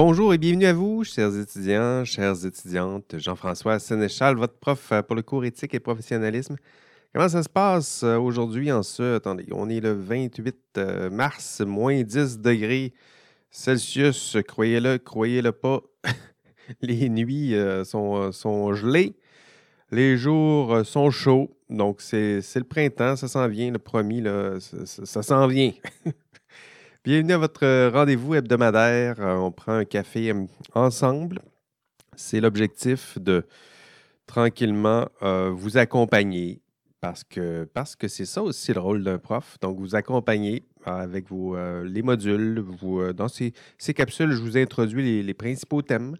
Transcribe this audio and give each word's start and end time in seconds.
Bonjour 0.00 0.32
et 0.32 0.38
bienvenue 0.38 0.66
à 0.66 0.72
vous, 0.72 1.02
chers 1.02 1.36
étudiants, 1.36 2.04
chères 2.04 2.44
étudiantes. 2.46 3.16
Jean-François 3.18 3.80
Sénéchal, 3.80 4.36
votre 4.36 4.56
prof 4.56 4.92
euh, 4.92 5.02
pour 5.02 5.16
le 5.16 5.22
cours 5.22 5.44
éthique 5.44 5.74
et 5.74 5.80
professionnalisme. 5.80 6.54
Comment 7.12 7.28
ça 7.28 7.42
se 7.42 7.48
passe 7.48 8.04
euh, 8.04 8.16
aujourd'hui 8.16 8.70
en 8.70 8.84
ce... 8.84 9.16
Attendez, 9.16 9.46
on 9.50 9.68
est 9.68 9.80
le 9.80 9.94
28 9.94 10.56
euh, 10.76 11.10
mars, 11.10 11.62
moins 11.62 12.00
10 12.00 12.38
degrés 12.38 12.92
Celsius. 13.50 14.36
Croyez-le, 14.46 14.98
croyez-le 14.98 15.50
pas. 15.50 15.80
Les 16.80 17.08
nuits 17.08 17.56
sont, 17.84 18.30
sont 18.30 18.74
gelées. 18.74 19.16
Les 19.90 20.16
jours 20.16 20.86
sont 20.86 21.10
chauds. 21.10 21.58
Donc, 21.70 22.02
c'est 22.02 22.40
le 22.54 22.62
printemps, 22.62 23.16
ça 23.16 23.26
s'en 23.26 23.48
vient, 23.48 23.72
le 23.72 23.80
promis, 23.80 24.20
là, 24.20 24.60
ça, 24.60 25.04
ça 25.06 25.22
s'en 25.24 25.48
vient. 25.48 25.72
Bienvenue 27.08 27.32
à 27.32 27.38
votre 27.38 27.64
euh, 27.64 27.88
rendez-vous 27.90 28.34
hebdomadaire. 28.34 29.18
Euh, 29.18 29.36
on 29.36 29.50
prend 29.50 29.72
un 29.72 29.86
café 29.86 30.30
euh, 30.30 30.44
ensemble. 30.74 31.40
C'est 32.16 32.38
l'objectif 32.38 33.16
de 33.18 33.46
tranquillement 34.26 35.06
vous 35.22 35.78
accompagner 35.78 36.60
parce 37.00 37.24
que 37.24 37.66
parce 37.72 37.96
que 37.96 38.08
c'est 38.08 38.26
ça 38.26 38.42
aussi 38.42 38.74
le 38.74 38.80
rôle 38.80 39.02
d'un 39.02 39.16
prof. 39.16 39.56
Donc, 39.62 39.78
vous 39.78 39.94
accompagner 39.94 40.64
avec 40.84 41.30
vos, 41.30 41.56
les 41.82 42.02
modules. 42.02 42.62
Dans 43.16 43.28
ces, 43.28 43.54
capsules, 43.94 44.32
je 44.32 44.42
vous 44.42 44.58
introduis 44.58 45.22
les, 45.22 45.34
principaux 45.34 45.80
thèmes. 45.80 46.14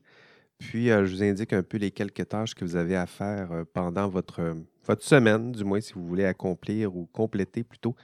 Puis, 0.59 0.87
je 0.87 1.15
vous 1.15 1.23
indique 1.23 1.52
un 1.52 1.62
peu 1.62 1.77
les 1.77 1.91
quelques 1.91 2.27
tâches 2.27 2.55
que 2.55 2.65
vous 2.65 2.77
avez 2.77 2.96
à 2.96 3.05
faire 3.05 3.51
pendant 3.74 4.09
votre, 4.09 4.57
votre 4.87 5.04
semaine, 5.04 5.52
du 5.52 5.65
moins 5.65 5.82
si 5.82 5.93
vous 5.93 6.07
voulez 6.07 6.24
accomplir 6.24 6.96
ou 6.96 7.04
compléter 7.13 7.63
plutôt 7.63 7.95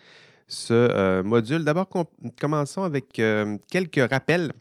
ce 0.47 0.75
euh, 0.75 1.23
module. 1.23 1.65
D'abord, 1.65 1.89
commençons 2.41 2.83
avec 2.83 3.19
euh, 3.19 3.57
quelques 3.71 4.11
rappels. 4.11 4.53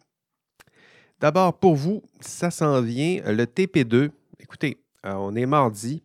D'abord, 1.19 1.57
pour 1.57 1.75
vous, 1.75 2.03
ça 2.19 2.51
s'en 2.51 2.81
vient, 2.81 3.21
le 3.25 3.45
TP2. 3.45 4.09
Écoutez, 4.39 4.77
euh, 5.05 5.13
on 5.13 5.35
est 5.35 5.45
mardi. 5.45 6.03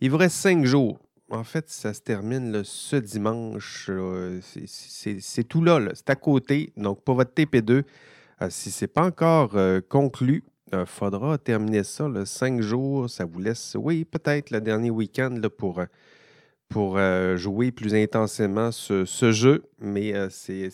Il 0.00 0.10
vous 0.10 0.16
reste 0.16 0.36
cinq 0.36 0.64
jours. 0.64 0.98
En 1.30 1.44
fait, 1.44 1.68
ça 1.68 1.92
se 1.92 2.00
termine 2.00 2.62
ce 2.64 2.96
dimanche. 2.96 3.90
C'est 4.42 5.48
tout 5.48 5.62
là, 5.62 5.80
c'est 5.94 6.10
à 6.10 6.14
côté. 6.14 6.72
Donc, 6.76 7.02
pour 7.02 7.16
votre 7.16 7.32
TP2, 7.32 7.82
si 8.48 8.70
ce 8.70 8.84
n'est 8.84 8.88
pas 8.88 9.04
encore 9.04 9.56
conclu, 9.88 10.44
il 10.72 10.86
faudra 10.86 11.36
terminer 11.38 11.82
ça, 11.82 12.08
cinq 12.24 12.60
jours. 12.60 13.10
Ça 13.10 13.24
vous 13.24 13.40
laisse, 13.40 13.76
oui, 13.76 14.04
peut-être 14.04 14.52
le 14.52 14.60
dernier 14.60 14.90
week-end 14.90 15.40
pour 15.58 15.82
pour 16.68 16.98
euh, 16.98 17.36
jouer 17.36 17.70
plus 17.70 17.94
intensément 17.94 18.72
ce, 18.72 19.04
jeu, 19.32 19.64
mais 19.78 20.14
euh, 20.14 20.28
c'est, 20.30 20.70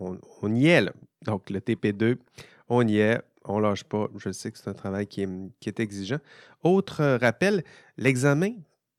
on, 0.00 0.54
y 0.54 0.66
est 0.66 0.80
là. 0.82 0.92
Donc, 1.22 1.50
le 1.50 1.60
TP2, 1.60 2.16
on 2.68 2.86
y 2.86 2.98
est, 2.98 3.20
on 3.44 3.58
lâche 3.58 3.84
pas. 3.84 4.08
Je 4.16 4.32
sais 4.32 4.50
que 4.50 4.58
c'est 4.58 4.68
un 4.68 4.74
travail 4.74 5.06
qui 5.06 5.22
est, 5.22 5.80
exigeant. 5.80 6.18
Autre 6.62 7.00
euh, 7.00 7.16
rappel, 7.16 7.64
l'examen. 7.96 8.52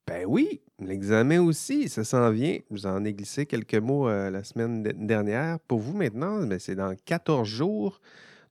Ben 0.08 0.26
oui, 0.28 0.62
l'examen 0.80 1.42
aussi, 1.42 1.90
ça 1.90 2.04
s'en 2.04 2.30
vient. 2.30 2.60
Je 2.70 2.76
vous 2.76 2.86
en 2.86 3.04
ai 3.04 3.14
glissé 3.14 3.48
quelques 3.48 3.74
mots 3.76 4.08
la 4.08 4.44
semaine 4.44 4.84
dernière. 4.84 5.60
Pour 5.62 5.80
vous 5.80 5.98
maintenant, 5.98 6.46
ben, 6.46 6.60
c'est 6.60 6.76
dans 6.76 6.96
14 7.06 7.48
jours. 7.48 8.00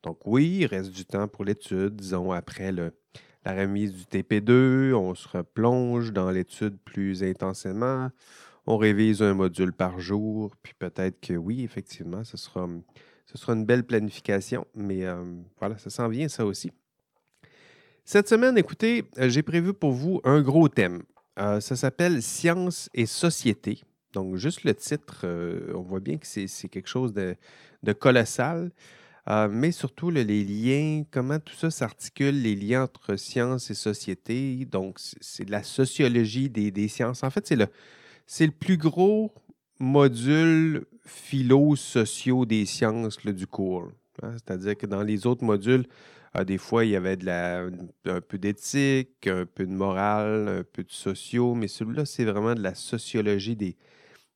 Donc 0.02 0.18
oui, 0.26 0.58
il 0.62 0.66
reste 0.66 0.90
du 0.90 1.04
temps 1.04 1.28
pour 1.28 1.44
l'étude, 1.44 1.94
disons, 1.94 2.32
après 2.32 2.72
le, 2.72 2.92
la 3.44 3.54
remise 3.54 3.92
du 3.92 4.04
TP2, 4.04 4.94
on 4.94 5.14
se 5.14 5.28
replonge 5.28 6.12
dans 6.12 6.30
l'étude 6.30 6.78
plus 6.84 7.22
intensément, 7.22 8.10
on 8.66 8.78
révise 8.78 9.22
un 9.22 9.34
module 9.34 9.72
par 9.72 10.00
jour, 10.00 10.56
puis 10.62 10.72
peut-être 10.78 11.20
que 11.20 11.34
oui, 11.34 11.62
effectivement, 11.62 12.24
ce 12.24 12.36
sera, 12.36 12.66
une 13.48 13.64
belle 13.64 13.84
planification, 13.84 14.66
mais 14.74 15.04
euh, 15.04 15.22
voilà, 15.58 15.76
ça 15.76 15.90
s'en 15.90 16.08
vient 16.08 16.28
ça 16.28 16.46
aussi. 16.46 16.72
Cette 18.06 18.28
semaine, 18.28 18.56
écoutez, 18.56 19.04
euh, 19.18 19.28
j'ai 19.28 19.42
prévu 19.42 19.74
pour 19.74 19.92
vous 19.92 20.20
un 20.24 20.40
gros 20.40 20.68
thème. 20.68 21.02
Euh, 21.38 21.60
ça 21.60 21.76
s'appelle 21.76 22.22
Science 22.22 22.88
et 22.94 23.06
société. 23.06 23.82
Donc, 24.12 24.36
juste 24.36 24.62
le 24.64 24.74
titre, 24.74 25.26
on 25.74 25.82
voit 25.82 25.98
bien 25.98 26.18
que 26.18 26.26
c'est 26.26 26.68
quelque 26.68 26.86
chose 26.86 27.12
de 27.12 27.92
colossal. 27.92 28.70
Euh, 29.28 29.48
mais 29.50 29.72
surtout 29.72 30.10
les 30.10 30.44
liens, 30.44 31.04
comment 31.10 31.38
tout 31.38 31.54
ça 31.54 31.70
s'articule, 31.70 32.42
les 32.42 32.54
liens 32.54 32.84
entre 32.84 33.16
sciences 33.16 33.70
et 33.70 33.74
société. 33.74 34.66
Donc, 34.66 34.98
c'est 34.98 35.46
de 35.46 35.50
la 35.50 35.62
sociologie 35.62 36.50
des, 36.50 36.88
sciences. 36.88 37.22
En 37.22 37.30
fait, 37.30 37.46
c'est 37.46 37.56
le, 37.56 37.68
le 38.40 38.50
plus 38.50 38.76
gros 38.76 39.32
module 39.78 40.84
philo-sociaux 41.06 42.44
des 42.44 42.66
sciences 42.66 43.18
du 43.24 43.46
cours. 43.46 43.90
Hein. 44.22 44.32
C'est-à-dire 44.34 44.76
que 44.76 44.86
dans 44.86 45.02
les 45.02 45.26
autres 45.26 45.44
modules, 45.44 45.86
euh, 46.36 46.44
des 46.44 46.58
fois, 46.58 46.84
il 46.84 46.90
y 46.90 46.96
avait 46.96 47.18
un 47.28 48.20
peu 48.20 48.38
d'éthique, 48.38 49.26
un 49.26 49.46
peu 49.46 49.66
de 49.66 49.72
morale, 49.72 50.48
un 50.48 50.64
peu 50.64 50.82
de 50.82 50.92
sociaux, 50.92 51.54
mais 51.54 51.68
celui-là, 51.68 52.04
c'est 52.04 52.24
vraiment 52.24 52.54
de 52.54 52.62
la 52.62 52.74
sociologie 52.74 53.56
des, 53.56 53.76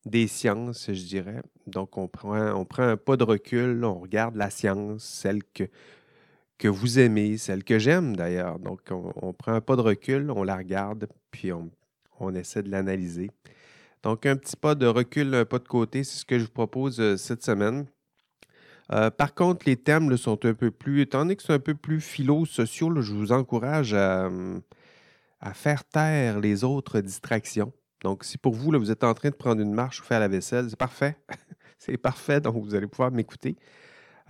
des 0.07 0.27
sciences, 0.27 0.87
je 0.93 1.05
dirais. 1.05 1.43
Donc, 1.67 1.99
on 1.99 2.09
prend, 2.09 2.53
on 2.55 2.65
prend 2.65 2.85
un 2.85 2.97
pas 2.97 3.17
de 3.17 3.25
recul, 3.25 3.85
on 3.85 4.01
regarde 4.01 4.37
la 4.37 4.51
science, 4.51 5.05
celle 5.05 5.43
que, 5.45 6.69
vous 6.69 6.99
aimez, 6.99 7.39
celle 7.39 7.65
que 7.65 7.79
j'aime 7.79 8.17
d'ailleurs. 8.17 8.59
Donc, 8.59 8.81
on, 8.91 9.33
prend 9.33 9.53
un 9.53 9.61
pas 9.61 9.77
de 9.77 9.83
recul, 9.83 10.31
on 10.31 10.43
la 10.43 10.57
regarde, 10.57 11.09
puis 11.31 11.53
on, 11.53 12.35
essaie 12.35 12.63
de 12.63 12.71
l'analyser. 12.71 13.31
Donc, 14.03 14.27
un 14.27 14.37
petit 14.37 14.57
pas 14.57 14.75
de 14.75 14.87
recul, 14.87 15.35
un 15.35 15.45
pas 15.45 15.59
de 15.59 15.69
côté, 15.69 16.05
c'est 16.05 16.19
ce 16.19 16.25
que 16.25 16.39
je 16.39 16.45
vous 16.45 16.51
propose 16.51 17.01
euh, 17.01 17.17
cette 17.17 17.45
semaine. 17.45 17.87
Euh, 18.93 19.11
par 19.11 19.35
contre, 19.35 19.67
les 19.67 19.77
thèmes 19.77 20.17
sont 20.17 20.45
un 20.47 20.55
peu 20.55 20.71
plus, 20.71 21.03
étant 21.03 21.21
donné 21.21 21.37
que 21.37 21.43
c'est 21.43 21.53
un 21.53 21.59
peu 21.59 21.75
plus 21.75 22.01
philo-sociaux, 22.01 23.03
je 23.03 23.13
vous 23.13 23.33
encourage 23.33 23.93
à, 23.93 24.31
à 25.41 25.55
faire 25.55 25.85
taire 25.85 26.41
les 26.41 26.65
autres 26.65 27.01
distractions. 27.01 27.73
Donc, 28.03 28.25
si 28.25 28.39
pour 28.39 28.55
vous, 28.55 28.71
là, 28.71 28.79
vous 28.79 28.91
êtes 28.91 29.05
en 29.05 29.15
train 29.15 29.31
de 29.31 29.35
prendre 29.35 29.61
une 29.61 29.73
marche 29.73 30.01
ou 30.01 30.05
faire 30.05 30.21
la 30.21 30.29
vaisselle, 30.29 30.71
c'est 30.71 30.79
parfait. 30.79 31.17
c'est 31.79 31.97
parfait, 31.97 32.41
donc 32.41 32.63
vous 32.65 32.75
allez 32.75 32.87
pouvoir 32.87 33.11
m'écouter. 33.11 33.57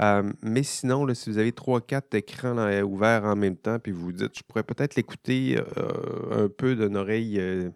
Euh, 0.00 0.32
mais 0.42 0.62
sinon, 0.62 1.04
là, 1.04 1.14
si 1.14 1.30
vous 1.30 1.38
avez 1.38 1.52
trois, 1.52 1.80
quatre 1.80 2.14
écrans 2.14 2.56
ouverts 2.82 3.24
en 3.24 3.36
même 3.36 3.56
temps, 3.56 3.78
puis 3.78 3.92
vous 3.92 4.06
vous 4.06 4.12
dites, 4.12 4.38
je 4.38 4.42
pourrais 4.44 4.62
peut-être 4.62 4.94
l'écouter 4.94 5.58
euh, 5.58 6.44
un 6.44 6.48
peu 6.48 6.76
d'une 6.76 6.96
oreille 6.96 7.38
euh, 7.40 7.70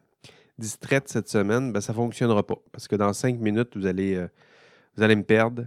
distraite 0.58 1.08
cette 1.08 1.28
semaine, 1.28 1.72
ben, 1.72 1.80
ça 1.80 1.92
ne 1.92 1.96
fonctionnera 1.96 2.46
pas. 2.46 2.58
Parce 2.70 2.86
que 2.86 2.96
dans 2.96 3.12
cinq 3.12 3.38
minutes, 3.40 3.76
vous 3.76 3.86
allez, 3.86 4.24
vous 4.96 5.02
allez 5.02 5.16
me 5.16 5.24
perdre. 5.24 5.66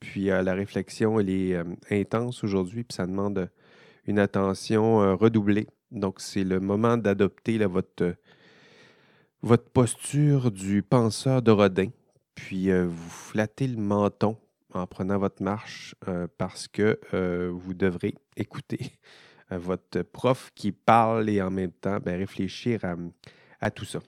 Puis 0.00 0.24
la 0.26 0.52
réflexion, 0.52 1.18
elle 1.18 1.30
est 1.30 1.56
intense 1.90 2.44
aujourd'hui, 2.44 2.84
puis 2.84 2.94
ça 2.94 3.06
demande 3.06 3.50
une 4.06 4.18
attention 4.18 5.16
redoublée. 5.16 5.66
Donc, 5.90 6.20
c'est 6.20 6.44
le 6.44 6.60
moment 6.60 6.98
d'adopter 6.98 7.56
votre 7.64 8.16
votre 9.44 9.68
posture 9.68 10.50
du 10.50 10.82
penseur 10.82 11.42
de 11.42 11.50
Rodin, 11.50 11.90
puis 12.34 12.70
euh, 12.70 12.86
vous 12.86 13.10
flattez 13.10 13.66
le 13.66 13.76
menton 13.76 14.38
en 14.72 14.86
prenant 14.86 15.18
votre 15.18 15.42
marche 15.42 15.94
euh, 16.08 16.26
parce 16.38 16.66
que 16.66 16.98
euh, 17.12 17.50
vous 17.52 17.74
devrez 17.74 18.14
écouter 18.38 18.92
votre 19.50 20.00
prof 20.00 20.50
qui 20.54 20.72
parle 20.72 21.28
et 21.28 21.42
en 21.42 21.50
même 21.50 21.72
temps 21.72 21.98
ben, 22.02 22.16
réfléchir 22.16 22.80
à, 23.60 23.70
tout 23.70 23.84
ça. 23.84 24.00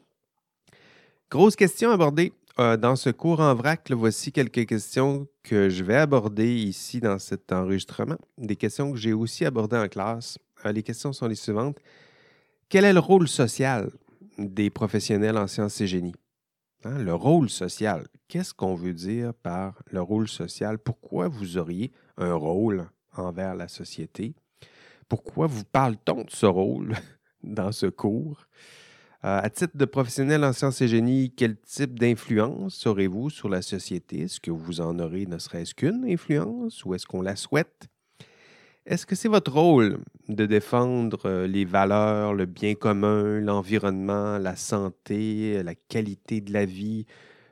Grosse 1.31 1.55
question 1.55 1.91
abordée 1.91 2.33
dans 2.57 2.97
ce 2.97 3.11
cours 3.11 3.41
en 3.41 3.55
vrac. 3.55 3.91
voici 3.93 4.33
quelques 4.33 4.67
questions 4.67 5.29
que 5.43 5.69
je 5.69 5.85
vais 5.85 5.97
aborder 5.97 6.55
ici 6.55 7.01
dans 7.01 7.19
cet 7.19 7.53
enregistrement. 7.53 8.17
Des 8.39 8.57
questions 8.57 8.91
que 8.91 8.97
j'ai 8.97 9.13
aussi 9.13 9.45
abordées 9.45 9.77
en 9.77 9.89
classe. 9.89 10.39
les 10.65 10.83
questions 10.83 11.13
sont 11.13 11.29
les 11.29 11.35
suivantes. 11.35 11.79
Quel 12.71 12.87
est 12.87 12.95
le 12.95 13.01
rôle 13.01 13.29
social 13.29 13.91
des 14.39 14.71
professionnels 14.71 15.37
en 15.37 15.47
sciences 15.47 15.81
et 15.81 15.87
génie. 15.87 16.15
Hein, 16.85 16.99
le 16.99 17.15
rôle 17.15 17.49
social. 17.49 18.07
Qu'est-ce 18.29 18.55
qu'on 18.55 18.75
veut 18.75 18.93
dire 18.93 19.33
par 19.35 19.83
le 19.91 20.01
rôle 20.03 20.29
social? 20.29 20.79
Pourquoi 20.79 21.29
vous 21.29 21.57
auriez 21.57 21.93
un 22.17 22.35
rôle 22.35 22.89
envers 23.17 23.55
la 23.55 23.69
société? 23.69 24.35
Pourquoi 25.09 25.47
vous 25.47 25.65
parle-t-on 25.65 26.25
de 26.25 26.31
ce 26.31 26.47
rôle 26.47 26.95
dans 27.43 27.73
ce 27.73 27.87
cours? 27.87 28.47
Euh, 29.25 29.41
à 29.43 29.49
titre 29.51 29.77
de 29.77 29.85
professionnel 29.85 30.45
en 30.45 30.53
sciences 30.53 30.81
et 30.83 30.89
génie, 30.89 31.33
quel 31.35 31.59
type 31.59 31.99
d'influence 31.99 32.87
aurez-vous 32.87 33.31
sur 33.31 33.49
la 33.49 33.63
société? 33.63 34.23
Est-ce 34.23 34.41
que 34.41 34.51
vous 34.51 34.81
en 34.81 34.99
aurez 34.99 35.27
ne 35.27 35.39
serait-ce 35.39 35.75
qu'une 35.75 36.05
influence 36.05 36.85
ou 36.85 36.95
est-ce 36.95 37.07
qu'on 37.07 37.23
la 37.23 37.37
souhaite? 37.37 37.89
Est-ce 38.87 39.05
que 39.05 39.17
c'est 39.17 39.27
votre 39.29 39.53
rôle 39.53 39.99
de 40.29 40.47
défendre 40.47 41.27
euh, 41.27 41.49
les 41.49 41.65
valeurs, 41.65 42.35
le 42.35 42.47
bien 42.47 42.77
commun, 42.77 43.41
l'environnement, 43.41 44.39
la 44.39 44.55
santé, 44.55 45.61
la 45.65 45.75
qualité 45.75 46.41
de 46.41 46.53
la 46.53 46.67
vie, 46.67 47.05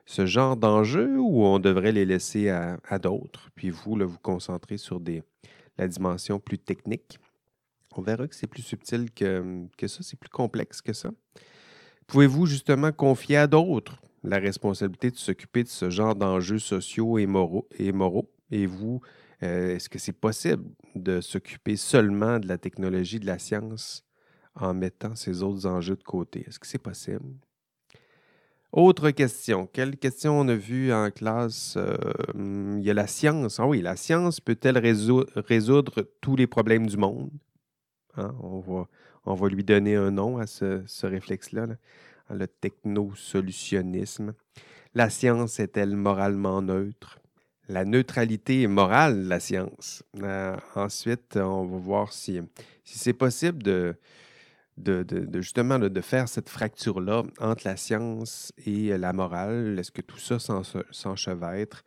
ce 0.05 0.25
genre 0.25 0.55
d'enjeux, 0.55 1.17
ou 1.19 1.43
on 1.43 1.59
devrait 1.59 1.91
les 1.91 2.05
laisser 2.05 2.47
à, 2.47 2.99
d'autres, 2.99 3.49
puis 3.53 3.69
vous, 3.69 3.97
là, 3.97 4.05
vous 4.05 4.19
concentrer 4.19 4.77
sur 4.77 5.01
des, 5.01 5.23
la 5.77 5.89
dimension 5.89 6.39
plus 6.39 6.57
technique? 6.57 7.19
On 7.97 8.01
verra 8.01 8.29
que 8.29 8.35
c'est 8.35 8.47
plus 8.47 8.63
subtil 8.63 9.11
que, 9.11 9.65
que 9.77 9.87
ça, 9.87 10.03
c'est 10.03 10.17
plus 10.17 10.29
complexe 10.29 10.81
que 10.81 10.93
ça. 10.93 11.11
Pouvez-vous 12.07 12.45
justement 12.45 12.93
confier 12.93 13.35
à 13.35 13.47
d'autres 13.47 14.01
la 14.23 14.37
responsabilité 14.37 15.11
de 15.11 15.17
s'occuper 15.17 15.63
de 15.63 15.67
ce 15.67 15.89
genre 15.89 16.15
d'enjeux 16.15 16.59
sociaux 16.59 17.17
et 17.17 17.25
moraux, 17.25 17.67
et 17.77 18.65
vous 18.65 19.01
Euh, 19.43 19.75
est-ce 19.75 19.89
que 19.89 19.99
c'est 19.99 20.13
possible 20.13 20.63
de 20.95 21.21
s'occuper 21.21 21.75
seulement 21.75 22.39
de 22.39 22.47
la 22.47 22.57
technologie, 22.57 23.19
de 23.19 23.25
la 23.25 23.39
science, 23.39 24.05
en 24.55 24.73
mettant 24.73 25.15
ces 25.15 25.43
autres 25.43 25.65
enjeux 25.65 25.95
de 25.95 26.03
côté? 26.03 26.45
Est-ce 26.47 26.59
que 26.59 26.67
c'est 26.67 26.77
possible? 26.77 27.35
Autre 28.71 29.11
question. 29.11 29.69
Quelle 29.71 29.95
question 29.95 30.37
on 30.37 30.47
a 30.49 30.55
vu 30.55 30.91
en 30.91 31.09
classe? 31.09 31.75
Euh, 31.77 31.95
il 32.77 32.83
y 32.83 32.91
a 32.91 32.93
la 32.93 33.07
science. 33.07 33.59
Ah 33.59 33.67
oui, 33.67 33.81
la 33.81 33.95
science 33.95 34.41
peut-elle 34.41 34.77
résoudre 34.77 36.09
tous 36.19 36.35
les 36.35 36.45
problèmes 36.45 36.87
du 36.87 36.97
monde? 36.97 37.31
Hein, 38.17 38.35
on, 38.41 39.33
va, 39.33 39.47
lui 39.47 39.63
donner 39.63 39.95
un 39.95 40.11
nom 40.11 40.37
à 40.37 40.45
ce, 40.47 41.05
réflexe-là, 41.05 41.67
hein, 42.29 42.35
le 42.35 42.47
technosolutionnisme. 42.47 44.33
La 44.93 45.09
science 45.09 45.59
est-elle 45.59 45.95
moralement 45.95 46.61
neutre? 46.61 47.19
La 47.67 47.83
neutralité 47.83 48.67
morale 48.67 49.27
la 49.27 49.39
science. 49.39 50.03
Euh, 50.21 50.55
ensuite, 50.75 51.35
on 51.37 51.65
va 51.65 51.77
voir 51.77 52.13
si, 52.13 52.39
c'est 52.83 53.13
possible 53.13 53.63
de, 53.63 53.95
de, 54.77 55.41
justement 55.41 55.79
de 55.79 56.01
faire 56.01 56.27
cette 56.27 56.49
fracture-là 56.49 57.23
entre 57.39 57.65
la 57.65 57.75
science 57.75 58.53
et 58.65 58.97
la 58.97 59.13
morale? 59.13 59.77
Est-ce 59.79 59.91
que 59.91 60.01
tout 60.01 60.19
ça 60.19 60.37
s'enchevêtre? 60.91 61.83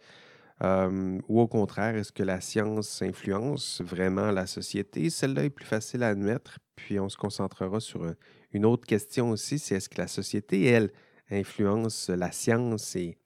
Euh, 0.64 1.20
ou 1.28 1.40
au 1.40 1.46
contraire, 1.46 1.94
est-ce 1.94 2.10
que 2.10 2.24
la 2.24 2.40
science 2.40 3.00
influence 3.02 3.80
vraiment 3.80 4.32
la 4.32 4.46
société? 4.46 5.08
Celle-là 5.10 5.44
est 5.44 5.50
plus 5.50 5.64
facile 5.64 6.02
à 6.02 6.08
admettre, 6.08 6.58
puis 6.74 6.98
on 6.98 7.08
se 7.08 7.16
concentrera 7.16 7.78
sur 7.78 8.04
une 8.52 8.64
autre 8.64 8.86
question 8.86 9.30
aussi, 9.30 9.58
c'est 9.58 9.76
est-ce 9.76 9.88
que 9.88 10.00
la 10.00 10.08
société, 10.08 10.64
elle, 10.64 10.90
influence 11.30 12.08
la 12.08 12.32
science 12.32 12.96
et, 12.96 13.18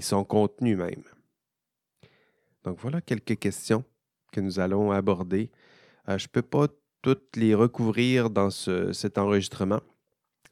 son 0.00 0.22
contenu 0.22 0.76
même? 0.76 1.02
Donc 2.68 2.80
voilà 2.80 3.00
quelques 3.00 3.38
questions 3.38 3.82
que 4.30 4.42
nous 4.42 4.60
allons 4.60 4.92
aborder. 4.92 5.50
je 6.06 6.12
ne 6.12 6.28
peux 6.30 6.42
pas 6.42 6.66
toutes 7.00 7.34
les 7.34 7.54
recouvrir 7.54 8.28
dans 8.28 8.50
cet 8.50 9.16
enregistrement. 9.16 9.80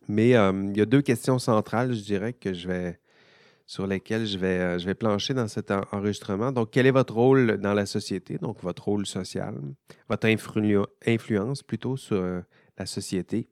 Mais 0.09 0.35
euh, 0.35 0.51
il 0.71 0.79
y 0.79 0.81
a 0.81 0.87
deux 0.87 1.03
questions 1.03 1.39
centrales, 1.39 1.93
je 1.93 2.03
dirais, 2.03 2.35
sur 3.67 3.87
lesquelles 3.87 4.25
je 4.25 4.39
vais, 4.39 4.61
euh, 4.61 4.79
je 4.79 4.87
vais 4.87 4.95
plancher 4.95 5.35
dans 5.35 5.47
cet 5.47 5.71
enregistrement. 5.71 6.53
Donc, 6.53 6.71
quel 6.71 6.87
est 6.87 6.91
votre 6.91 7.13
rôle 7.13 7.59
dans 7.59 7.75
la 7.75 7.85
société, 7.85 8.39
donc 8.39 8.63
votre 8.63 8.85
rôle 8.85 9.05
social, 9.05 9.61
votre 10.09 10.27
influence 11.07 11.63
plutôt 11.63 11.99
sur 11.99 12.17
euh, 12.17 12.41
la 12.79 12.87
société, 12.87 13.51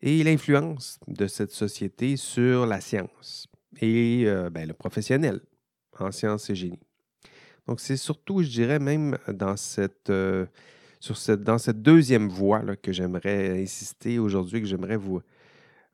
et 0.00 0.24
l'influence 0.24 0.98
de 1.06 1.26
cette 1.26 1.50
société 1.50 2.16
sur 2.16 2.64
la 2.64 2.80
science 2.80 3.46
et 3.82 4.24
ben, 4.50 4.66
le 4.66 4.72
professionnel 4.72 5.42
en 5.98 6.10
sciences 6.10 6.48
et 6.48 6.54
génie. 6.54 6.80
Donc, 7.66 7.80
c'est 7.80 7.96
surtout, 7.96 8.42
je 8.42 8.48
dirais, 8.48 8.78
même 8.78 9.18
dans 9.28 9.56
cette 9.56 10.12
dans 11.38 11.58
cette 11.58 11.82
deuxième 11.82 12.28
voie 12.28 12.76
que 12.76 12.92
j'aimerais 12.92 13.62
insister 13.62 14.18
aujourd'hui, 14.18 14.60
que 14.60 14.66
j'aimerais 14.66 14.96
vous, 14.96 15.20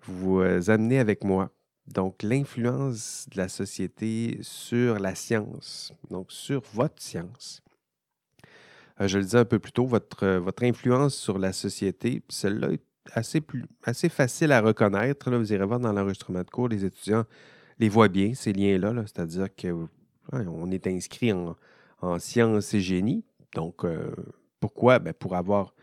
vous 0.02 0.40
euh, 0.40 0.60
amener 0.68 0.98
avec 0.98 1.24
moi. 1.24 1.50
Donc, 1.86 2.22
l'influence 2.22 3.28
de 3.30 3.38
la 3.38 3.48
société 3.48 4.38
sur 4.42 4.98
la 4.98 5.14
science, 5.14 5.92
donc 6.10 6.32
sur 6.32 6.62
votre 6.74 7.00
science. 7.00 7.62
Euh, 9.00 9.06
je 9.06 9.18
le 9.18 9.24
disais 9.24 9.38
un 9.38 9.44
peu 9.44 9.60
plus 9.60 9.72
tôt, 9.72 9.86
votre, 9.86 10.24
euh, 10.24 10.40
votre 10.40 10.64
influence 10.64 11.14
sur 11.14 11.38
la 11.38 11.52
société, 11.52 12.22
celle-là 12.28 12.72
est 12.72 12.82
assez, 13.12 13.40
plus, 13.40 13.64
assez 13.84 14.08
facile 14.08 14.50
à 14.50 14.60
reconnaître. 14.60 15.30
Là, 15.30 15.38
vous 15.38 15.52
irez 15.52 15.64
voir 15.64 15.78
dans 15.78 15.92
l'enregistrement 15.92 16.42
de 16.42 16.50
cours, 16.50 16.68
les 16.68 16.84
étudiants 16.84 17.24
les 17.78 17.88
voient 17.88 18.08
bien, 18.08 18.34
ces 18.34 18.52
liens-là, 18.52 18.92
-là, 18.92 19.02
cest 19.02 19.18
à 19.20 19.26
dire 19.26 19.48
qu'on 20.30 20.70
est 20.70 20.86
inscrit 20.86 21.32
en, 21.32 21.56
en 22.00 22.18
sciences 22.18 22.74
et 22.74 22.80
génie. 22.80 23.24
Donc, 23.54 23.84
pourquoi? 24.60 24.98
Ben, 24.98 25.12
pour 25.12 25.34
avoir 25.34 25.74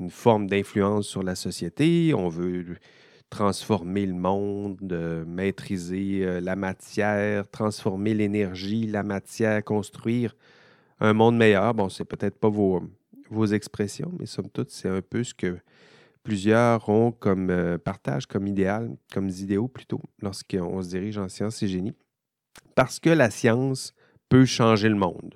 une 0.00 0.10
forme 0.10 0.48
d'influence 0.48 1.06
sur 1.06 1.22
la 1.22 1.34
société. 1.34 2.12
On 2.14 2.28
veut 2.28 2.76
transformer 3.28 4.06
le 4.06 4.14
monde, 4.14 5.24
maîtriser 5.26 6.24
euh, 6.24 6.40
la 6.40 6.56
matière, 6.56 7.48
transformer 7.48 8.12
l'énergie, 8.14 8.86
la 8.86 9.04
matière, 9.04 9.62
construire 9.62 10.34
un 10.98 11.12
monde 11.12 11.36
meilleur. 11.36 11.72
Bon, 11.74 11.88
c'est 11.88 12.04
peut-être 12.04 12.38
pas 12.38 12.48
vos, 12.48 12.82
expressions, 13.52 14.12
mais 14.18 14.26
somme 14.26 14.50
toute, 14.50 14.70
c'est 14.70 14.88
un 14.88 15.02
peu 15.02 15.22
ce 15.22 15.34
que 15.34 15.58
plusieurs 16.24 16.88
ont 16.88 17.12
comme 17.12 17.50
euh, 17.50 17.78
partage, 17.78 18.26
comme 18.26 18.48
idéal, 18.48 18.90
comme 19.12 19.28
idéaux 19.28 19.68
plutôt, 19.68 20.00
lorsqu'on 20.20 20.82
se 20.82 20.88
dirige 20.88 21.16
en 21.16 21.28
sciences 21.28 21.62
et 21.62 21.68
génie. 21.68 21.94
Parce 22.80 22.98
que 22.98 23.10
la 23.10 23.28
science 23.28 23.92
peut 24.30 24.46
changer 24.46 24.88
le 24.88 24.94
monde. 24.94 25.34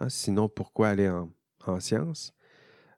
Hein, 0.00 0.08
sinon, 0.08 0.48
pourquoi 0.48 0.88
aller 0.88 1.08
en, 1.08 1.30
en 1.64 1.78
sciences. 1.78 2.34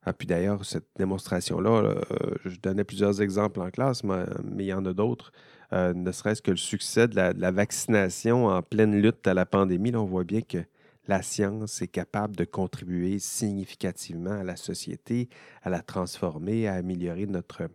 Ah, 0.05 0.15
puis 0.15 0.27
d'ailleurs, 0.27 0.65
cette 0.65 0.89
démonstration-là, 0.97 1.71
euh, 1.71 2.35
je 2.47 2.59
donnais 2.61 2.85
plusieurs 2.85 3.21
exemples 3.21 3.61
en 3.61 3.69
classe, 3.69 4.03
mais, 4.03 4.25
il 4.59 4.65
y 4.65 4.73
en 4.73 4.87
a 4.87 4.95
d'autres. 4.95 5.33
Euh, 5.75 5.93
ne 5.93 6.13
serait-ce 6.13 6.41
que 6.41 6.51
le 6.51 6.57
succès 6.57 7.09
de 7.09 7.15
la, 7.15 7.51
vaccination 7.51 8.47
en 8.47 8.63
pleine 8.63 8.99
lutte 8.99 9.27
à 9.27 9.35
la 9.35 9.45
pandémie, 9.45 9.91
là, 9.91 10.01
on 10.01 10.07
voit 10.07 10.25
bien 10.25 10.41
que 10.41 10.65
la 11.07 11.21
science 11.21 11.83
est 11.83 11.89
capable 11.89 12.37
de 12.37 12.47
contribuer 12.47 13.19
significativement 13.19 14.41
à 14.41 14.45
la 14.45 14.57
société, 14.57 15.29
à 15.61 15.69
la 15.69 15.83
transformer, 15.83 16.69
à 16.69 16.73
améliorer 16.73 17.27
notre, 17.27 17.69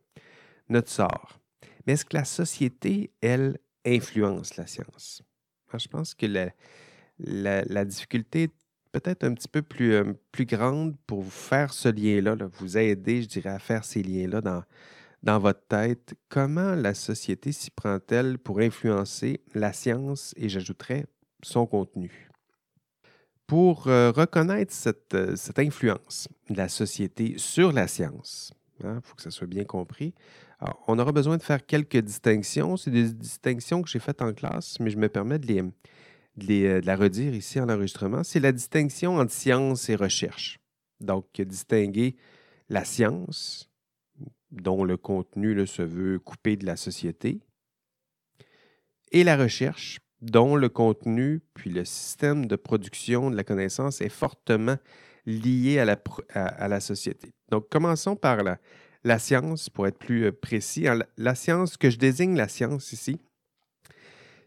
notre 0.70 0.90
sort. 0.90 1.40
Mais 1.86 1.94
est-ce 1.94 2.06
que 2.06 2.18
la 2.18 2.26
société, 2.26 3.12
elle, 3.22 3.60
influence 3.86 4.58
la 4.58 4.66
science? 4.66 5.22
Je 5.78 5.88
pense 5.88 6.14
que 6.14 6.26
la, 7.20 7.86
difficulté 7.86 8.50
peut-être 8.92 9.24
un 9.24 9.34
petit 9.34 9.48
peu 9.48 9.62
plus, 9.62 9.94
euh, 9.94 10.14
plus 10.32 10.46
grande 10.46 10.96
pour 11.06 11.22
vous 11.22 11.30
faire 11.30 11.74
ce 11.74 11.90
lien-là, 11.90 12.36
vous 12.54 12.78
aider, 12.78 13.22
je 13.22 13.28
dirais, 13.28 13.52
à 13.52 13.60
faire 13.60 13.86
ces 13.86 14.02
liens-là 14.02 14.42
dans, 14.42 14.64
dans 15.24 15.40
votre 15.40 15.66
tête. 15.68 16.16
Comment 16.30 16.76
la 16.76 16.94
société 16.94 17.52
s'y 17.52 17.72
prend-elle 17.72 18.38
pour 18.38 18.60
influencer 18.60 19.42
la 19.54 19.74
science 19.74 20.34
et 20.38 20.50
j'ajouterais 20.50 21.06
son 21.44 21.66
contenu? 21.66 22.30
Pour 23.48 23.88
euh, 23.88 24.12
reconnaître 24.12 24.74
cette, 24.74 25.16
euh, 25.16 25.36
cette, 25.36 25.58
influence 25.58 26.28
de 26.50 26.58
la 26.58 26.70
société 26.70 27.36
sur 27.38 27.72
la 27.72 27.88
science, 27.88 28.54
il 28.80 28.86
hein, 28.86 29.00
faut 29.04 29.16
que 29.16 29.22
ça 29.22 29.32
soit 29.32 29.48
bien 29.48 29.64
compris, 29.66 30.14
on 30.88 31.00
aura 31.00 31.12
besoin 31.12 31.38
de 31.38 31.44
faire 31.44 31.66
quelques 31.66 31.98
distinctions. 31.98 32.78
C'est 32.78 32.92
des 32.92 33.14
distinctions 33.14 33.82
que 33.82 33.90
j'ai 33.90 34.00
faites 34.00 34.22
en 34.22 34.34
classe, 34.34 34.80
mais 34.80 34.90
je 34.90 34.98
me 34.98 35.08
permets 35.08 35.40
de 35.40 35.48
les, 35.48 35.62
euh, 35.62 36.82
de, 36.82 36.86
la 36.86 36.96
redire 36.96 37.34
ici 37.34 37.60
en 37.60 37.70
enregistrement, 37.70 38.24
c'est 38.24 38.40
la 38.40 38.52
distinction 38.52 39.18
entre 39.18 39.32
science 39.32 39.90
et 39.90 39.96
recherche. 39.96 40.60
Donc, 41.00 41.26
distinguer 41.40 42.16
la 42.68 42.84
science, 42.84 43.70
dont 44.52 44.84
le 44.84 44.98
contenu 44.98 45.66
se 45.66 45.82
veut 45.82 46.20
coupé 46.20 46.58
de 46.58 46.66
la 46.66 46.76
société, 46.76 47.40
et 49.12 49.24
la 49.24 49.38
recherche, 49.38 50.00
dont 50.22 50.56
le 50.56 50.70
contenu 50.70 51.42
puis 51.54 51.70
le 51.70 51.86
système 51.86 52.46
de 52.46 52.56
production 52.56 53.32
de 53.32 53.36
la 53.36 53.44
connaissance 53.44 54.02
est 54.02 54.10
fortement 54.10 54.78
lié 55.26 55.80
à 55.80 55.86
la, 55.86 55.98
à, 56.34 56.68
la 56.68 56.80
société. 56.80 57.32
Donc, 57.50 57.70
commençons 57.70 58.16
par 58.16 58.40
la, 59.04 59.20
science, 59.20 59.70
pour 59.70 59.88
être 59.88 59.98
plus 59.98 60.26
euh, 60.26 60.32
précis. 60.32 60.86
La 61.18 61.36
science, 61.36 61.78
que 61.78 61.90
je 61.90 61.98
désigne 61.98 62.36
la 62.36 62.48
science 62.48 62.94
ici, 62.94 63.20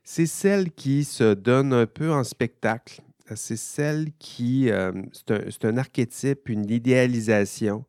c'est 0.04 0.26
celle 0.26 0.73
qui 0.73 1.04
se 1.04 1.35
donne 1.35 1.73
un 1.73 1.87
peu 1.87 2.12
en 2.12 2.25
spectacle. 2.25 3.02
C'est 3.35 3.56
celle 3.56 4.11
qui, 4.18 4.71
euh, 4.71 4.92
c'est 5.12 5.64
un, 5.64 5.76
archétype, 5.76 6.49
une 6.49 6.68
idéalisation. 6.68 7.85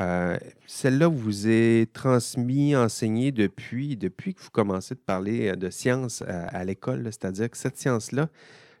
Euh, 0.00 0.38
celle-là 0.66 1.08
vous 1.08 1.48
est 1.48 1.92
transmise, 1.92 2.76
enseignée 2.76 3.32
depuis, 3.32 3.96
que 3.98 4.42
vous 4.42 4.50
commencez 4.50 4.94
de 4.94 5.00
parler 5.00 5.54
de 5.56 5.70
science 5.70 6.22
à, 6.22 6.64
l'école. 6.64 7.04
C'est-à-dire 7.06 7.50
que 7.50 7.58
cette 7.58 7.76
science-là, 7.76 8.30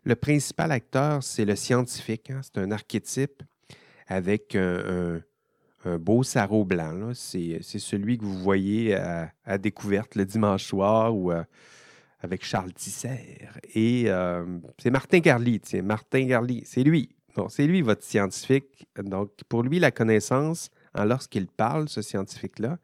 le 0.04 0.14
principal 0.14 0.72
acteur, 0.72 1.22
c'est 1.22 1.44
le 1.44 1.56
scientifique. 1.56 2.30
Hein. 2.30 2.40
C'est 2.42 2.58
un 2.58 2.70
archétype 2.70 3.42
avec 4.06 4.54
un, 4.56 5.20
beau 5.84 6.22
sarrau 6.22 6.64
blanc. 6.64 7.12
C'est 7.14 7.60
celui 7.62 8.18
que 8.18 8.24
vous 8.24 8.38
voyez 8.38 8.94
à, 8.94 9.58
découverte 9.58 10.14
le 10.14 10.24
dimanche 10.24 10.64
soir 10.64 11.14
ou 11.14 11.32
avec 12.22 12.44
Charles 12.44 12.72
Tisser. 12.72 13.38
Et 13.74 14.04
euh, 14.06 14.44
c'est 14.78 14.90
Martin 14.90 15.18
Garly, 15.18 15.60
tiens, 15.60 15.82
Martin 15.82 16.24
Garly, 16.24 16.62
c'est 16.64 16.82
lui. 16.82 17.10
c'est 17.48 17.66
lui 17.66 17.82
votre 17.82 18.02
scientifique. 18.02 18.86
Donc, 19.02 19.30
pour 19.48 19.62
lui, 19.62 19.78
la 19.78 19.90
connaissance, 19.90 20.70
lorsqu'il 20.94 21.46
parle, 21.46 21.88
ce 21.88 22.02
scientifique-là, 22.02 22.78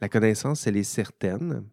la 0.00 0.08
connaissance, 0.08 0.66
elle 0.66 0.76
est 0.76 0.82
certaine. 0.82 1.64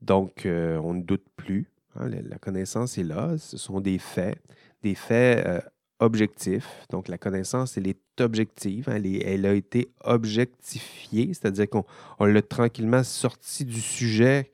Donc, 0.00 0.46
euh, 0.46 0.78
on 0.78 0.94
ne 0.94 1.02
doute 1.02 1.26
plus. 1.36 1.70
Hein, 1.96 2.08
la, 2.08 2.38
connaissance 2.38 2.98
est 2.98 3.04
là. 3.04 3.36
Ce 3.38 3.56
sont 3.56 3.80
des 3.80 3.98
faits, 3.98 4.38
des 4.82 4.94
faits 4.94 5.64
objectifs. 6.02 6.68
Donc, 6.90 7.08
la 7.08 7.18
connaissance, 7.18 7.76
elle 7.76 7.88
est 7.88 8.20
objective. 8.20 8.88
Hein, 8.88 9.02
elle, 9.02 9.46
a 9.46 9.54
été 9.54 9.92
objectifiée, 10.04 11.28
c'est-à-dire 11.28 11.68
qu'on 11.68 11.84
l'a 12.20 12.42
tranquillement 12.42 13.02
sorti 13.02 13.64
du 13.64 13.80
sujet 13.80 14.50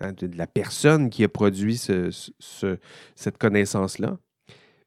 Hein, 0.00 0.12
de 0.12 0.36
la 0.36 0.48
personne 0.48 1.08
qui 1.08 1.22
a 1.22 1.28
produit 1.28 1.78
cette 1.78 3.38
connaissance-là. 3.38 4.18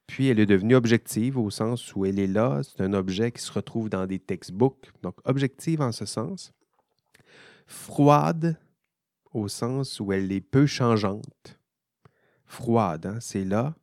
Puis 0.06 0.28
elle 0.28 0.40
est 0.40 0.46
devenue 0.46 0.76
objective 0.76 1.38
au 1.38 1.50
sens 1.50 1.96
où 1.96 2.06
elle 2.06 2.20
est 2.20 2.28
là, 2.28 2.62
c'est 2.64 2.82
un 2.82 2.94
objet 2.94 3.32
qui 3.32 3.42
se 3.42 3.52
retrouve 3.52 3.90
dans 3.90 4.06
des 4.06 4.20
textbooks, 4.20 4.92
donc 5.02 5.16
objective 5.26 5.82
en 5.82 5.92
ce 5.92 6.06
sens. 6.06 6.54
Froide 7.68 8.58
au 9.34 9.48
sens 9.48 10.00
où 10.00 10.12
elle 10.12 10.32
est 10.32 10.42
peu 10.42 10.66
changeante. 10.66 11.60
Froide, 12.46 13.06
hein, 13.06 13.18
c'est 13.20 13.44
là. 13.44 13.76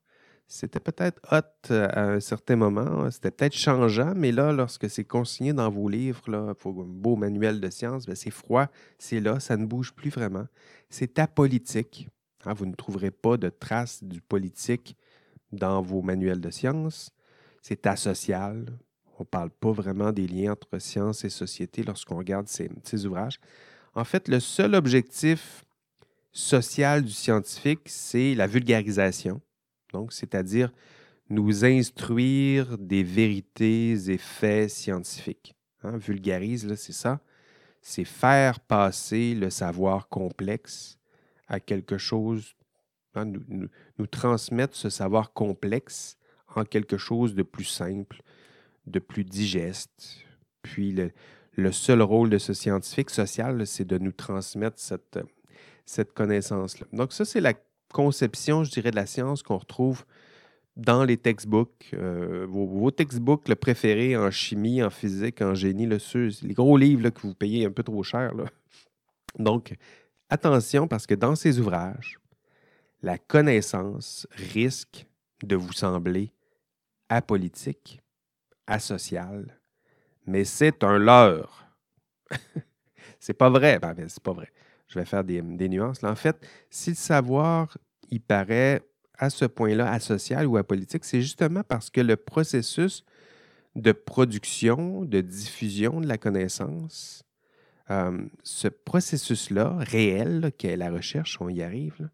C'était 0.54 0.78
peut-être 0.78 1.20
hot 1.32 1.72
euh, 1.72 1.88
à 1.90 2.02
un 2.12 2.20
certain 2.20 2.54
moment, 2.54 3.10
c'était 3.10 3.32
peut-être 3.32 3.56
changeant, 3.56 4.12
mais 4.14 4.30
là, 4.30 4.52
lorsque 4.52 4.88
c'est 4.88 5.02
consigné 5.02 5.52
dans 5.52 5.68
vos 5.68 5.88
livres, 5.88 6.30
là, 6.30 6.54
pour 6.54 6.80
un 6.80 6.86
beau 6.86 7.16
manuel 7.16 7.60
de 7.60 7.68
science, 7.70 8.06
ben, 8.06 8.14
c'est 8.14 8.30
froid, 8.30 8.68
c'est 8.96 9.18
là, 9.18 9.40
ça 9.40 9.56
ne 9.56 9.66
bouge 9.66 9.92
plus 9.92 10.10
vraiment. 10.10 10.46
C'est 10.90 11.18
apolitique. 11.18 12.08
Hein, 12.44 12.52
vous 12.52 12.66
ne 12.66 12.74
trouverez 12.74 13.10
pas 13.10 13.36
de 13.36 13.48
traces 13.48 14.04
du 14.04 14.20
politique 14.20 14.96
dans 15.50 15.82
vos 15.82 16.02
manuels 16.02 16.40
de 16.40 16.50
sciences. 16.50 17.10
C'est 17.60 17.84
asocial. 17.88 18.66
On 19.18 19.24
ne 19.24 19.26
parle 19.26 19.50
pas 19.50 19.72
vraiment 19.72 20.12
des 20.12 20.28
liens 20.28 20.52
entre 20.52 20.78
science 20.78 21.24
et 21.24 21.30
société 21.30 21.82
lorsqu'on 21.82 22.16
regarde 22.16 22.46
ces, 22.46 23.06
ouvrages. 23.06 23.40
En 23.96 24.04
fait, 24.04 24.28
le 24.28 24.38
seul 24.38 24.76
objectif 24.76 25.64
social 26.30 27.02
du 27.02 27.12
scientifique, 27.12 27.80
c'est 27.86 28.36
la 28.36 28.46
vulgarisation. 28.46 29.40
Donc, 29.94 30.12
c'est-à-dire 30.12 30.72
nous 31.30 31.64
instruire 31.64 32.76
des 32.76 33.02
vérités 33.02 33.92
et 34.10 34.18
faits 34.18 34.70
scientifiques. 34.70 35.54
Hein, 35.82 35.96
vulgarise, 35.96 36.74
c'est 36.74 36.92
ça. 36.92 37.20
C'est 37.80 38.04
faire 38.04 38.60
passer 38.60 39.34
le 39.34 39.50
savoir 39.50 40.08
complexe 40.08 40.98
à 41.48 41.60
quelque 41.60 41.98
chose 41.98 42.54
Hein, 43.16 43.32
nous, 43.98 44.06
transmettre 44.06 44.76
ce 44.76 44.90
savoir 44.90 45.32
complexe 45.32 46.18
en 46.56 46.64
quelque 46.64 46.96
chose 46.96 47.34
de 47.34 47.44
plus 47.44 47.64
simple, 47.64 48.22
de 48.86 48.98
plus 48.98 49.24
digeste. 49.24 50.24
Puis 50.62 50.92
le, 51.56 51.72
seul 51.72 52.02
rôle 52.02 52.28
de 52.30 52.38
ce 52.38 52.54
scientifique 52.54 53.10
social, 53.10 53.66
c'est 53.66 53.84
de 53.84 53.98
nous 53.98 54.10
transmettre 54.10 54.80
cette, 54.80 55.20
cette 55.86 56.12
connaissance-là. 56.12 56.86
Donc 56.92 57.12
ça, 57.12 57.24
c'est 57.24 57.40
la 57.40 57.54
conception, 57.94 58.64
je 58.64 58.70
dirais, 58.72 58.90
de 58.90 58.96
la 58.96 59.06
science 59.06 59.42
qu'on 59.44 59.56
retrouve 59.56 60.04
dans 60.76 61.04
les 61.04 61.16
textbooks, 61.16 61.90
euh, 61.94 62.44
vos, 62.48 62.90
textbooks 62.90 63.54
préférés 63.54 64.16
en 64.16 64.30
chimie, 64.32 64.82
en 64.82 64.90
physique, 64.90 65.40
en 65.40 65.54
génie, 65.54 65.86
le 65.86 65.98
les 66.42 66.54
gros 66.54 66.76
livres 66.76 67.08
que 67.10 67.22
vous 67.22 67.34
payez 67.34 67.64
un 67.64 67.70
peu 67.70 67.84
trop 67.84 68.02
cher. 68.02 68.32
Donc, 69.38 69.74
attention 70.28 70.88
parce 70.88 71.06
que 71.06 71.14
dans 71.14 71.36
ces 71.36 71.60
ouvrages, 71.60 72.18
la 73.00 73.16
connaissance 73.16 74.26
risque 74.32 75.06
de 75.44 75.54
vous 75.54 75.72
sembler 75.72 76.32
apolitique, 77.08 78.00
asocial, 78.66 79.60
mais 80.26 80.44
c'est 80.44 80.82
un 80.82 80.98
leurre. 80.98 81.68
c'est 83.20 83.34
pas 83.34 83.50
vrai. 83.50 83.78
Ben, 83.78 83.94
c'est 84.08 84.22
pas 84.22 84.32
vrai. 84.32 84.50
Je 84.88 84.98
vais 84.98 85.04
faire 85.04 85.24
des, 85.24 85.42
nuances. 85.42 86.04
en 86.04 86.14
fait, 86.14 86.36
si 86.70 86.90
le 86.90 86.96
savoir, 86.96 87.78
il 88.10 88.20
paraît 88.20 88.82
à 89.18 89.30
ce 89.30 89.44
point-là 89.44 89.90
asocial 89.90 90.46
ou 90.46 90.56
apolitique, 90.56 91.04
c'est 91.04 91.22
justement 91.22 91.62
parce 91.62 91.90
que 91.90 92.00
le 92.00 92.16
processus 92.16 93.04
de 93.74 93.92
production, 93.92 95.04
de 95.04 95.20
diffusion 95.20 96.00
de 96.00 96.06
la 96.06 96.18
connaissance, 96.18 97.24
euh, 97.90 98.24
ce 98.42 98.68
processus-là, 98.68 99.76
réel, 99.78 100.52
qui 100.58 100.68
est 100.68 100.76
la 100.76 100.90
recherche, 100.90 101.38
on 101.40 101.48
y 101.48 101.62
arrive, 101.62 102.08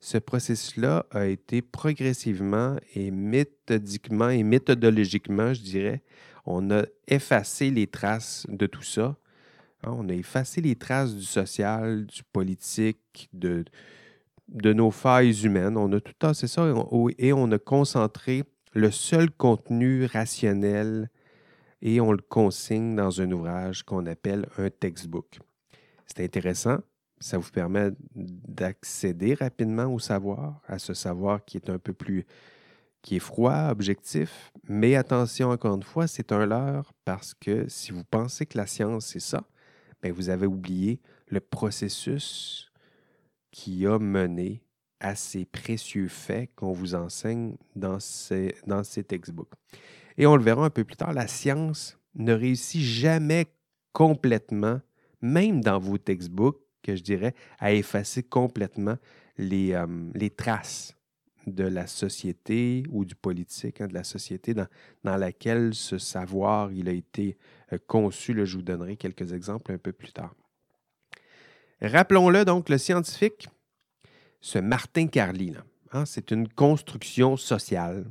ce 0.00 0.18
processus-là 0.18 1.06
a 1.12 1.26
été 1.26 1.62
progressivement 1.62 2.76
et 2.94 3.10
méthodiquement 3.10 4.28
et 4.28 4.42
méthodologiquement, 4.42 5.54
je 5.54 5.62
dirais, 5.62 6.02
on 6.44 6.70
a 6.70 6.82
effacé 7.08 7.70
les 7.70 7.86
traces 7.86 8.46
de 8.50 8.66
tout 8.66 8.82
ça. 8.82 9.16
Hein, 9.84 9.94
on 9.96 10.08
a 10.08 10.12
effacé 10.12 10.60
les 10.60 10.76
traces 10.76 11.14
du 11.14 11.24
social, 11.24 12.06
du 12.06 12.22
politique, 12.24 13.28
de, 13.32 13.64
de 14.48 14.72
nos 14.72 14.90
failles 14.90 15.44
humaines. 15.44 15.76
On 15.76 15.92
a 15.92 16.00
tout 16.00 16.14
c'est 16.34 16.46
ça, 16.46 16.72
et 17.18 17.32
on 17.32 17.50
a 17.50 17.58
concentré 17.58 18.44
le 18.72 18.90
seul 18.90 19.30
contenu 19.30 20.06
rationnel 20.06 21.10
et 21.82 22.00
on 22.00 22.12
le 22.12 22.22
consigne 22.22 22.96
dans 22.96 23.20
un 23.20 23.30
ouvrage 23.30 23.82
qu'on 23.82 24.06
appelle 24.06 24.48
un 24.58 24.70
textbook. 24.70 25.38
C'est 26.06 26.24
intéressant 26.24 26.78
ça 27.24 27.38
vous 27.38 27.50
permet 27.50 27.90
d'accéder 28.14 29.32
rapidement 29.32 29.86
au 29.86 29.98
savoir, 29.98 30.60
à 30.66 30.78
ce 30.78 30.92
savoir 30.92 31.42
qui 31.42 31.56
est 31.56 31.70
un 31.70 31.78
peu 31.78 31.94
plus, 31.94 32.26
qui 33.00 33.16
est 33.16 33.20
froid, 33.20 33.68
objectif. 33.70 34.52
Mais 34.68 34.94
attention, 34.94 35.48
encore 35.48 35.74
une 35.74 35.82
fois, 35.82 36.06
c'est 36.06 36.32
un 36.32 36.44
leurre 36.44 36.92
parce 37.06 37.32
que 37.32 37.66
si 37.66 37.92
vous 37.92 38.04
pensez 38.04 38.44
que 38.44 38.58
la 38.58 38.66
science, 38.66 39.06
c'est 39.06 39.20
ça, 39.20 39.42
bien, 40.04 40.12
vous 40.12 40.28
avez 40.28 40.46
oublié 40.46 41.00
le 41.28 41.40
processus 41.40 42.70
qui 43.50 43.86
a 43.86 43.98
mené 43.98 44.62
à 45.00 45.14
ces 45.14 45.44
précieux 45.44 46.08
faits 46.08 46.50
qu'on 46.54 46.72
vous 46.72 46.94
enseigne 46.94 47.56
dans 47.76 48.00
ces, 48.00 48.54
dans 48.66 48.82
textbooks. 48.82 49.52
Et 50.16 50.26
on 50.26 50.36
le 50.36 50.42
verra 50.42 50.64
un 50.64 50.70
peu 50.70 50.84
plus 50.84 50.96
tard, 50.96 51.12
la 51.12 51.26
science 51.26 51.98
ne 52.14 52.32
réussit 52.32 52.80
jamais 52.80 53.46
complètement, 53.92 54.80
même 55.20 55.60
dans 55.60 55.78
vos 55.78 55.98
textbooks, 55.98 56.60
que 56.82 56.96
je 56.96 57.02
dirais, 57.02 57.34
à 57.58 57.72
effacer 57.72 58.22
complètement 58.22 58.96
les, 59.36 59.72
euh, 59.72 59.86
les 60.14 60.30
traces 60.30 60.94
de 61.46 61.64
la 61.64 61.86
société 61.86 62.84
ou 62.90 63.04
du 63.04 63.14
politique, 63.14 63.80
hein, 63.80 63.86
de 63.86 63.94
la 63.94 64.04
société 64.04 64.54
dans, 64.54 64.66
laquelle 65.04 65.74
ce 65.74 65.98
savoir 65.98 66.68
a 66.68 66.90
été 66.90 67.36
euh, 67.72 67.78
conçu. 67.86 68.34
je 68.44 68.56
vous 68.56 68.62
donnerai 68.62 68.96
quelques 68.96 69.32
exemples 69.32 69.72
un 69.72 69.78
peu 69.78 69.92
plus 69.92 70.12
tard. 70.12 70.34
Rappelons-le 71.80 72.44
donc, 72.44 72.68
le 72.68 72.78
scientifique, 72.78 73.48
ce 74.40 74.58
Martin 74.58 75.06
Carly, 75.06 75.54
hein, 75.92 76.04
c'est 76.06 76.30
une 76.30 76.48
construction 76.48 77.36
sociale. 77.36 78.06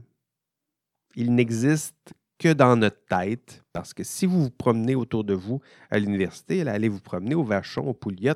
Il 1.15 1.33
n'existe 1.33 2.13
que 2.39 2.51
dans 2.53 2.75
notre 2.75 3.05
tête, 3.05 3.63
parce 3.71 3.93
que 3.93 4.03
si 4.03 4.25
vous 4.25 4.43
vous 4.43 4.51
promenez 4.51 4.95
autour 4.95 5.23
de 5.23 5.33
vous 5.33 5.61
à 5.89 5.99
l'université, 5.99 6.61
allez 6.61 6.89
vous 6.89 6.99
promener 6.99 7.35
au 7.35 7.43
Vachon, 7.43 7.87
au 7.87 7.93
Pouliot, 7.93 8.33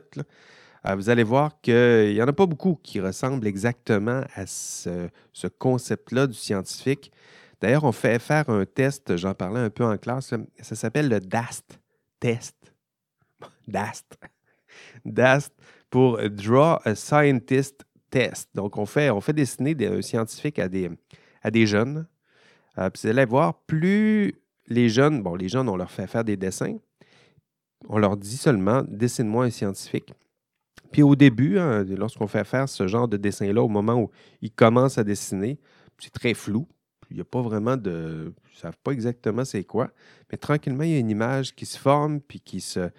vous 0.96 1.10
allez 1.10 1.24
voir 1.24 1.60
qu'il 1.62 2.14
n'y 2.14 2.22
en 2.22 2.28
a 2.28 2.34
pas 2.34 2.46
beaucoup 2.46 2.80
qui 2.82 3.00
ressemblent 3.00 3.48
exactement 3.48 4.24
à 4.36 4.46
ce, 4.46 5.10
concept-là 5.58 6.28
du 6.28 6.34
scientifique. 6.34 7.12
D'ailleurs, 7.60 7.84
on 7.84 7.92
fait 7.92 8.20
faire 8.20 8.50
un 8.50 8.66
test, 8.66 9.18
j'en 9.18 9.34
parlais 9.34 9.60
un 9.60 9.70
peu 9.70 9.84
en 9.84 9.98
classe, 9.98 10.34
ça 10.62 10.76
s'appelle 10.76 11.10
le 11.10 11.20
DAST 11.20 11.80
test. 12.20 12.56
DAST. 13.68 14.18
DAST 15.06 15.54
pour 15.90 16.18
Draw 16.18 16.80
a 16.84 16.96
Scientist 16.96 17.84
Test. 18.10 18.50
Donc, 18.54 18.78
on 18.78 18.86
fait, 18.86 19.10
on 19.10 19.20
fait 19.20 19.34
dessiner 19.34 19.76
des, 19.76 20.02
scientifiques 20.02 20.60
à 20.60 20.70
des, 20.70 20.90
à 21.42 21.52
des 21.52 21.66
jeunes 21.66 22.08
euh, 22.78 22.90
puis 22.90 23.02
vous 23.04 23.10
allez 23.10 23.26
voir, 23.26 23.56
plus 23.62 24.36
les 24.68 24.90
jeunes, 24.90 25.22
bon, 25.24 25.36
les 25.36 25.50
jeunes, 25.50 25.70
on 25.70 25.76
leur 25.76 25.92
fait 25.92 26.08
faire 26.08 26.24
des 26.24 26.38
dessins. 26.38 26.78
On 27.88 27.98
leur 27.98 28.18
dit 28.18 28.38
seulement, 28.38 28.84
dessine-moi 28.88 29.46
un 29.46 29.50
scientifique. 29.50 30.14
Puis 30.92 31.04
au 31.04 31.16
début, 31.16 31.58
hein, 31.58 31.84
lorsqu'on 31.84 32.28
fait 32.28 32.44
faire 32.44 32.68
ce 32.70 32.88
genre 32.88 33.08
de 33.08 33.18
dessin-là, 33.18 33.62
au 33.62 33.68
moment 33.68 33.96
où 33.96 34.10
ils 34.42 34.52
commencent 34.52 34.98
à 34.98 35.04
dessiner, 35.04 35.60
c'est 36.00 36.14
très 36.14 36.34
flou. 36.34 36.68
Il 37.10 37.16
n'y 37.16 37.22
a 37.22 37.26
pas 37.26 37.42
vraiment 37.42 37.78
de. 37.78 38.34
Ils 38.52 38.56
ne 38.56 38.60
savent 38.60 38.78
pas 38.84 38.92
exactement 38.92 39.46
c'est 39.46 39.64
quoi. 39.64 39.92
Mais 40.32 40.38
tranquillement, 40.38 40.84
il 40.84 40.92
y 40.92 40.96
a 40.96 41.00
une 41.00 41.10
image 41.10 41.56
qui 41.56 41.66
se 41.66 41.78
forme, 41.78 42.20
puis 42.20 42.42
qui 42.42 42.60
se, 42.60 42.90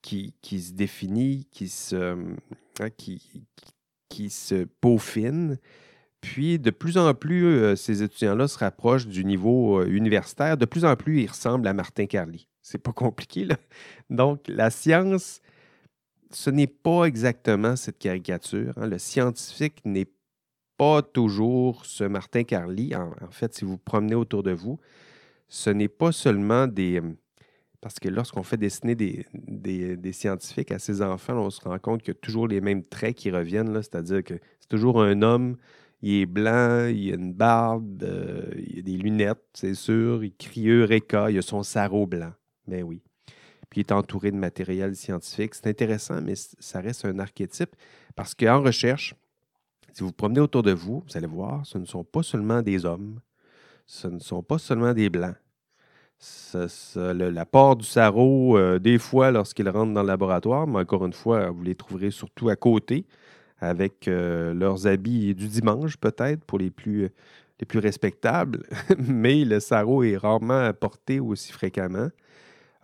qui, 0.00 0.34
qui 0.42 0.60
se 0.60 0.72
définit, 0.72 1.46
qui 1.50 1.68
se, 1.68 2.16
hein, 2.80 2.90
qui, 2.96 3.46
qui 4.08 4.30
se 4.30 4.64
peaufine. 4.80 5.58
Puis, 6.20 6.60
de 6.60 6.70
plus 6.70 6.98
en 6.98 7.12
plus, 7.14 7.46
euh, 7.46 7.74
ces 7.74 8.02
étudiants-là 8.02 8.46
se 8.46 8.56
rapprochent 8.56 9.08
du 9.08 9.24
niveau 9.24 9.80
euh, 9.80 9.86
universitaire. 9.86 10.56
De 10.56 10.66
plus 10.66 10.84
en 10.84 10.94
plus, 10.94 11.22
ils 11.22 11.28
ressemblent 11.28 11.66
à 11.66 11.74
Martin 11.74 12.06
Carly. 12.06 12.46
C'est 12.62 12.78
pas 12.78 12.92
compliqué, 12.92 13.44
là. 13.44 13.56
Donc, 14.08 14.42
la 14.46 14.70
science, 14.70 15.40
ce 16.34 16.50
n'est 16.50 16.66
pas 16.66 17.04
exactement 17.04 17.76
cette 17.76 17.98
caricature. 17.98 18.72
Hein. 18.76 18.86
Le 18.86 18.98
scientifique 18.98 19.80
n'est 19.84 20.10
pas 20.76 21.02
toujours 21.02 21.84
ce 21.84 22.04
Martin 22.04 22.44
Carly. 22.44 22.94
En, 22.94 23.30
fait, 23.30 23.54
si 23.54 23.64
vous 23.64 23.78
promenez 23.78 24.14
autour 24.14 24.42
de 24.42 24.52
vous, 24.52 24.78
ce 25.48 25.70
n'est 25.70 25.88
pas 25.88 26.12
seulement 26.12 26.66
des... 26.66 27.00
Euh, 27.00 27.16
parce 27.80 27.98
que 27.98 28.08
lorsqu'on 28.08 28.44
fait 28.44 28.56
dessiner 28.56 28.94
des, 28.94 29.26
des, 29.34 30.12
scientifiques 30.12 30.70
à 30.70 30.78
ses 30.78 31.02
enfants, 31.02 31.34
on 31.34 31.50
se 31.50 31.60
rend 31.60 31.80
compte 31.80 32.02
qu'il 32.02 32.14
y 32.14 32.16
a 32.16 32.20
toujours 32.20 32.46
les 32.46 32.60
mêmes 32.60 32.84
traits 32.84 33.16
qui 33.16 33.30
reviennent, 33.32 33.74
c'est-à-dire 33.74 34.22
que 34.22 34.34
c'est 34.60 34.68
toujours 34.68 35.02
un 35.02 35.20
homme 35.22 35.56
il 36.02 36.22
est 36.22 36.26
blanc, 36.26 36.88
il 36.88 37.12
a 37.12 37.14
une 37.14 37.32
barbe, 37.32 38.02
euh, 38.02 38.50
il 38.58 38.80
a 38.80 38.82
des 38.82 38.96
lunettes, 38.96 39.44
c'est 39.54 39.74
sûr. 39.74 40.24
Il 40.24 40.34
crie 40.34 40.68
Eureka, 40.68 41.30
il 41.30 41.38
a 41.38 41.42
son 41.42 41.62
sarrau 41.62 42.06
blanc. 42.06 42.32
Ben 42.66 42.82
oui. 42.82 43.00
Puis 43.72 43.80
il 43.80 43.84
est 43.86 43.92
entouré 43.92 44.30
de 44.30 44.36
matériel 44.36 44.94
scientifique. 44.94 45.54
C'est 45.54 45.66
intéressant, 45.66 46.20
mais 46.20 46.34
ça 46.36 46.82
reste 46.82 47.06
un 47.06 47.18
archétype 47.18 47.74
parce 48.14 48.34
qu'en 48.34 48.60
recherche, 48.60 49.14
si 49.94 50.04
vous 50.04 50.12
promenez 50.12 50.40
autour 50.40 50.62
de 50.62 50.72
vous, 50.72 51.02
vous 51.08 51.16
allez 51.16 51.26
voir, 51.26 51.64
ce 51.64 51.78
ne 51.78 51.86
sont 51.86 52.04
pas 52.04 52.22
seulement 52.22 52.60
des 52.60 52.84
hommes, 52.84 53.20
ce 53.86 54.08
ne 54.08 54.18
sont 54.18 54.42
pas 54.42 54.58
seulement 54.58 54.92
des 54.92 55.08
blancs. 55.08 55.36
L'apport 56.94 57.76
du 57.76 57.86
sarreau, 57.86 58.58
euh, 58.58 58.78
des 58.78 58.98
fois, 58.98 59.30
lorsqu'ils 59.30 59.70
rentrent 59.70 59.94
dans 59.94 60.02
le 60.02 60.08
laboratoire, 60.08 60.66
mais 60.66 60.80
encore 60.80 61.06
une 61.06 61.14
fois, 61.14 61.48
vous 61.48 61.62
les 61.62 61.74
trouverez 61.74 62.10
surtout 62.10 62.50
à 62.50 62.56
côté, 62.56 63.06
avec 63.58 64.06
euh, 64.06 64.52
leurs 64.52 64.86
habits 64.86 65.34
du 65.34 65.48
dimanche, 65.48 65.96
peut-être, 65.96 66.44
pour 66.44 66.58
les 66.58 66.70
plus, 66.70 67.08
les 67.58 67.64
plus 67.66 67.78
respectables. 67.78 68.64
mais 68.98 69.46
le 69.46 69.60
sarreau 69.60 70.02
est 70.02 70.18
rarement 70.18 70.70
porté 70.74 71.20
aussi 71.20 71.52
fréquemment. 71.52 72.10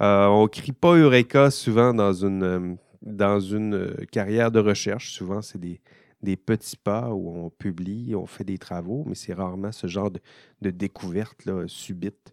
Euh, 0.00 0.26
on 0.26 0.43
ne 0.43 0.49
crie 0.49 0.73
pas 0.73 0.97
Eureka 0.97 1.50
souvent 1.50 1.93
dans 1.93 2.12
une, 2.12 2.76
dans 3.02 3.40
une 3.40 3.95
carrière 4.12 4.50
de 4.50 4.61
recherche. 4.61 5.12
Souvent, 5.12 5.43
c'est 5.43 5.59
des, 5.59 6.37
petits 6.37 6.76
pas 6.76 7.11
où 7.11 7.31
on 7.31 7.50
publie, 7.50 8.14
on 8.14 8.26
fait 8.26 8.45
des 8.45 8.59
travaux, 8.59 9.05
mais 9.07 9.14
c'est 9.14 9.35
rarement 9.35 9.73
ce 9.73 9.87
genre 9.87 10.11
de, 10.11 10.21
de 10.62 10.71
découverte 10.71 11.49
subite. 11.67 12.33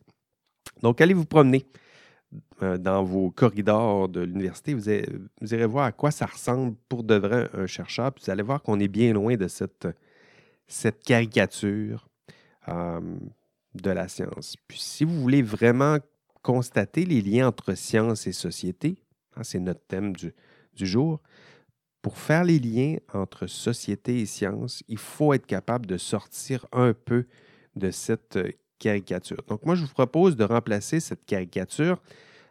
Donc, 0.82 1.02
allez 1.02 1.14
vous 1.14 1.26
promener 1.26 1.66
euh, 2.64 2.78
dans 2.78 3.04
vos 3.04 3.32
corridors 3.32 4.08
de 4.08 4.22
l'université. 4.22 4.74
Vous, 4.74 4.90
irez 4.90 5.66
voir 5.66 5.86
à 5.86 5.92
quoi 5.92 6.12
ça 6.12 6.26
ressemble 6.26 6.76
pour 6.88 7.04
de 7.04 7.16
vrai 7.16 7.50
un 7.54 7.68
chercheur. 7.68 8.14
Puis 8.14 8.24
vous 8.26 8.32
allez 8.32 8.44
voir 8.44 8.62
qu'on 8.62 8.80
est 8.80 8.88
bien 8.88 9.14
loin 9.14 9.36
de 9.36 9.48
cette, 9.48 9.88
caricature 11.06 12.08
euh, 12.70 13.02
de 13.74 13.90
la 13.90 14.08
science. 14.08 14.56
Puis 14.68 14.80
si 14.80 15.04
vous 15.04 15.20
voulez 15.22 15.42
vraiment 15.42 15.98
constater 16.46 17.06
les 17.06 17.24
liens 17.24 17.48
entre 17.48 17.74
science 17.74 18.28
et 18.28 18.32
société, 18.32 19.00
hein, 19.36 19.42
c'est 19.44 19.60
notre 19.60 19.84
thème 19.88 20.16
du, 20.16 20.32
jour, 20.78 21.20
pour 22.04 22.20
faire 22.20 22.44
les 22.44 22.60
liens 22.60 22.98
entre 23.16 23.48
société 23.48 24.20
et 24.20 24.28
science, 24.28 24.84
il 24.88 25.00
faut 25.00 25.34
être 25.34 25.48
capable 25.48 25.88
de 25.88 25.98
sortir 25.98 26.68
un 26.72 26.94
peu 26.94 27.26
de 27.76 27.90
cette 27.90 28.38
caricature. 28.78 29.42
Donc, 29.48 29.66
moi, 29.66 29.74
je 29.74 29.86
vous 29.86 29.92
propose 29.92 30.36
de 30.36 30.44
remplacer 30.44 31.00
cette 31.00 31.26
caricature 31.26 32.00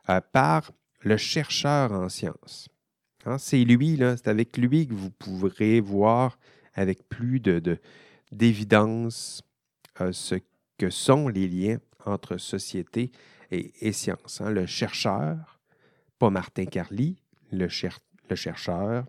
euh, 0.08 0.20
par 0.32 0.72
le 1.02 1.16
chercheur 1.16 1.92
en 1.92 2.08
sciences. 2.08 2.68
Hein, 3.26 3.38
c'est 3.38 3.62
lui, 3.62 3.96
c'est 3.96 4.26
avec 4.26 4.56
lui 4.56 4.88
que 4.88 4.94
vous 4.94 5.10
pourrez 5.10 5.80
voir 5.80 6.36
avec 6.72 7.08
plus 7.08 7.38
d'évidence 8.32 9.44
de, 10.00 10.04
euh, 10.06 10.12
ce 10.12 10.34
que 10.78 10.90
sont 10.90 11.28
les 11.28 11.46
liens 11.46 11.78
entre 12.04 12.38
société 12.38 13.02
et, 13.04 13.10
et 13.50 13.92
science. 13.92 14.40
Hein. 14.40 14.50
Le 14.50 14.66
chercheur, 14.66 15.60
pas 16.18 16.30
Martin 16.30 16.64
Carly, 16.66 17.16
le, 17.52 17.68
chercheur. 17.68 19.04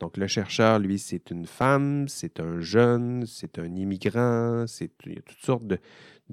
Donc, 0.00 0.16
le 0.16 0.26
chercheur, 0.26 0.78
lui, 0.78 0.98
c'est 0.98 1.30
une 1.30 1.46
femme, 1.46 2.08
c'est 2.08 2.40
un 2.40 2.60
jeune, 2.60 3.26
c'est 3.26 3.58
un 3.58 3.74
immigrant, 3.74 4.66
c'est 4.66 4.90
il 5.06 5.14
y 5.14 5.18
a 5.18 5.22
toutes 5.22 5.44
sortes 5.44 5.66
de, 5.66 5.78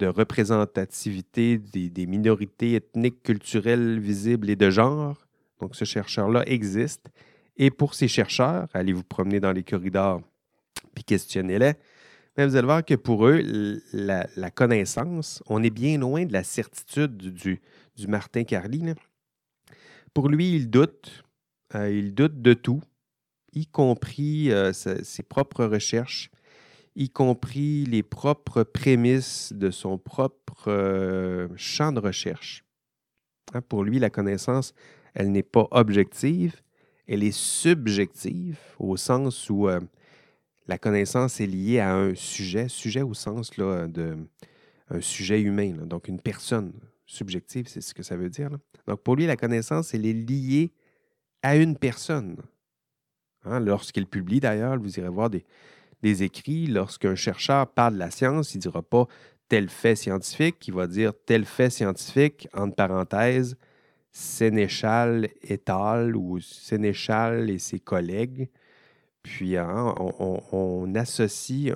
représentativité 0.06 1.58
des, 1.58 2.06
minorités 2.06 2.74
ethniques, 2.74 3.22
culturelles, 3.22 4.00
visibles 4.00 4.50
et 4.50 4.56
de 4.56 4.70
genre. 4.70 5.16
Donc, 5.60 5.76
ce 5.76 5.84
chercheur-là 5.84 6.42
existe. 6.46 7.10
Et 7.56 7.70
pour 7.70 7.94
ces 7.94 8.08
chercheurs, 8.08 8.68
allez 8.72 8.92
vous 8.92 9.04
promener 9.04 9.38
dans 9.38 9.52
les 9.52 9.62
corridors 9.62 10.22
puis 10.94 11.04
questionnez-les. 11.04 11.74
Vous 12.36 12.56
allez 12.56 12.66
voir 12.66 12.84
que 12.84 12.94
pour 12.94 13.26
eux, 13.26 13.42
la, 13.92 14.50
connaissance, 14.50 15.42
on 15.46 15.62
est 15.62 15.70
bien 15.70 15.98
loin 15.98 16.24
de 16.24 16.32
la 16.32 16.44
certitude 16.44 17.16
du, 17.16 17.60
Martin 18.08 18.44
Carly. 18.44 18.94
Pour 20.14 20.28
lui, 20.28 20.54
il 20.56 20.70
doute. 20.70 21.24
Euh, 21.74 21.90
il 21.90 22.14
doute 22.14 22.42
de 22.42 22.52
tout, 22.52 22.82
y 23.54 23.66
compris 23.66 24.52
euh, 24.52 24.72
ses 24.74 25.22
propres 25.22 25.64
recherches 25.64 26.30
y 26.94 27.08
compris 27.08 27.84
les 27.86 28.02
propres 28.02 28.62
prémices 28.62 29.52
de 29.52 29.70
son 29.70 29.98
propre 29.98 30.64
euh, 30.68 31.48
champ 31.56 31.92
de 31.92 32.00
recherche. 32.00 32.64
Hein, 33.54 33.62
pour 33.62 33.84
lui, 33.84 33.98
la 33.98 34.10
connaissance, 34.10 34.74
elle 35.14 35.32
n'est 35.32 35.42
pas 35.42 35.68
objective, 35.70 36.60
elle 37.06 37.22
est 37.22 37.36
subjective 37.36 38.58
au 38.78 38.96
sens 38.96 39.50
où 39.50 39.68
la 40.66 40.78
connaissance 40.78 41.40
est 41.40 41.46
liée 41.46 41.80
à 41.80 41.94
un 41.94 42.14
sujet, 42.14 42.68
sujet 42.68 43.02
au 43.02 43.14
sens 43.14 43.56
là, 43.56 43.86
de 43.88 44.16
un 44.90 45.00
sujet 45.00 45.40
humain, 45.40 45.72
donc 45.86 46.08
une 46.08 46.20
personne 46.20 46.72
subjective, 47.06 47.66
c'est 47.66 47.80
ce 47.80 47.94
que 47.94 48.02
ça 48.02 48.16
veut 48.16 48.28
dire. 48.28 48.50
Donc 48.86 49.02
pour 49.02 49.16
lui, 49.16 49.26
la 49.26 49.36
connaissance, 49.36 49.94
elle 49.94 50.06
est 50.06 50.12
liée 50.12 50.72
à 51.42 51.56
une 51.56 51.76
personne. 51.76 52.36
Hein, 53.44 53.60
lorsqu'il 53.60 54.06
publie 54.06 54.40
d'ailleurs, 54.40 54.78
vous 54.78 54.98
irez 54.98 55.08
voir 55.08 55.30
des, 55.30 55.44
des 56.02 56.22
écrits, 56.22 56.66
lorsqu'un 56.66 57.14
chercheur 57.14 57.66
parle 57.68 57.94
de 57.94 57.98
la 57.98 58.10
science, 58.10 58.54
il 58.54 58.58
ne 58.58 58.62
dira 58.62 58.82
pas 58.82 59.06
tel 59.48 59.68
fait 59.68 59.96
scientifique, 59.96 60.66
il 60.68 60.74
va 60.74 60.86
dire 60.86 61.12
tel 61.26 61.44
fait 61.44 61.70
scientifique, 61.70 62.48
entre 62.54 62.74
parenthèses, 62.74 63.56
Sénéchal 64.14 65.28
et 65.42 65.60
al. 65.66 66.16
ou 66.16 66.38
Sénéchal 66.40 67.48
et 67.48 67.58
ses 67.58 67.80
collègues. 67.80 68.50
Puis 69.22 69.56
hein, 69.56 69.94
on, 69.98 70.94
associe 70.94 71.72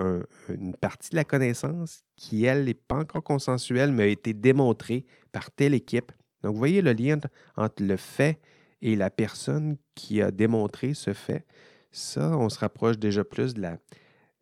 une 0.49 0.75
partie 0.75 1.11
de 1.11 1.17
la 1.17 1.25
connaissance 1.25 2.03
qui, 2.17 2.45
elle, 2.45 2.65
n'est 2.65 2.75
pas 2.75 2.97
encore 2.97 3.23
consensuelle, 3.23 3.93
mais 3.93 4.03
a 4.05 4.07
été 4.07 4.35
démontrée 4.35 5.05
par 5.33 5.51
telle 5.51 5.75
équipe. 5.75 6.11
Donc, 6.43 6.53
vous 6.53 6.59
voyez 6.59 6.83
le 6.83 6.93
lien 6.93 7.19
entre 7.57 7.83
le 7.83 7.97
fait 7.97 8.41
et 8.83 8.97
la 8.97 9.11
personne 9.11 9.77
qui 9.95 10.21
a 10.21 10.31
démontré 10.31 10.95
ce 10.95 11.13
fait. 11.13 11.45
Ça, 11.91 12.37
on 12.37 12.49
se 12.49 12.59
rapproche 12.59 12.99
déjà 12.99 13.25
plus 13.25 13.55
de 13.55 13.63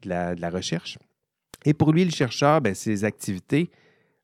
la, 0.05 0.51
recherche. 0.51 0.99
Et 1.65 1.73
pour 1.73 1.93
lui, 1.93 2.05
le 2.05 2.11
chercheur, 2.11 2.61
ben, 2.61 2.75
ses, 2.75 3.05
activités, 3.05 3.71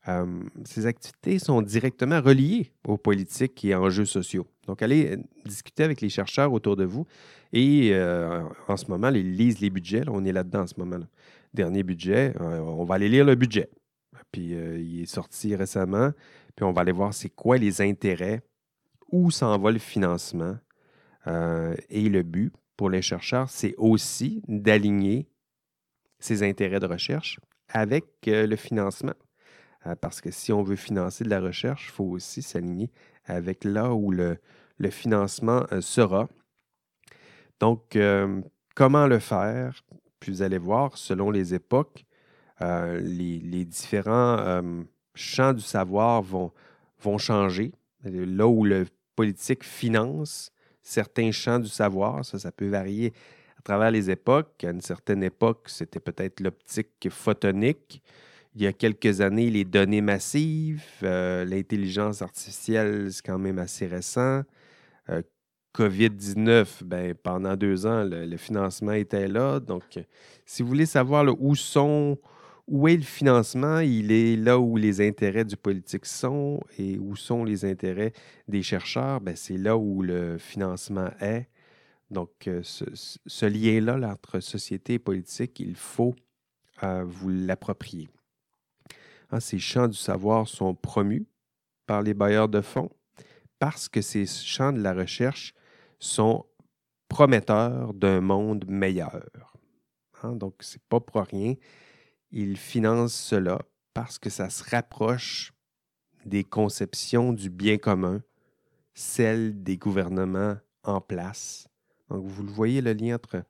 euh, 0.09 0.43
activités 0.85 1.39
sont 1.39 1.63
directement 1.63 2.21
reliées 2.21 2.73
aux 2.87 2.99
politiques 2.99 3.65
et 3.65 3.75
enjeux 3.75 4.05
sociaux. 4.05 4.47
Donc, 4.67 4.83
allez 4.83 5.17
discuter 5.45 5.85
avec 5.85 6.01
les 6.01 6.09
chercheurs 6.09 6.53
autour 6.53 6.77
de 6.77 6.85
vous. 6.85 7.07
Et 7.53 7.91
euh, 7.93 8.43
en 8.69 8.77
ce 8.77 8.87
moment, 8.87 9.09
ils 9.09 9.37
lisent 9.37 9.61
les 9.61 9.71
budgets. 9.71 10.05
on 10.09 10.25
est 10.25 10.33
là-dedans 10.33 10.63
en 10.63 10.67
ce 10.67 10.75
moment. 10.79 10.99
Dernier 11.53 11.83
budget, 11.83 12.35
euh, 12.41 12.61
on 12.61 12.85
va 12.85 12.97
aller 12.97 13.09
lire 13.09 13.25
le 13.25 13.35
budget. 13.35 13.69
Puis 14.33 14.53
il 14.53 15.03
est 15.03 15.07
sorti 15.07 15.57
récemment. 15.57 16.13
Puis 16.55 16.65
on 16.65 16.73
va 16.73 16.83
aller 16.83 16.93
voir 16.93 17.13
c'est 17.13 17.31
quoi 17.31 17.59
les 17.59 17.81
intérêts, 17.81 18.43
où 19.11 19.31
s'en 19.31 19.59
va 19.59 19.73
le 19.73 19.79
financement. 19.79 20.57
et 21.27 22.09
le 22.09 22.23
but 22.23 22.53
pour 22.77 22.91
les 22.91 23.03
chercheurs, 23.03 23.51
c'est 23.51 23.75
aussi 23.77 24.43
d'aligner 24.47 25.29
ses 26.21 26.43
intérêts 26.43 26.81
de 26.81 26.87
recherche 26.87 27.41
avec 27.69 28.05
euh, 28.29 28.47
le 28.47 28.57
financement. 28.57 29.15
Euh, 29.87 29.95
parce 29.95 30.21
que 30.21 30.31
si 30.31 30.53
on 30.53 30.63
veut 30.63 30.77
financer 30.77 31.25
de 31.25 31.31
la 31.31 31.41
recherche, 31.41 31.87
il 31.89 31.93
faut 31.93 32.05
aussi 32.05 32.43
s'aligner 32.43 32.91
avec 33.25 33.65
là 33.65 33.95
où 33.95 34.11
le, 34.11 34.39
financement 34.91 35.65
euh, 35.73 35.81
sera. 35.81 36.29
Donc, 37.61 37.97
comment 38.75 39.07
le 39.07 39.19
faire? 39.19 39.83
Puis 40.19 40.33
vous 40.33 40.43
allez 40.43 40.59
voir, 40.59 40.97
selon 40.99 41.31
les 41.31 41.55
époques, 41.55 42.05
les, 42.61 43.65
différents 43.65 44.63
champs 45.15 45.53
du 45.53 45.63
savoir 45.63 46.23
vont, 46.23 46.53
vont 47.03 47.19
changer. 47.19 47.73
Là 48.05 48.47
où 48.47 48.65
le 48.65 48.87
politique 49.15 49.65
finance 49.65 50.53
certains 50.83 51.31
champs 51.31 51.59
du 51.59 51.69
savoir, 51.69 52.25
ça, 52.25 52.53
peut 52.53 52.69
varier 52.69 53.13
à 53.59 53.63
travers 53.63 53.91
les 53.91 54.11
époques. 54.11 54.65
À 54.65 54.71
une 54.71 54.81
certaine 54.81 55.23
époque, 55.23 55.69
c'était 55.69 56.01
peut-être 56.01 56.41
l'optique 56.41 57.09
photonique. 57.11 58.03
Il 58.55 58.63
y 58.63 58.67
a 58.67 58.73
quelques 58.73 59.21
années, 59.21 59.51
les 59.51 59.65
données 59.65 60.01
massives, 60.01 60.83
euh, 61.03 61.45
l'intelligence 61.45 62.21
artificielle, 62.21 63.13
c'est 63.13 63.25
quand 63.25 63.39
même 63.39 63.59
assez 63.59 63.87
récent. 63.87 64.43
Euh, 65.79 65.89
COVID-19, 65.89 66.85
ben, 66.85 67.15
pendant 67.15 67.57
deux 67.57 67.87
ans, 67.87 68.05
le, 68.05 68.37
financement 68.37 68.93
était 68.93 69.29
là. 69.29 69.61
Donc, 69.61 69.99
si 70.47 70.63
vous 70.63 70.69
voulez 70.69 70.87
savoir 70.87 71.25
où 71.39 71.55
sont, 71.55 72.19
où 72.67 72.89
est 72.89 72.97
le 72.97 73.03
financement, 73.03 73.81
il 73.81 74.13
est 74.13 74.37
là 74.37 74.59
où 74.59 74.77
les 74.77 75.07
intérêts 75.07 75.45
du 75.45 75.57
politique 75.57 76.07
sont 76.07 76.61
et 76.79 76.99
où 76.99 77.17
sont 77.17 77.45
les 77.45 77.65
intérêts 77.65 78.13
des 78.49 78.63
chercheurs, 78.63 79.21
ben, 79.21 79.37
c'est 79.37 79.57
là 79.57 79.77
où 79.77 80.03
le 80.03 80.39
financement 80.39 81.11
est. 81.21 81.49
Donc, 82.11 82.31
euh, 82.49 82.61
ce, 82.63 83.47
lien-là 83.47 84.11
entre 84.11 84.41
société 84.41 84.95
et 84.95 84.99
politique, 84.99 85.61
il 85.61 85.77
faut 85.77 86.15
euh, 86.83 87.05
vous 87.07 87.29
l'approprier. 87.29 88.09
Hein, 89.31 89.39
ces 89.39 89.61
champs 89.61 89.87
du 89.87 89.97
savoir 89.97 90.49
sont 90.49 90.75
promus 90.75 91.27
par 91.87 92.03
les 92.03 92.15
bailleurs 92.15 92.49
de 92.49 92.61
fonds 92.61 92.91
parce 93.61 93.89
que 93.89 94.01
ces 94.01 94.27
champs 94.27 94.73
de 94.73 94.81
la 94.81 94.93
recherche 94.93 95.55
sont 96.01 96.45
prometteurs 97.09 97.95
d'un 97.95 98.21
monde 98.21 98.65
meilleur. 98.67 99.55
Hein, 100.23 100.35
donc, 100.35 100.55
ce 100.61 100.77
n'est 100.77 100.83
pas 100.89 100.99
pour 100.99 101.23
rien. 101.23 101.55
Ils 102.33 102.57
financent 102.57 103.15
cela 103.15 103.61
parce 103.95 104.19
que 104.19 104.31
ça 104.31 104.51
se 104.51 104.69
rapproche 104.69 105.53
des 106.25 106.43
conceptions 106.43 107.33
du 107.33 107.49
bien 107.49 107.79
commun, 107.79 108.23
celles 108.95 109.63
des 109.63 109.79
gouvernements 109.79 110.57
en 110.83 111.01
place 111.01 111.71
donc, 112.11 112.27
vous 112.27 112.43
le 112.43 112.51
voyez, 112.51 112.81
le 112.81 112.93
lien 112.93 113.15
entre 113.15 113.45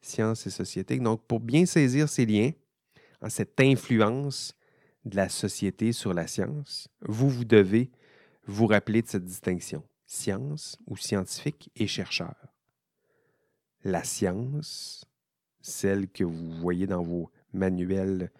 science 0.00 0.46
et 0.46 0.50
société. 0.50 0.98
Donc, 0.98 1.26
pour 1.26 1.40
bien 1.40 1.66
saisir 1.66 2.08
ces 2.08 2.24
liens, 2.24 2.52
cette 3.28 3.60
influence 3.60 4.54
de 5.04 5.16
la 5.16 5.28
société 5.28 5.92
sur 5.92 6.14
la 6.14 6.26
science, 6.26 6.88
vous, 7.02 7.28
vous 7.28 7.44
devez 7.44 7.90
vous 8.46 8.66
rappeler 8.66 9.02
de 9.02 9.08
cette 9.08 9.24
distinction, 9.24 9.82
science 10.14 10.78
ou 10.86 10.96
scientifique 10.96 11.70
et 11.76 11.86
chercheur. 11.86 12.34
La 13.82 14.04
science, 14.04 15.04
celle 15.60 16.08
que 16.08 16.24
vous 16.24 16.52
voyez 16.52 16.86
dans 16.86 17.02
vos 17.02 17.30
manuels 17.52 18.30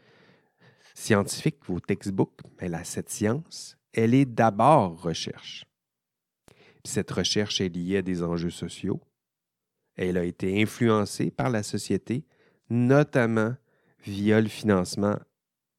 scientifiques, 0.94 1.64
vos 1.66 1.80
textbooks, 1.80 2.40
mais 2.60 2.68
là, 2.68 2.84
cette 2.84 3.10
science, 3.10 3.76
elle 3.92 4.14
est 4.14 4.24
d'abord 4.24 5.02
recherche. 5.02 5.64
cette 6.84 7.10
recherche 7.10 7.60
est 7.60 7.70
liée 7.70 7.98
à 7.98 8.02
des 8.02 8.22
enjeux 8.22 8.50
sociaux. 8.50 9.00
Elle 9.96 10.18
a 10.18 10.24
été 10.24 10.60
influencée 10.60 11.30
par 11.30 11.48
la 11.48 11.62
société, 11.62 12.26
notamment 12.68 13.54
via 14.04 14.40
le 14.40 14.48
financement 14.48 15.18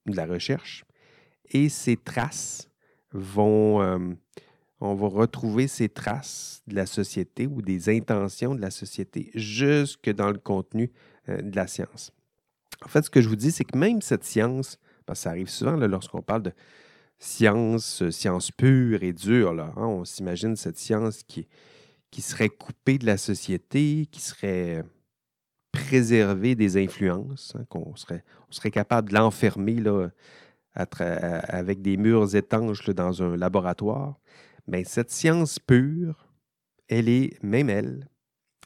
de 0.08 0.16
la 0.16 0.26
recherche. 0.26 0.84
Et 1.52 1.70
ces 1.70 1.96
traces 1.96 2.70
vont, 3.12 3.82
euh, 3.82 4.16
on 4.86 4.96
va 4.96 5.08
retrouver 5.08 5.68
ces 5.68 5.90
traces 5.90 6.62
de 6.68 6.76
la 6.76 6.86
société 6.86 7.48
ou 7.48 7.62
des 7.62 7.90
intentions 7.90 8.56
de 8.56 8.62
la 8.62 8.72
société 8.72 9.32
jusque 9.36 10.10
dans 10.10 10.30
le 10.30 10.38
contenu 10.38 10.92
euh, 11.30 11.42
de 11.42 11.56
la 11.56 11.68
science. 11.68 12.12
En 12.84 12.88
fait, 12.88 13.04
ce 13.04 13.10
que 13.10 13.22
je 13.22 13.30
vous 13.30 13.36
dis, 13.36 13.52
c'est 13.52 13.66
que 13.66 13.78
même 13.78 14.02
cette 14.02 14.24
science, 14.24 14.78
parce 15.06 15.20
que 15.20 15.24
ça 15.24 15.30
arrive 15.32 15.50
souvent 15.50 15.76
lorsqu'on 15.76 16.22
parle 16.22 16.44
de 16.44 16.52
science, 17.18 18.02
euh, 18.02 18.12
science 18.12 18.52
pure 18.52 19.04
et 19.04 19.14
dure, 19.14 19.52
hein, 19.60 19.74
on 19.78 20.06
s'imagine 20.06 20.56
cette 20.56 20.78
science 20.78 21.24
qui, 21.24 21.48
serait 22.20 22.50
coupée 22.50 22.98
de 22.98 23.06
la 23.06 23.18
société, 23.18 24.08
qui 24.10 24.22
serait 24.22 24.86
préservée 25.74 26.56
des 26.56 26.82
influences, 26.82 27.54
hein, 27.58 27.66
qu'on 27.68 27.94
serait, 27.98 28.24
on 28.50 28.54
serait 28.54 28.72
capable 28.72 29.10
de 29.10 29.16
l'enfermer 29.16 29.84
avec 30.74 31.82
des 31.82 31.98
murs 31.98 32.34
étanches 32.36 32.90
dans 32.90 33.22
un 33.22 33.36
laboratoire. 33.36 34.18
Mais 34.68 34.84
cette 34.84 35.12
science 35.12 35.60
pure, 35.60 36.28
elle 36.88 37.10
est, 37.10 37.42
même 37.44 37.70
elle, 37.70 38.10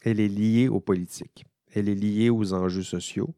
elle 0.02 0.20
est 0.20 0.28
liée 0.28 0.68
aux 0.68 0.80
politiques. 0.80 1.44
Elle 1.72 1.88
est 1.88 1.94
liée 1.94 2.30
aux 2.30 2.52
enjeux 2.52 2.82
sociaux 2.82 3.34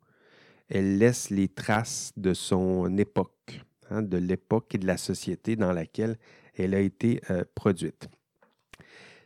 elle 0.74 0.96
laisse 0.96 1.28
les 1.28 1.48
traces 1.48 2.12
de 2.16 2.32
son 2.32 2.96
époque, 2.96 3.60
hein, 3.90 4.00
de 4.00 4.16
l'époque 4.16 4.74
et 4.74 4.78
de 4.78 4.86
la 4.86 4.96
société 4.96 5.54
dans 5.54 5.72
laquelle 5.72 6.16
elle 6.54 6.74
a 6.74 6.80
été 6.80 7.20
euh, 7.30 7.44
produite. 7.54 8.08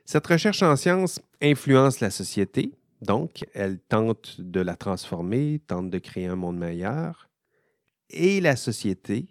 Cette 0.05 0.27
recherche 0.27 0.62
en 0.62 0.75
sciences 0.75 1.20
influence 1.40 2.01
la 2.01 2.11
société, 2.11 2.72
donc 3.01 3.44
elle 3.55 3.79
tente 3.79 4.40
de 4.40 4.61
la 4.61 4.75
transformer, 4.75 5.61
tente 5.64 5.88
de 5.88 5.99
créer 5.99 6.27
un 6.27 6.35
monde 6.35 6.59
meilleur, 6.59 7.29
et 8.11 8.40
la 8.40 8.57
société, 8.57 9.29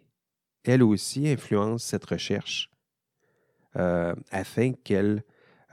elle 0.64 0.84
aussi, 0.84 1.28
influence 1.28 1.84
cette 1.84 2.06
recherche 2.06 2.70
afin 3.76 4.74
qu'elle 4.74 5.24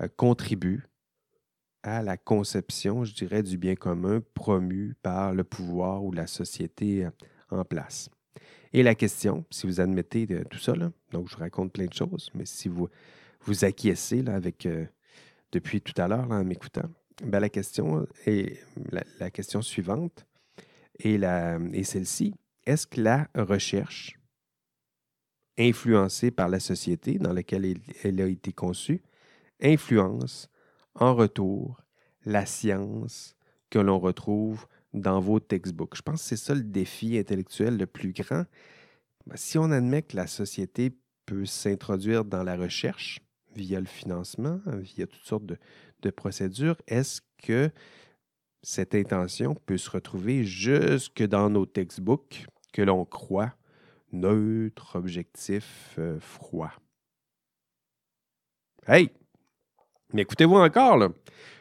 euh, 0.02 0.08
contribue 0.16 0.84
à 1.82 2.02
la 2.02 2.16
conception, 2.16 3.04
je 3.04 3.14
dirais, 3.14 3.42
du 3.42 3.58
bien 3.58 3.74
commun 3.74 4.22
promu 4.34 4.94
par 5.02 5.34
le 5.34 5.44
pouvoir 5.44 6.04
ou 6.04 6.12
la 6.12 6.26
société 6.26 7.04
euh, 7.04 7.10
en 7.50 7.64
place. 7.64 8.08
Et 8.72 8.82
la 8.82 8.94
question, 8.94 9.44
si 9.50 9.66
vous 9.66 9.80
admettez 9.80 10.26
tout 10.48 10.58
ça, 10.58 10.72
donc 11.10 11.28
je 11.28 11.36
raconte 11.36 11.72
plein 11.72 11.86
de 11.86 11.92
choses, 11.92 12.30
mais 12.34 12.46
si 12.46 12.68
vous 12.68 12.88
vous 13.42 13.64
acquiescez 13.64 14.22
là, 14.22 14.34
avec, 14.34 14.64
euh, 14.64 14.86
depuis 15.50 15.82
tout 15.82 16.00
à 16.00 16.08
l'heure 16.08 16.30
en 16.30 16.44
m'écoutant, 16.44 16.88
ben, 17.22 17.40
la 17.40 17.50
question 17.50 18.06
est 18.26 18.64
la, 19.18 19.30
question 19.30 19.60
suivante 19.60 20.24
et, 20.98 21.20
et 21.72 21.84
celle-ci. 21.84 22.34
Est-ce 22.64 22.86
que 22.86 23.00
la 23.00 23.28
recherche, 23.34 24.18
influencée 25.58 26.30
par 26.30 26.48
la 26.48 26.60
société 26.60 27.18
dans 27.18 27.32
laquelle 27.32 27.76
elle 28.02 28.20
a 28.20 28.26
été 28.26 28.52
conçue, 28.52 29.02
influence 29.60 30.48
en 30.94 31.14
retour 31.14 31.80
la 32.24 32.46
science 32.46 33.36
que 33.70 33.78
l'on 33.78 33.98
retrouve 33.98 34.66
dans 34.92 35.20
vos 35.20 35.40
textbooks. 35.40 35.96
Je 35.96 36.02
pense 36.02 36.22
que 36.22 36.28
c'est 36.28 36.36
ça 36.36 36.54
le 36.54 36.62
défi 36.62 37.18
intellectuel 37.18 37.76
le 37.76 37.86
plus 37.86 38.12
grand. 38.12 38.44
Ben, 39.26 39.36
si 39.36 39.58
on 39.58 39.70
admet 39.70 40.02
que 40.02 40.16
la 40.16 40.26
société 40.26 40.96
peut 41.26 41.46
s'introduire 41.46 42.24
dans 42.24 42.42
la 42.42 42.56
recherche 42.56 43.20
via 43.54 43.80
le 43.80 43.86
financement, 43.86 44.60
via 44.66 45.06
toutes 45.06 45.24
sortes 45.24 45.46
de, 45.46 45.58
de 46.02 46.10
procédures, 46.10 46.76
est-ce 46.86 47.20
que 47.42 47.70
cette 48.62 48.94
intention 48.94 49.54
peut 49.54 49.78
se 49.78 49.90
retrouver 49.90 50.44
jusque 50.44 51.22
dans 51.22 51.50
nos 51.50 51.66
textbooks 51.66 52.46
que 52.72 52.82
l'on 52.82 53.04
croit 53.04 53.54
neutres, 54.12 54.96
objectifs, 54.96 55.94
euh, 55.98 56.18
froids? 56.20 56.72
Hey! 58.86 59.10
Mais 60.12 60.22
écoutez-vous 60.22 60.56
encore, 60.56 60.96
là. 60.96 61.08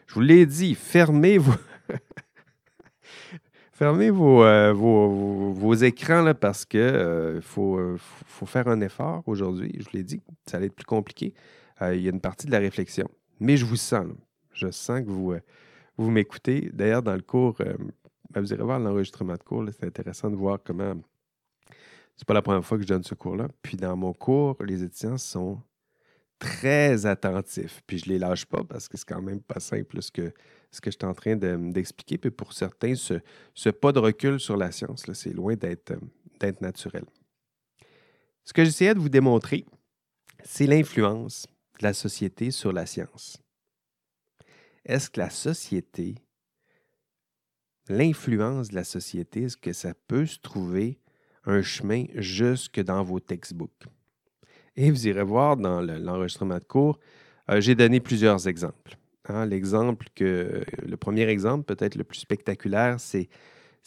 Je 0.08 0.14
vous 0.16 0.22
l'ai 0.22 0.46
dit, 0.46 0.76
fermez 0.76 1.38
vos, 1.38 1.54
fermez 3.72 4.10
euh, 4.10 4.74
vos, 4.74 5.54
vos, 5.54 5.74
écrans 5.74 6.22
là, 6.22 6.34
parce 6.34 6.66
qu'il 6.66 6.80
euh, 6.80 7.42
faut, 7.42 7.98
faire 8.46 8.68
un 8.68 8.82
effort 8.82 9.24
aujourd'hui. 9.28 9.72
Je 9.78 9.84
vous 9.84 9.90
l'ai 9.94 10.04
dit, 10.04 10.22
ça 10.46 10.58
allait 10.58 10.68
être 10.68 10.76
plus 10.76 10.86
compliqué. 10.86 11.34
il 11.82 12.02
y 12.02 12.08
a 12.08 12.12
une 12.12 12.20
partie 12.20 12.48
de 12.48 12.52
la 12.52 12.60
réflexion. 12.60 13.10
Mais 13.40 13.56
je 13.56 13.66
vous 13.66 13.78
sens. 13.78 14.08
Je 14.52 14.70
sens 14.70 15.00
que 15.00 15.10
vous, 15.10 15.34
vous 15.98 16.12
m'écoutez. 16.12 16.70
D'ailleurs, 16.74 17.04
dans 17.04 17.16
le 17.16 17.22
cours, 17.22 17.58
vous 18.36 18.54
irez 18.54 18.64
voir 18.64 18.80
l'enregistrement 18.80 19.34
de 19.34 19.44
cours. 19.44 19.66
C'est 19.72 19.86
intéressant 19.86 20.30
de 20.30 20.36
voir 20.36 20.60
comment. 20.64 20.96
C'est 22.22 22.28
pas 22.28 22.36
la 22.36 22.44
première 22.44 22.64
fois 22.64 22.78
que 22.78 22.84
je 22.84 22.88
donne 22.88 23.04
ce 23.04 23.16
cours-là. 23.16 23.48
Puis 23.64 23.78
dans 23.78 23.98
mon 23.98 24.14
cours, 24.14 24.56
les 24.64 24.84
étudiants 24.84 25.18
sont 25.18 25.60
très 26.38 27.08
attentif. 27.08 27.82
Puis 27.88 27.98
je 27.98 28.10
les 28.10 28.20
lâche 28.20 28.46
pas 28.46 28.64
parce 28.64 28.88
que 28.88 28.96
c'est 28.96 29.08
quand 29.08 29.24
même 29.24 29.42
pas 29.42 29.60
simple 29.60 30.00
ce 30.04 30.12
que, 30.12 30.32
ce 30.70 30.82
que 30.82 30.92
je 30.92 30.98
suis 30.98 31.08
en 31.08 31.16
train 31.16 31.36
d'expliquer. 31.36 32.20
Puis 32.20 32.30
pour 32.30 32.54
certains, 32.54 32.94
ce, 32.94 33.70
pas 33.72 33.92
de 33.92 33.98
recul 33.98 34.40
sur 34.40 34.56
la 34.56 34.72
science, 34.72 35.04
c'est 35.14 35.34
loin 35.34 35.56
d'être 35.56 35.96
naturel. 36.62 37.06
Ce 38.44 38.54
que 38.54 38.66
j'essayais 38.66 38.94
de 38.94 39.00
vous 39.00 39.10
démontrer, 39.10 39.66
c'est 40.44 40.68
l'influence 40.68 41.48
de 41.80 41.88
la 41.88 41.94
société 41.94 42.52
sur 42.52 42.72
la 42.72 42.86
science. 42.86 43.42
Est-ce 44.86 45.10
que 45.10 45.22
la 45.22 45.32
société, 45.32 46.14
l'influence 47.90 48.70
de 48.70 48.76
la 48.76 48.84
société, 48.84 49.42
est-ce 49.42 49.58
que 49.58 49.74
ça 49.74 49.96
peut 50.08 50.28
se 50.28 50.38
trouver 50.38 51.00
un 51.46 51.62
chemin 51.62 52.06
jusque 52.16 52.80
dans 52.80 53.04
vos 53.04 53.20
textbooks? 53.20 53.88
Et 54.76 54.90
vous 54.90 55.08
irez 55.08 55.24
voir 55.24 55.58
dans 55.58 55.82
l'enregistrement 55.82 56.58
de 56.58 56.64
cours, 56.64 57.00
euh, 57.50 57.60
j'ai 57.60 57.76
donné 57.76 58.00
plusieurs 58.00 58.48
exemples. 58.48 58.98
Hein. 59.28 59.46
L'exemple 59.46 60.08
que, 60.16 60.64
le 60.82 60.98
premier 60.98 61.28
exemple, 61.28 61.66
peut-être 61.66 61.96
le 61.96 62.04
plus 62.04 62.20
spectaculaire, 62.20 63.00
c'est, 63.00 63.30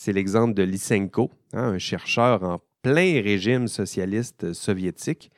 l'exemple 0.08 0.54
de 0.54 0.62
Lysenko, 0.62 1.30
hein, 1.52 1.72
un 1.74 1.78
chercheur 1.78 2.42
en 2.42 2.60
plein 2.82 3.22
régime 3.22 3.66
socialiste 3.68 4.52
soviétique. 4.52 5.30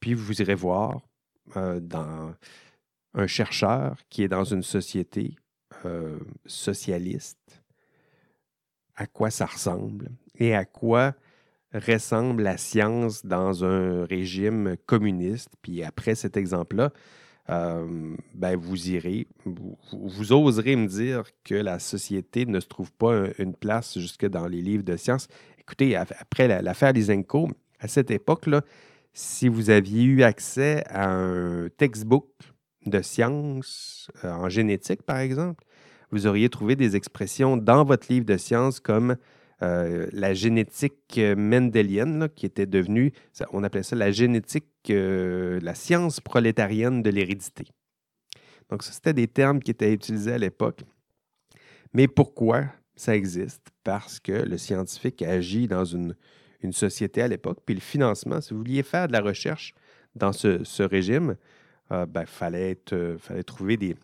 Puis 0.00 0.14
vous 0.14 0.40
irez 0.40 0.54
voir 0.54 1.00
euh, 1.56 1.80
dans 1.80 2.34
un 3.14 3.26
chercheur 3.26 3.96
qui 4.08 4.22
est 4.22 4.28
dans 4.28 4.44
une 4.44 4.62
société 4.62 5.34
euh, 5.84 6.18
socialiste, 6.46 7.62
à 8.94 9.06
quoi 9.06 9.30
ça 9.30 9.46
ressemble 9.46 10.10
et 10.36 10.54
à 10.54 10.64
quoi 10.64 11.14
ressemble 11.72 12.42
la 12.42 12.56
science 12.56 13.24
dans 13.24 13.64
un 13.64 14.04
régime 14.04 14.76
communiste. 14.86 15.50
Puis 15.62 15.82
après 15.82 16.14
cet 16.14 16.36
exemple-là, 16.36 16.92
euh, 17.50 18.14
ben 18.34 18.56
vous 18.56 18.90
irez, 18.90 19.26
vous, 19.44 20.32
oserez 20.32 20.76
me 20.76 20.86
dire 20.86 21.24
que 21.44 21.54
la 21.54 21.78
société 21.78 22.44
ne 22.44 22.60
se 22.60 22.66
trouve 22.66 22.92
pas 22.92 23.24
une 23.38 23.54
place 23.54 23.98
jusque 23.98 24.26
dans 24.26 24.46
les 24.46 24.60
livres 24.60 24.84
de 24.84 24.96
science. 24.96 25.28
Écoutez, 25.58 25.96
après 25.96 26.62
l'affaire 26.62 26.92
Lysenko, 26.92 27.48
à 27.80 27.88
cette 27.88 28.10
époque-là, 28.10 28.62
si 29.14 29.48
vous 29.48 29.70
aviez 29.70 30.04
eu 30.04 30.22
accès 30.22 30.84
à 30.88 31.10
un 31.10 31.68
textbook 31.70 32.26
de 32.86 33.00
science 33.00 34.10
euh, 34.24 34.30
en 34.30 34.48
génétique, 34.48 35.02
par 35.02 35.18
exemple, 35.18 35.64
vous 36.10 36.26
auriez 36.26 36.48
trouvé 36.48 36.76
des 36.76 36.96
expressions 36.96 37.56
dans 37.56 37.84
votre 37.84 38.12
livre 38.12 38.26
de 38.26 38.36
science 38.36 38.80
comme 38.80 39.16
euh, 39.60 40.06
la 40.12 40.34
génétique 40.34 41.18
euh, 41.18 41.34
mendélienne, 41.34 42.28
qui 42.36 42.46
était 42.46 42.66
devenue, 42.66 43.12
on 43.52 43.64
appelait 43.64 43.82
ça 43.82 43.96
la 43.96 44.12
génétique, 44.12 44.68
euh, 44.90 45.58
la 45.62 45.74
science 45.74 46.20
prolétarienne 46.20 47.02
de 47.02 47.10
l'hérédité. 47.10 47.64
Donc, 48.70 48.84
ça, 48.84 48.92
c'était 48.92 49.14
des 49.14 49.26
termes 49.26 49.60
qui 49.60 49.72
étaient 49.72 49.92
utilisés 49.92 50.32
à 50.32 50.38
l'époque. 50.38 50.82
Mais 51.92 52.06
pourquoi 52.06 52.66
ça 52.94 53.16
existe? 53.16 53.66
Parce 53.82 54.20
que 54.20 54.32
le 54.32 54.58
scientifique 54.58 55.22
agit 55.22 55.66
dans 55.66 55.84
une, 55.84 56.14
société 56.70 57.22
à 57.22 57.28
l'époque, 57.28 57.58
puis 57.64 57.74
le 57.74 57.80
financement, 57.80 58.40
si 58.40 58.52
vous 58.52 58.58
vouliez 58.58 58.82
faire 58.82 59.08
de 59.08 59.12
la 59.12 59.20
recherche 59.20 59.74
dans 60.14 60.32
ce, 60.32 60.82
régime, 60.82 61.36
il 61.90 62.04
ben, 62.08 62.26
fallait, 62.26 62.78
fallait 63.18 63.44
trouver 63.44 63.76
des, 63.76 63.96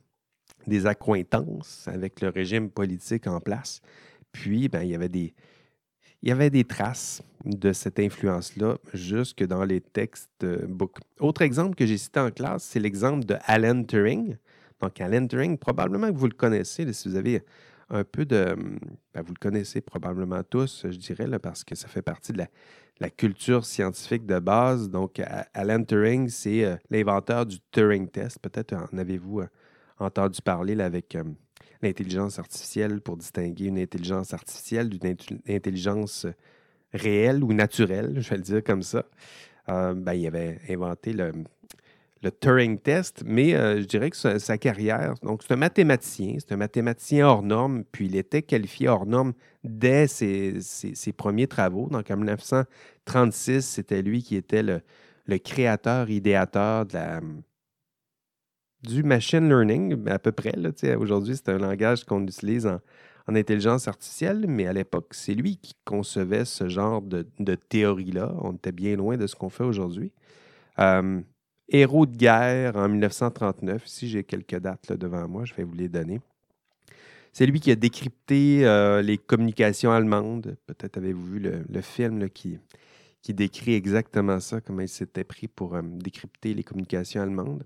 des 0.67 0.87
accointances 0.87 1.87
avec 1.89 2.21
le 2.21 2.29
régime 2.29 2.71
politique 2.71 3.27
en 3.27 3.41
place. 3.41 3.81
Puis, 4.35 4.69
ben, 4.69 4.83
il 4.83 4.91
y 4.91 4.95
avait 4.95 5.09
des, 5.09 5.33
il 6.21 6.29
y 6.29 6.33
avait 6.33 6.51
des 6.51 6.65
traces 6.65 7.23
de 7.45 7.73
cette 7.73 8.01
influence-là 8.01 8.79
jusque 8.93 9.45
dans 9.45 9.65
les 9.65 9.81
textes 9.81 10.45
book. 10.45 10.99
Autre 11.21 11.43
exemple 11.43 11.77
que 11.77 11.87
j'ai 11.87 11.97
cité 11.97 12.19
en 12.19 12.31
classe, 12.31 12.65
c'est 12.65 12.81
l'exemple 12.81 13.25
de 13.25 13.37
Alan 13.45 13.85
Turing. 13.85 14.37
Donc, 14.81 15.01
Alan 15.01 15.27
Turing, 15.27 15.57
probablement 15.57 16.13
que 16.13 16.19
vous 16.19 16.27
le 16.27 16.35
connaissez, 16.35 16.93
si 16.93 17.09
vous 17.09 17.15
avez 17.15 17.45
un 17.91 18.03
peu 18.03 18.25
de... 18.25 18.57
Ben, 19.15 19.23
vous 19.23 19.35
le 19.35 19.41
connaissez 19.41 19.81
probablement 19.81 20.43
tous, 20.43 20.87
je 20.91 20.97
dirais, 20.97 21.39
parce 21.39 21.63
que 21.63 21.77
ça 21.77 21.87
fait 21.87 22.03
partie 22.03 22.33
de 22.33 22.43
la, 22.99 23.11
culture 23.11 23.65
scientifique 23.65 24.27
de 24.27 24.41
base. 24.41 24.91
Donc, 24.91 25.23
Alan 25.53 25.85
Turing, 25.85 26.29
c'est 26.29 26.65
euh, 26.65 26.77
l'inventeur 26.91 27.47
du 27.47 27.59
Turing 27.71 28.09
test. 28.09 28.39
Peut-être 28.41 28.75
en 28.75 28.99
avez-vous 28.99 29.41
euh, 29.41 29.49
entendu 29.99 30.41
parler 30.43 30.81
avec 30.81 31.15
euh, 31.15 31.23
l'intelligence 31.83 32.39
artificielle 32.39 33.01
pour 33.01 33.17
distinguer 33.17 33.67
une 33.67 33.79
intelligence 33.79 34.33
artificielle 34.33 34.89
d'une 34.89 35.17
intelligence 35.49 36.27
réelle 36.93 37.43
ou 37.43 37.53
naturelle, 37.53 38.21
je 38.21 38.31
vais 38.31 38.37
le 38.37 38.43
dire 38.43 38.65
comme 38.65 38.83
ça. 38.83 39.05
ben, 39.67 40.13
il 40.15 40.27
avait 40.27 40.61
inventé 40.69 41.13
le, 41.13 41.33
le 42.25 42.31
Turing 42.31 42.79
test, 42.79 43.23
mais 43.27 43.55
euh, 43.55 43.81
je 43.81 43.85
dirais 43.85 44.11
que 44.11 44.17
sa, 44.17 44.59
carrière, 44.59 45.15
donc 45.23 45.43
c'est 45.43 45.53
un 45.53 45.59
mathématicien, 45.59 46.37
c'est 46.39 46.53
un 46.53 46.57
mathématicien 46.57 47.27
hors 47.27 47.43
norme, 47.43 47.85
puis 47.93 48.07
il 48.07 48.17
était 48.17 48.41
qualifié 48.41 48.89
hors 48.89 49.05
norme 49.05 49.35
dès 49.63 50.07
ses, 50.07 50.59
premiers 51.17 51.47
travaux. 51.47 51.89
Donc 51.91 52.11
en 52.11 52.17
1936, 52.17 53.63
c'était 53.63 54.01
lui 54.01 54.23
qui 54.23 54.37
était 54.37 54.63
le, 54.63 54.81
créateur, 55.39 56.09
idéateur 56.09 56.87
de 56.87 56.95
la, 56.95 57.21
du 58.87 59.03
machine 59.03 59.49
learning, 59.49 60.09
à 60.09 60.19
peu 60.19 60.33
près. 60.33 60.55
Aujourd'hui, 60.97 61.37
c'est 61.37 61.49
un 61.49 61.59
langage 61.59 62.05
qu'on 62.05 62.23
utilise 62.23 62.67
en, 62.67 62.81
intelligence 63.27 63.89
artificielle, 63.89 64.45
mais 64.47 64.67
à 64.67 64.73
l'époque, 64.73 65.09
c'est 65.13 65.35
lui 65.35 65.57
qui 65.57 65.75
concevait 65.85 66.45
ce 66.45 66.69
genre 66.69 67.01
de, 67.01 67.25
théorie-là. 67.69 68.35
On 68.43 68.53
était 68.53 68.73
bien 68.73 68.97
loin 68.97 69.17
de 69.17 69.27
ce 69.27 69.35
qu'on 69.35 69.49
fait 69.49 69.65
aujourd'hui. 69.65 70.13
Euh, 70.79 71.21
Héros 71.71 72.05
de 72.05 72.15
guerre 72.15 72.77
en 72.77 72.89
1939. 72.89 73.87
Ici, 73.87 74.09
j'ai 74.09 74.25
quelques 74.25 74.59
dates 74.59 74.93
devant 74.93 75.27
moi, 75.27 75.47
je 75.47 75.55
vais 75.55 75.65
vous 75.65 75.75
les 75.75 75.89
donner. 75.89 76.21
C'est 77.33 77.47
lui 77.47 77.59
qui 77.59 77.71
a 77.71 77.75
décrypté 77.75 78.65
euh, 78.65 79.03
les 79.03 79.19
communications 79.19 79.91
allemandes. 79.91 80.57
Peut-être 80.67 80.99
avez-vous 80.99 81.25
vu 81.25 81.41
le, 81.41 81.81
film 81.81 82.29
qui, 82.29 82.59
qui 83.25 83.33
décrit 83.33 83.73
exactement 83.73 84.39
ça, 84.39 84.61
comment 84.61 84.83
il 84.83 84.89
s'était 84.89 85.25
pris 85.25 85.49
pour 85.49 85.75
euh, 85.75 85.81
décrypter 85.83 86.53
les 86.53 86.63
communications 86.63 87.23
allemandes. 87.23 87.65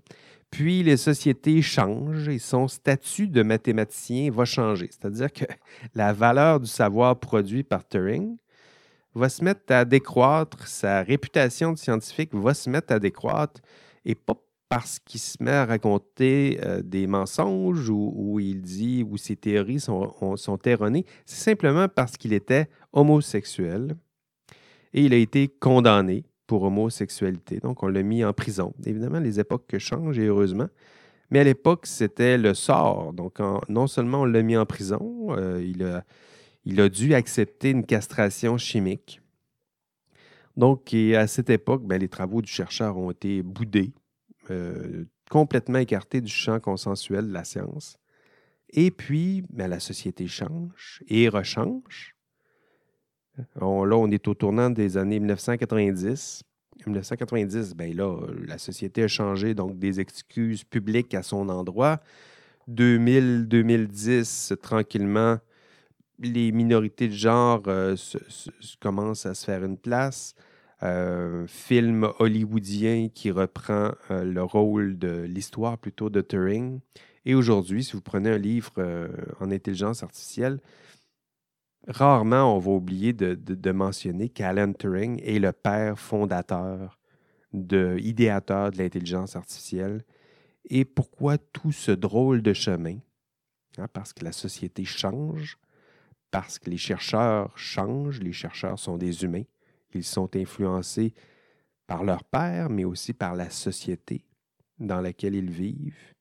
Puis 0.49 0.83
les 0.83 0.95
sociétés 0.95 1.61
changent 1.61 2.29
et 2.29 2.39
son 2.39 2.69
statut 2.69 3.27
de 3.27 3.43
mathématicien 3.43 4.31
va 4.31 4.45
changer. 4.45 4.89
C'est-à-dire 4.89 5.31
que 5.33 5.43
la 5.95 6.13
valeur 6.13 6.61
du 6.61 6.67
savoir 6.67 7.19
produit 7.19 7.63
par 7.63 7.85
Turing 7.85 8.37
va 9.13 9.27
se 9.27 9.43
mettre 9.43 9.73
à 9.73 9.83
décroître, 9.83 10.65
sa 10.65 11.03
réputation 11.03 11.73
de 11.73 11.77
scientifique 11.77 12.33
va 12.33 12.53
se 12.53 12.69
mettre 12.69 12.93
à 12.93 12.99
décroître 12.99 13.59
et 14.05 14.15
pas 14.15 14.35
parce 14.69 14.99
qu'il 14.99 15.19
se 15.19 15.43
met 15.43 15.51
à 15.51 15.65
raconter 15.65 16.59
euh, 16.63 16.81
des 16.83 17.05
mensonges 17.05 17.89
ou, 17.89 18.39
il 18.39 18.61
dit 18.61 19.03
ou 19.03 19.17
ses 19.17 19.35
théories 19.35 19.79
sont, 19.81 20.37
sont 20.37 20.59
erronées, 20.63 21.05
c'est 21.25 21.43
simplement 21.43 21.89
parce 21.89 22.15
qu'il 22.15 22.33
était 22.33 22.69
homosexuel 22.93 23.97
et 24.93 25.03
il 25.03 25.13
a 25.13 25.17
été 25.17 25.47
condamné 25.47 26.23
pour 26.47 26.63
homosexualité. 26.63 27.59
Donc, 27.59 27.83
on 27.83 27.87
l'a 27.87 28.01
mis 28.01 28.23
en 28.23 28.33
prison. 28.33 28.73
Évidemment, 28.85 29.19
les 29.19 29.39
époques 29.39 29.77
changent 29.77 30.17
et 30.17 30.25
heureusement. 30.25 30.67
Mais 31.29 31.39
à 31.39 31.43
l'époque, 31.43 31.85
c'était 31.85 32.37
le 32.37 32.53
sort. 32.53 33.13
Donc, 33.13 33.37
non 33.69 33.87
seulement 33.87 34.21
on 34.21 34.25
l'a 34.25 34.41
mis 34.41 34.57
en 34.57 34.65
prison, 34.65 35.27
euh, 35.29 35.63
il, 36.65 36.79
a, 36.81 36.89
dû 36.89 37.13
accepter 37.13 37.69
une 37.69 37.85
castration 37.85 38.57
chimique. 38.57 39.21
Donc, 40.57 40.93
à 40.93 41.27
cette 41.27 41.51
époque, 41.51 41.85
ben, 41.85 41.99
les 41.99 42.09
travaux 42.09 42.41
du 42.41 42.51
chercheur 42.51 42.97
ont 42.97 43.11
été 43.11 43.43
boudés, 43.43 43.93
euh, 44.49 45.05
complètement 45.29 45.77
écartés 45.77 46.21
du 46.21 46.31
champ 46.31 46.59
consensuel 46.59 47.27
de 47.27 47.33
la 47.33 47.43
science. 47.43 47.97
Et 48.71 48.89
puis, 48.89 49.43
ben, 49.49 49.67
la 49.67 49.79
société 49.79 50.27
change 50.27 51.03
et 51.07 51.29
rechange. 51.29 52.15
Là, 53.59 53.65
on 53.65 54.11
est 54.11 54.27
au 54.27 54.33
tournant 54.33 54.69
des 54.69 54.97
années 54.97 55.19
1990. 55.19 56.43
1990, 56.85 57.75
ben 57.75 57.93
là, 57.95 58.15
la 58.47 58.57
société 58.57 59.03
a 59.03 59.07
changé, 59.07 59.53
donc 59.53 59.77
des 59.77 59.99
excuses 59.99 60.63
publiques 60.63 61.13
à 61.13 61.23
son 61.23 61.49
endroit. 61.49 61.99
2000, 62.67 63.47
2010, 63.47 64.53
tranquillement, 64.61 65.37
les 66.19 66.51
minorités 66.51 67.07
de 67.07 67.13
genre 67.13 67.63
euh, 67.67 67.95
commencent 68.79 69.25
à 69.25 69.33
se 69.33 69.45
faire 69.45 69.63
une 69.63 69.77
place. 69.77 70.35
Euh, 70.81 71.45
film 71.47 72.09
hollywoodien 72.19 73.09
qui 73.13 73.31
reprend 73.31 73.91
euh, 74.11 74.23
le 74.23 74.41
rôle 74.41 74.97
de 74.97 75.23
l'histoire 75.23 75.77
plutôt 75.77 76.09
de 76.09 76.21
Turing. 76.21 76.79
Et 77.25 77.35
aujourd'hui, 77.35 77.83
si 77.83 77.93
vous 77.93 78.01
prenez 78.01 78.29
un 78.29 78.37
livre 78.37 78.71
euh, 78.77 79.09
en 79.41 79.51
intelligence 79.51 80.03
artificielle, 80.03 80.59
rarement 81.87 82.55
on 82.55 82.59
va 82.59 82.71
oublier 82.71 83.13
de, 83.13 83.71
mentionner 83.71 84.29
qu'Alan 84.29 84.73
Turing 84.73 85.21
est 85.23 85.39
le 85.39 85.51
père 85.51 85.99
fondateur, 85.99 86.99
de, 87.53 87.97
idéateur 87.99 88.71
de 88.71 88.77
l'intelligence 88.77 89.35
artificielle. 89.35 90.03
Et 90.65 90.85
pourquoi 90.85 91.37
tout 91.37 91.71
ce 91.71 91.91
drôle 91.91 92.41
de 92.41 92.53
chemin? 92.53 92.97
Hein, 93.77 93.87
parce 93.93 94.13
que 94.13 94.23
la 94.23 94.31
société 94.31 94.85
change, 94.85 95.57
parce 96.31 96.59
que 96.59 96.69
les 96.69 96.77
chercheurs 96.77 97.57
changent, 97.57 98.19
les 98.19 98.33
chercheurs 98.33 98.77
sont 98.77 98.97
des 98.97 99.23
humains. 99.23 99.45
Ils 99.93 100.03
sont 100.03 100.35
influencés 100.35 101.13
par 101.87 102.03
leur 102.03 102.23
père, 102.23 102.69
mais 102.69 102.85
aussi 102.85 103.13
par 103.13 103.35
la 103.35 103.49
société 103.49 104.25
dans 104.77 105.01
laquelle 105.01 105.35
ils 105.35 105.49
vivent. 105.49 106.13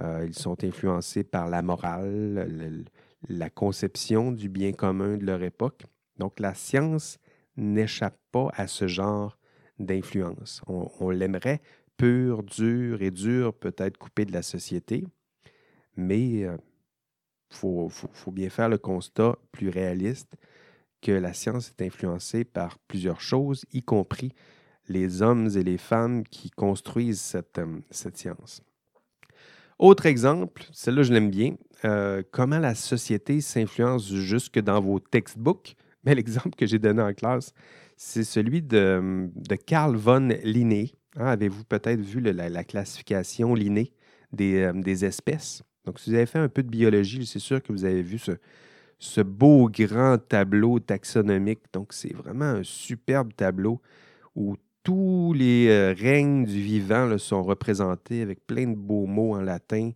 Euh, 0.00 0.24
ils 0.26 0.34
sont 0.34 0.62
influencés 0.64 1.24
par 1.24 1.48
la 1.48 1.60
morale, 1.60 2.84
la 3.28 3.50
conception 3.50 4.32
du 4.32 4.48
bien 4.48 4.72
commun 4.72 5.16
de 5.16 5.24
leur 5.24 5.42
époque. 5.42 5.84
Donc 6.18 6.40
la 6.40 6.54
science 6.54 7.18
n'échappe 7.56 8.18
pas 8.30 8.50
à 8.54 8.66
ce 8.66 8.86
genre 8.86 9.38
d'influence. 9.78 10.62
On, 10.66 11.10
l'aimerait 11.10 11.60
pur, 11.96 12.42
dur 12.42 13.02
et 13.02 13.10
dur, 13.10 13.54
peut-être 13.54 13.98
coupé 13.98 14.24
de 14.24 14.32
la 14.32 14.42
société, 14.42 15.04
mais 15.96 16.20
il 16.20 16.44
euh, 16.44 16.56
faut, 17.50 17.90
bien 18.28 18.50
faire 18.50 18.68
le 18.68 18.78
constat 18.78 19.36
plus 19.50 19.68
réaliste 19.68 20.36
que 21.00 21.12
la 21.12 21.32
science 21.34 21.70
est 21.70 21.84
influencée 21.84 22.44
par 22.44 22.78
plusieurs 22.78 23.20
choses, 23.20 23.64
y 23.72 23.82
compris 23.82 24.32
les 24.88 25.22
hommes 25.22 25.48
et 25.56 25.62
les 25.62 25.78
femmes 25.78 26.24
qui 26.24 26.50
construisent 26.50 27.20
cette, 27.20 27.58
euh, 27.58 27.80
cette 27.90 28.16
science. 28.16 28.62
Autre 29.82 30.06
exemple, 30.06 30.62
celle-là 30.70 31.02
je 31.02 31.12
l'aime 31.12 31.28
bien, 31.28 31.56
euh, 31.84 32.22
comment 32.30 32.60
la 32.60 32.76
société 32.76 33.40
s'influence 33.40 34.14
jusque 34.14 34.60
dans 34.60 34.80
vos 34.80 35.00
textbooks? 35.00 35.74
Mais 36.04 36.14
l'exemple 36.14 36.50
que 36.56 36.66
j'ai 36.66 36.78
donné 36.78 37.02
en 37.02 37.12
classe, 37.12 37.52
c'est 37.96 38.22
celui 38.22 38.62
de, 38.62 39.28
Carl 39.66 39.96
von 39.96 40.28
Linné. 40.44 40.92
Hein, 41.16 41.26
avez-vous 41.26 41.64
peut-être 41.64 42.00
vu 42.00 42.20
la, 42.20 42.62
classification 42.62 43.56
Linné 43.56 43.92
des, 44.30 44.60
euh, 44.60 44.72
des, 44.72 45.04
espèces? 45.04 45.64
Donc, 45.84 45.98
si 45.98 46.10
vous 46.10 46.16
avez 46.16 46.26
fait 46.26 46.38
un 46.38 46.48
peu 46.48 46.62
de 46.62 46.70
biologie, 46.70 47.26
c'est 47.26 47.40
sûr 47.40 47.60
que 47.60 47.72
vous 47.72 47.84
avez 47.84 48.02
vu 48.02 48.18
ce, 48.18 48.38
ce 49.00 49.20
beau 49.20 49.68
grand 49.68 50.16
tableau 50.16 50.78
taxonomique. 50.78 51.62
Donc, 51.72 51.92
c'est 51.92 52.14
vraiment 52.14 52.44
un 52.44 52.62
superbe 52.62 53.32
tableau 53.34 53.82
où 54.36 54.54
tous 54.82 55.32
les 55.32 55.68
euh, 55.68 55.94
règnes 55.96 56.44
du 56.44 56.60
vivant 56.60 57.16
sont 57.18 57.42
représentés 57.42 58.22
avec 58.22 58.46
plein 58.46 58.66
de 58.66 58.74
beaux 58.74 59.06
mots 59.06 59.34
en 59.34 59.40
latin. 59.40 59.92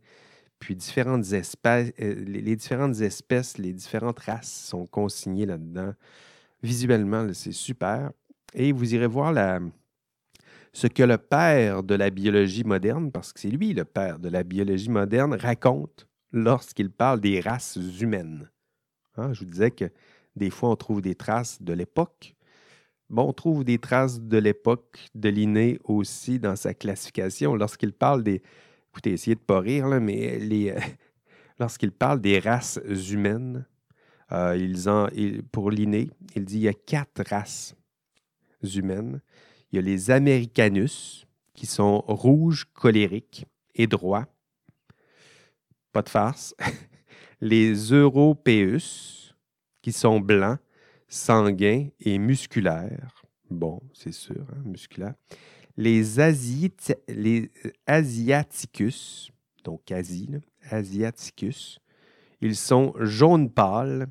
Puis 0.59 0.75
différentes 0.75 1.33
espèces, 1.33 1.92
euh, 2.01 2.14
les, 2.27 2.57
différentes 2.57 3.01
espèces, 3.01 3.59
les 3.59 3.72
différentes 3.72 4.18
races 4.20 4.53
sont 4.53 4.87
consignées 4.87 5.46
là-dedans. 5.46 5.92
Visuellement, 6.62 7.27
c'est 7.35 7.53
super. 7.53 8.12
Et 8.55 8.72
vous 8.72 8.94
irez 8.94 9.07
voir 9.07 9.35
ce 10.72 10.87
que 10.87 11.03
le 11.03 11.18
père 11.18 11.83
de 11.83 11.94
la 11.94 12.11
biologie 12.11 12.64
moderne, 12.64 13.11
parce 13.11 13.33
que 13.33 13.40
c'est 13.40 13.51
lui 13.51 13.75
le 13.75 13.85
père 13.85 14.18
de 14.18 14.29
la 14.29 14.42
biologie 14.42 14.88
moderne, 14.88 15.35
raconte 15.35 16.07
lorsqu'il 16.33 16.90
parle 16.90 17.20
des 17.20 17.40
races 17.40 17.79
humaines. 18.01 18.51
Hein, 19.16 19.33
je 19.33 19.40
vous 19.40 19.51
disais 19.51 19.70
que 19.70 19.90
des 20.37 20.51
fois, 20.51 20.70
on 20.70 20.77
trouve 20.77 21.01
des 21.01 21.14
traces 21.14 21.61
de 21.62 21.72
l'époque. 21.72 22.36
Bon, 23.09 23.29
on 23.29 23.33
trouve 23.33 23.64
des 23.64 23.79
traces 23.79 24.21
de 24.21 24.38
l'époque 24.38 24.99
de 25.14 25.29
Linné 25.29 25.79
aussi 25.85 26.40
dans 26.40 26.57
sa 26.57 26.75
classification. 26.75 27.55
Lorsqu'il 27.55 27.92
parle 27.92 28.25
des. 28.25 28.42
Écoutez, 28.90 29.12
essayez 29.12 29.37
de 29.37 29.40
pas 29.40 29.61
rire, 29.61 29.87
mais 30.01 30.38
les, 30.38 30.75
lorsqu'il 31.59 31.92
parle 31.92 32.21
des 32.21 32.38
races 32.38 32.81
humaines, 33.11 33.64
euh, 34.33 35.42
pour 35.53 35.71
Linné, 35.71 36.11
il 36.35 36.45
dit 36.45 36.55
qu'il 36.55 36.62
y 36.62 36.69
a 36.69 36.75
quatre 36.75 37.23
races 37.29 37.77
humaines. 38.62 39.21
Il 39.71 39.77
y 39.77 39.79
a 39.79 39.83
les 39.83 40.11
Americanus, 40.11 41.27
qui 41.55 41.66
sont 41.66 42.01
rouges, 42.07 42.66
colériques 42.73 43.47
et 43.75 43.87
droits. 43.87 44.27
Pas 45.92 46.03
de 46.03 46.09
farce. 46.09 46.55
les 47.40 47.73
Européus, 47.92 49.35
qui 49.83 49.92
sont 49.92 50.21
blancs, 50.21 50.59
sanguin 51.09 51.88
et 52.01 52.19
musculaire. 52.19 53.23
Bon, 53.51 53.81
c'est 53.92 54.12
sûr, 54.12 54.45
hein, 54.53 54.62
musculaire. 54.64 55.14
Les, 55.77 56.03
les 57.09 57.51
Asiaticus, 57.87 59.31
donc 59.62 59.90
Asie, 59.92 60.31
Asiaticus, 60.71 61.79
ils 62.40 62.57
sont 62.57 62.95
jaune 63.01 63.51
pâle, 63.51 64.09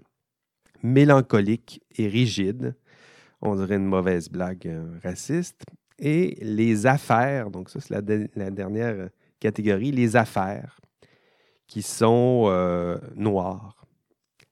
mélancoliques 0.83 1.81
et 1.97 2.07
rigides. 2.07 2.75
On 3.41 3.55
dirait 3.55 3.75
une 3.75 3.85
mauvaise 3.85 4.29
blague 4.29 4.67
euh, 4.67 4.99
raciste. 5.03 5.63
Et 5.97 6.37
les 6.41 6.85
affaires, 6.85 7.49
donc 7.49 7.69
ça 7.69 7.79
c'est 7.79 7.93
la, 7.93 8.01
dernière 8.51 9.09
catégorie, 9.39 9.91
les 9.91 10.15
affaires, 10.15 10.79
qui 11.67 11.81
sont 11.81 12.45
euh, 12.47 12.97
noires, 13.15 13.87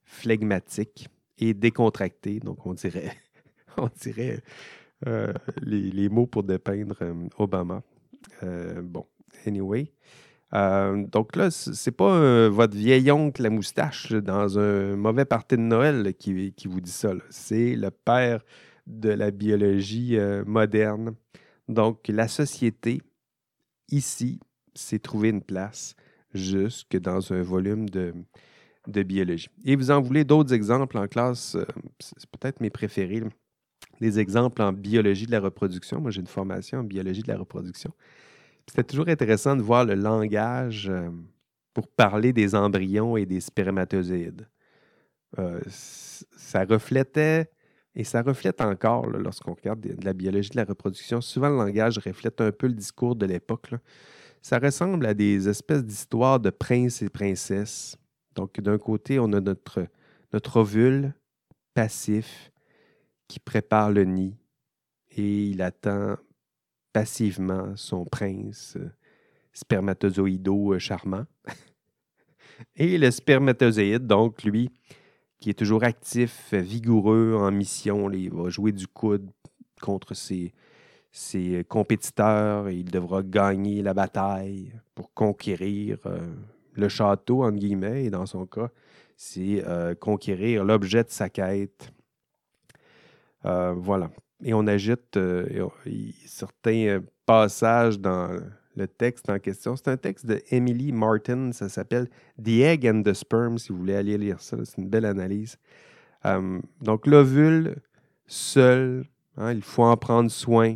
flegmatiques 0.03 1.09
et 1.37 1.53
décontractées. 1.53 2.39
Donc 2.39 2.65
on 2.65 2.73
dirait, 2.73 3.15
on 3.77 3.89
dirait 4.01 4.41
euh, 5.07 5.33
les, 5.61 6.09
mots 6.09 6.27
pour 6.27 6.43
dépeindre 6.43 6.97
Obama. 7.37 7.81
bon, 8.41 9.05
anyway. 9.45 9.91
donc 10.51 11.35
là, 11.35 11.51
c'est 11.51 11.91
pas 11.91 12.49
votre 12.49 12.75
vieil 12.75 13.11
oncle 13.11 13.41
la 13.41 13.49
moustache 13.49 14.11
dans 14.11 14.59
un 14.59 14.95
mauvais 14.95 15.25
party 15.25 15.57
de 15.57 15.61
Noël 15.61 16.13
qui, 16.17 16.53
qui 16.53 16.67
vous 16.67 16.81
dit 16.81 16.91
ça. 16.91 17.11
C'est 17.29 17.75
le 17.75 17.91
père 17.91 18.43
de 18.85 19.09
la 19.09 19.31
biologie 19.31 20.17
moderne 20.45 21.15
donc, 21.69 22.07
la 22.09 22.27
société, 22.27 23.01
ici, 23.89 24.39
s'est 24.75 24.99
trouvé 24.99 25.29
une 25.29 25.41
place 25.41 25.95
jusque 26.33 26.97
dans 26.97 27.31
un 27.31 27.41
volume 27.41 27.89
de, 27.89 28.13
biologie. 28.87 29.49
Et 29.65 29.75
vous 29.75 29.91
en 29.91 30.01
voulez 30.01 30.23
d'autres 30.23 30.53
exemples 30.53 30.97
en 30.97 31.07
classe, 31.07 31.55
euh, 31.55 31.65
c'est 31.99 32.29
peut-être 32.29 32.61
mes 32.61 32.69
préférés, 32.69 33.23
des 34.01 34.19
exemples 34.19 34.61
en 34.61 34.73
biologie 34.73 35.25
de 35.25 35.31
la 35.31 35.39
reproduction. 35.39 36.01
Moi, 36.01 36.11
j'ai 36.11 36.21
une 36.21 36.27
formation 36.27 36.79
en 36.79 36.83
biologie 36.83 37.23
de 37.23 37.29
la 37.29 37.37
reproduction. 37.37 37.93
C'était 38.67 38.83
toujours 38.83 39.07
intéressant 39.07 39.55
de 39.55 39.61
voir 39.61 39.85
le 39.85 39.95
langage 39.95 40.89
euh, 40.89 41.09
pour 41.73 41.87
parler 41.87 42.33
des 42.33 42.55
embryons 42.55 43.17
et 43.17 43.25
des 43.25 43.39
spermatozoïdes. 43.39 44.47
Euh, 45.39 45.59
ça 45.67 46.63
reflétait 46.63 47.49
et 47.95 48.03
ça 48.03 48.21
reflète 48.21 48.61
encore, 48.61 49.07
lorsqu'on 49.07 49.53
regarde 49.53 49.81
de, 49.81 50.03
la 50.03 50.13
biologie 50.13 50.49
de 50.49 50.57
la 50.57 50.65
reproduction, 50.65 51.21
souvent 51.21 51.49
le 51.49 51.57
langage 51.57 51.97
reflète 51.97 52.41
un 52.41 52.51
peu 52.51 52.67
le 52.67 52.73
discours 52.73 53.15
de 53.15 53.25
l'époque. 53.25 53.71
Ça 54.41 54.59
ressemble 54.59 55.05
à 55.05 55.13
des 55.13 55.47
espèces 55.47 55.83
d'histoires 55.83 56.39
de 56.39 56.49
princes 56.49 57.01
et 57.01 57.09
princesses. 57.09 57.97
Donc, 58.35 58.59
d'un 58.59 58.77
côté, 58.77 59.19
on 59.19 59.31
a 59.33 59.41
notre, 59.41 59.87
ovule 60.55 61.13
passif 61.73 62.51
qui 63.27 63.39
prépare 63.39 63.91
le 63.91 64.03
nid 64.03 64.35
et 65.15 65.47
il 65.47 65.61
attend 65.61 66.17
passivement 66.91 67.75
son 67.75 68.05
prince 68.05 68.75
euh, 68.77 68.91
spermatozoïdo 69.53 70.73
euh, 70.73 70.79
charmant. 70.79 71.25
et 72.75 72.97
le 72.97 73.11
spermatozoïde, 73.11 74.05
donc, 74.07 74.43
lui, 74.43 74.69
qui 75.39 75.49
est 75.49 75.55
toujours 75.55 75.83
actif, 75.83 76.53
vigoureux 76.53 77.35
en 77.35 77.51
mission. 77.51 78.09
il 78.11 78.31
va 78.31 78.49
jouer 78.49 78.71
du 78.71 78.87
coude 78.87 79.29
contre 79.81 80.13
ses, 80.13 80.53
ses 81.11 81.63
compétiteurs 81.65 82.67
et 82.69 82.75
il 82.75 82.89
devra 82.89 83.21
gagner 83.21 83.81
la 83.83 83.93
bataille 83.93 84.73
pour 84.95 85.13
conquérir 85.13 85.99
euh, 86.07 86.33
le 86.75 86.89
château, 86.89 87.43
entre 87.43 87.57
guillemets, 87.57 88.05
et 88.05 88.09
dans 88.09 88.25
son 88.25 88.45
cas, 88.45 88.69
c'est 89.15 89.63
euh, 89.67 89.95
conquérir 89.95 90.63
l'objet 90.63 91.03
de 91.03 91.09
sa 91.09 91.29
quête. 91.29 91.91
Euh, 93.45 93.73
voilà. 93.75 94.09
Et 94.43 94.53
on 94.53 94.67
agite 94.67 95.17
certains 96.25 97.01
passages 97.25 97.99
dans 97.99 98.39
le 98.75 98.87
texte 98.87 99.29
en 99.29 99.39
question. 99.39 99.75
C'est 99.75 99.87
un 99.87 99.97
texte 99.97 100.25
de 100.25 100.41
Emily 100.49 100.91
Martin, 100.91 101.51
ça 101.51 101.69
s'appelle 101.69 102.07
The 102.43 102.49
Egg 102.49 102.87
and 102.87 103.03
the 103.03 103.13
Sperm, 103.13 103.57
si 103.57 103.71
vous 103.71 103.77
voulez 103.77 103.95
aller 103.95 104.17
lire 104.17 104.41
ça. 104.41 104.57
C'est 104.63 104.81
une 104.81 104.89
belle 104.89 105.05
analyse. 105.05 105.57
Euh, 106.25 106.59
donc, 106.81 107.07
l'ovule 107.07 107.75
seul, 108.25 109.05
hein, 109.37 109.51
il 109.51 109.61
faut 109.61 109.83
en 109.83 109.97
prendre 109.97 110.31
soin. 110.31 110.75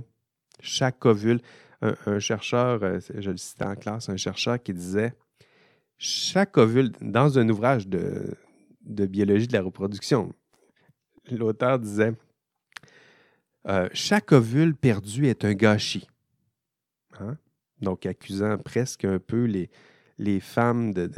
Chaque 0.59 1.05
ovule. 1.05 1.41
Un, 1.81 2.17
chercheur, 2.17 2.81
euh, 2.81 2.99
je 3.15 3.29
le 3.29 3.37
citais 3.37 3.65
en 3.65 3.75
classe, 3.75 4.09
un 4.09 4.17
chercheur 4.17 4.61
qui 4.61 4.73
disait 4.73 5.13
chaque 5.97 6.57
ovule, 6.57 6.91
dans 7.01 7.39
un 7.39 7.47
ouvrage 7.49 7.87
de, 7.87 8.33
de 8.81 9.05
biologie 9.05 9.47
de 9.47 9.53
la 9.53 9.61
reproduction, 9.61 10.33
l'auteur 11.31 11.79
disait 11.79 12.13
euh, 13.67 13.89
chaque 13.93 14.31
ovule 14.31 14.75
perdu 14.75 15.27
est 15.27 15.43
un 15.43 15.53
gâchis. 15.53 16.07
Hein? 17.19 17.37
donc 17.81 18.05
accusant 18.05 18.57
presque 18.57 19.05
un 19.05 19.19
peu 19.19 19.45
les, 19.45 19.69
les 20.17 20.39
femmes 20.39 20.93
de, 20.93 21.09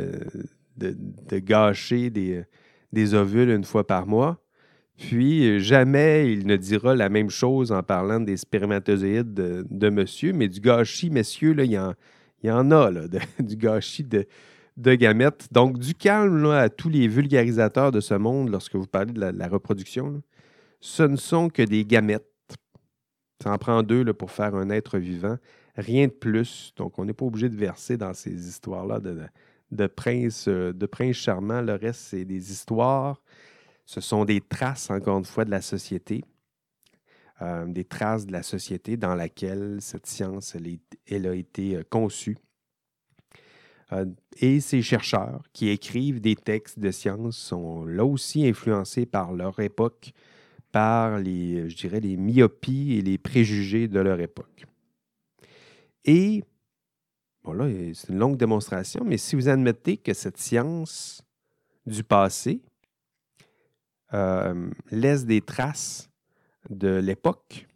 de, 0.78 1.40
gâcher 1.40 2.10
des, 2.10 2.44
des, 2.92 3.14
ovules 3.14 3.50
une 3.50 3.64
fois 3.64 3.86
par 3.86 4.08
mois. 4.08 4.42
Puis 4.98 5.62
jamais 5.62 6.34
il 6.34 6.46
ne 6.46 6.58
dira 6.58 6.96
la 6.96 7.08
même 7.08 7.30
chose 7.30 7.72
en 7.72 7.84
parlant 7.84 8.20
des 8.20 8.36
spermatozoïdes 8.36 9.34
de, 9.34 9.90
monsieur, 9.90 10.34
mais 10.34 10.50
du 10.50 10.60
gâchis, 10.60 11.10
messieurs, 11.10 11.54
là, 11.54 11.64
il, 11.64 11.72
y 11.72 11.80
en, 11.80 11.94
y 12.44 12.52
en 12.52 12.70
a, 12.72 12.92
là, 12.92 13.04
du 13.40 13.56
gâchis 13.56 14.04
de, 14.04 14.26
de 14.80 14.96
gamètes. 14.96 15.48
Donc, 15.52 15.78
du 15.78 15.94
calme 15.94 16.46
à 16.46 16.70
tous 16.70 16.90
les 16.90 17.08
vulgarisateurs 17.08 17.92
de 17.92 18.00
ce 18.00 18.14
monde 18.14 18.50
lorsque 18.50 18.76
vous 18.76 18.88
parlez 18.88 19.12
de 19.12 19.20
la, 19.20 19.48
reproduction. 19.48 20.22
Ce 20.80 21.04
ne 21.04 21.18
sont 21.18 21.50
que 21.50 21.62
des 21.62 21.86
gamètes. 21.86 22.26
Ça 23.44 23.52
en 23.52 23.58
prend 23.58 23.84
deux 23.84 24.04
là, 24.04 24.14
pour 24.14 24.32
faire 24.32 24.56
un 24.56 24.70
être 24.70 24.98
vivant. 24.98 25.38
Rien 25.76 26.08
de 26.08 26.14
plus. 26.14 26.74
Donc, 26.78 26.98
on 26.98 27.06
n'est 27.06 27.14
pas 27.14 27.26
obligé 27.26 27.50
de 27.50 27.56
verser 27.56 27.98
dans 27.98 28.14
ces 28.14 28.48
histoires-là 28.48 29.00
de, 29.00 29.88
princes, 29.88 30.48
euh, 30.48 30.74
de 30.74 30.86
princes 30.86 31.18
charmants. 31.18 31.62
Le 31.62 31.76
reste, 31.76 32.02
c'est 32.02 32.26
des 32.26 32.52
histoires. 32.52 33.22
Ce 33.86 34.02
sont 34.02 34.24
des 34.24 34.40
traces, 34.40 34.90
encore 34.90 35.18
une 35.18 35.26
fois, 35.26 35.46
de 35.46 35.52
la 35.52 35.62
société. 35.62 36.24
Euh, 37.42 37.66
des 37.66 37.86
traces 37.86 38.26
de 38.26 38.34
la 38.34 38.44
société 38.44 38.98
dans 38.98 39.16
laquelle 39.16 39.78
cette 39.80 40.06
science, 40.06 40.56
a 40.56 40.60
été 41.34 41.76
euh, 41.76 41.84
conçue. 41.90 42.38
Et 44.38 44.60
ces 44.60 44.82
chercheurs 44.82 45.42
qui 45.52 45.70
écrivent 45.70 46.22
des 46.22 46.36
textes 46.36 46.80
de 46.80 46.92
science 46.92 47.38
sont 47.38 47.86
là 47.86 48.06
aussi 48.06 48.48
influencés 48.48 49.06
par 49.06 49.34
leur 49.34 49.60
époque, 49.60 50.12
par 50.72 51.18
les, 51.18 51.70
je 51.70 51.76
dirais, 51.76 52.00
les 52.00 52.16
myopies 52.16 52.94
et 52.94 53.02
les 53.02 53.18
préjugés 53.18 53.88
de 53.88 54.00
leur 54.00 54.20
époque. 54.20 54.66
Et, 56.06 56.44
bon 57.44 57.54
là, 57.54 57.68
c'est 57.94 58.10
une 58.10 58.20
longue 58.20 58.38
démonstration, 58.38 59.04
mais 59.04 59.18
si 59.18 59.36
vous 59.36 59.50
admettez 59.50 59.98
que 59.98 60.14
cette 60.14 60.38
science 60.38 61.24
du 61.86 62.04
passé 62.04 62.62
euh, 64.14 64.70
laisse 64.92 65.26
des 65.26 65.42
traces 65.42 66.10
de 66.70 66.96
l'époque, 66.98 67.68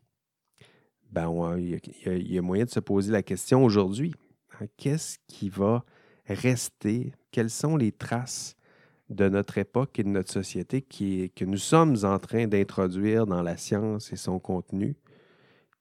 ben, 1.12 1.58
il, 1.58 1.80
y 2.06 2.38
a, 2.38 2.42
moyen 2.42 2.66
de 2.66 2.70
se 2.70 2.80
poser 2.80 3.12
la 3.12 3.22
question 3.22 3.64
aujourd'hui. 3.64 4.14
Hein, 4.60 4.66
qu'est-ce 4.78 5.20
qui 5.28 5.50
va 5.50 5.84
rester? 6.28 7.14
Quelles 7.32 7.50
sont 7.50 7.78
les 7.78 7.92
traces 7.92 8.56
de 9.10 9.30
notre 9.30 9.58
époque 9.58 10.00
et 10.00 10.04
de 10.04 10.10
notre 10.10 10.32
société 10.32 10.82
qui, 10.82 11.32
que 11.36 11.46
nous 11.46 11.58
sommes 11.58 11.98
en 12.04 12.20
train 12.20 12.48
d'introduire 12.48 13.26
dans 13.26 13.42
la 13.42 13.58
science 13.58 14.12
et 14.12 14.16
son 14.16 14.40
contenu? 14.40 14.96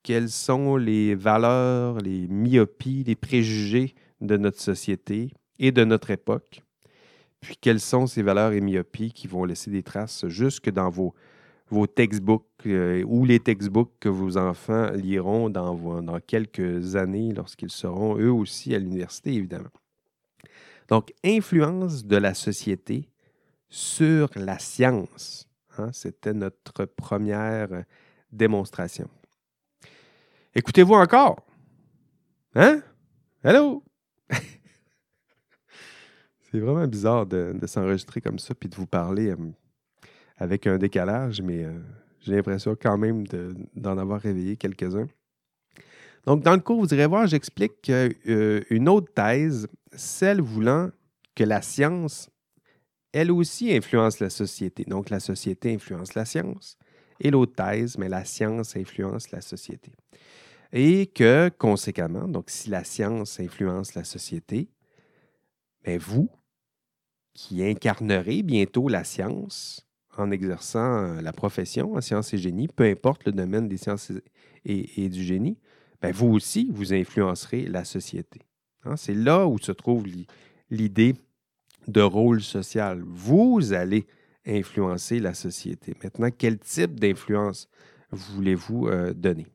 Quelles 0.03 0.29
sont 0.29 0.75
les 0.75 1.15
valeurs, 1.15 1.99
les 1.99 2.27
myopies, 2.27 3.03
les 3.05 3.15
préjugés 3.15 3.95
de 4.19 4.37
notre 4.37 4.59
société 4.59 5.31
et 5.59 5.71
de 5.71 5.83
notre 5.83 6.11
époque, 6.11 6.61
puis 7.41 7.57
quelles 7.59 7.79
sont 7.79 8.07
ces 8.07 8.23
valeurs 8.23 8.53
et 8.53 8.61
myopies 8.61 9.11
qui 9.11 9.27
vont 9.27 9.43
laisser 9.45 9.69
des 9.69 9.83
traces 9.83 10.27
jusque 10.27 10.69
dans 10.71 10.89
vos, 10.89 11.13
vos 11.69 11.87
textbooks 11.87 12.45
euh, 12.65 13.03
ou 13.05 13.25
les 13.25 13.39
textbooks 13.39 13.91
que 13.99 14.09
vos 14.09 14.37
enfants 14.37 14.91
liront 14.91 15.49
dans, 15.49 16.01
dans 16.01 16.19
quelques 16.19 16.95
années 16.95 17.33
lorsqu'ils 17.33 17.71
seront 17.71 18.17
eux 18.17 18.31
aussi 18.31 18.73
à 18.73 18.79
l'université, 18.79 19.33
évidemment? 19.33 19.69
Donc, 20.87 21.13
influence 21.23 22.05
de 22.05 22.17
la 22.17 22.33
société 22.33 23.09
sur 23.69 24.29
la 24.35 24.59
science. 24.59 25.47
Hein, 25.77 25.89
c'était 25.91 26.33
notre 26.33 26.85
première 26.85 27.83
démonstration. 28.31 29.09
Écoutez-vous 30.55 30.93
encore? 30.93 31.43
Hein? 32.55 32.81
Allô? 33.43 33.83
c'est 36.51 36.59
vraiment 36.59 36.87
bizarre 36.87 37.25
de, 37.25 37.57
s'enregistrer 37.65 38.21
comme 38.21 38.37
ça 38.37 38.53
puis 38.53 38.69
de 38.69 38.75
vous 38.75 38.85
parler 38.85 39.31
euh, 39.31 39.37
avec 40.37 40.67
un 40.67 40.77
décalage, 40.77 41.41
mais 41.41 41.63
euh, 41.63 41.79
j'ai 42.19 42.35
l'impression 42.35 42.77
quand 42.79 42.97
même 42.97 43.25
d'en 43.75 43.97
avoir 43.97 44.21
réveillé 44.21 44.55
quelques-uns. 44.55 45.07
Donc, 46.25 46.41
dans 46.43 46.53
le 46.53 46.59
cours, 46.59 46.79
vous 46.79 46.93
irez 46.93 47.05
voir, 47.05 47.27
j'explique 47.27 47.89
euh, 47.89 48.61
une 48.69 48.87
autre 48.87 49.11
thèse, 49.13 49.67
celle 49.93 50.41
voulant 50.41 50.89
que 51.35 51.43
la 51.43 51.61
science, 51.61 52.29
elle 53.11 53.31
aussi, 53.31 53.75
influence 53.75 54.19
la 54.19 54.29
société. 54.29 54.85
Donc, 54.85 55.09
la 55.09 55.19
société 55.19 55.73
influence 55.73 56.15
la 56.15 56.25
science. 56.25 56.77
Et 57.19 57.29
l'autre 57.31 57.53
thèse, 57.55 57.97
mais 57.97 58.09
la 58.09 58.25
science 58.25 58.75
influence 58.75 59.31
la 59.31 59.41
société. 59.41 59.91
Et 60.71 61.07
que, 61.07 61.49
conséquemment, 61.57 62.27
donc 62.27 62.49
si 62.49 62.69
la 62.69 62.83
science 62.83 63.39
influence 63.39 63.93
la 63.93 64.03
société, 64.03 64.69
bien 65.83 65.97
vous, 65.97 66.29
qui 67.33 67.63
incarnerez 67.63 68.43
bientôt 68.43 68.87
la 68.87 69.03
science 69.03 69.87
en 70.17 70.31
exerçant 70.31 71.03
euh, 71.03 71.21
la 71.21 71.33
profession 71.33 71.93
en 71.93 72.01
sciences 72.01 72.33
et 72.33 72.37
génie, 72.37 72.67
peu 72.67 72.83
importe 72.83 73.25
le 73.25 73.31
domaine 73.31 73.67
des 73.67 73.77
sciences 73.77 74.11
et, 74.65 75.09
du 75.09 75.23
génie, 75.23 75.57
bien 76.03 76.11
vous 76.11 76.33
aussi, 76.33 76.69
vous 76.71 76.93
influencerez 76.93 77.65
la 77.67 77.85
société. 77.85 78.41
Hein. 78.83 78.95
C'est 78.95 79.13
là 79.13 79.47
où 79.47 79.57
se 79.57 79.71
trouve 79.71 80.05
l'idée 80.69 81.15
de 81.87 82.01
rôle 82.01 82.41
social. 82.41 83.01
Vous 83.05 83.73
allez 83.73 84.05
influencer 84.45 85.19
la 85.19 85.33
société. 85.33 85.95
Maintenant, 86.03 86.29
quel 86.37 86.59
type 86.59 86.99
d'influence 86.99 87.69
voulez-vous 88.11 88.87
euh, 88.87 89.13
donner? 89.13 89.47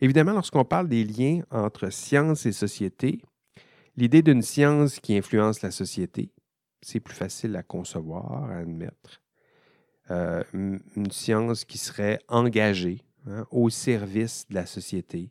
Évidemment, 0.00 0.32
lorsqu'on 0.32 0.64
parle 0.64 0.88
des 0.88 1.04
liens 1.04 1.42
entre 1.50 1.90
science 1.90 2.46
et 2.46 2.52
société, 2.52 3.20
l'idée 3.96 4.22
d'une 4.22 4.42
science 4.42 4.98
qui 5.00 5.16
influence 5.16 5.62
la 5.62 5.70
société, 5.70 6.30
c'est 6.82 7.00
plus 7.00 7.14
facile 7.14 7.56
à 7.56 7.62
concevoir, 7.62 8.44
à 8.44 8.58
admettre. 8.58 9.22
Euh, 10.10 10.44
une 10.52 11.10
science 11.10 11.64
qui 11.64 11.78
serait 11.78 12.20
engagée 12.28 13.02
hein, 13.26 13.44
au 13.50 13.70
service 13.70 14.46
de 14.48 14.54
la 14.54 14.66
société. 14.66 15.30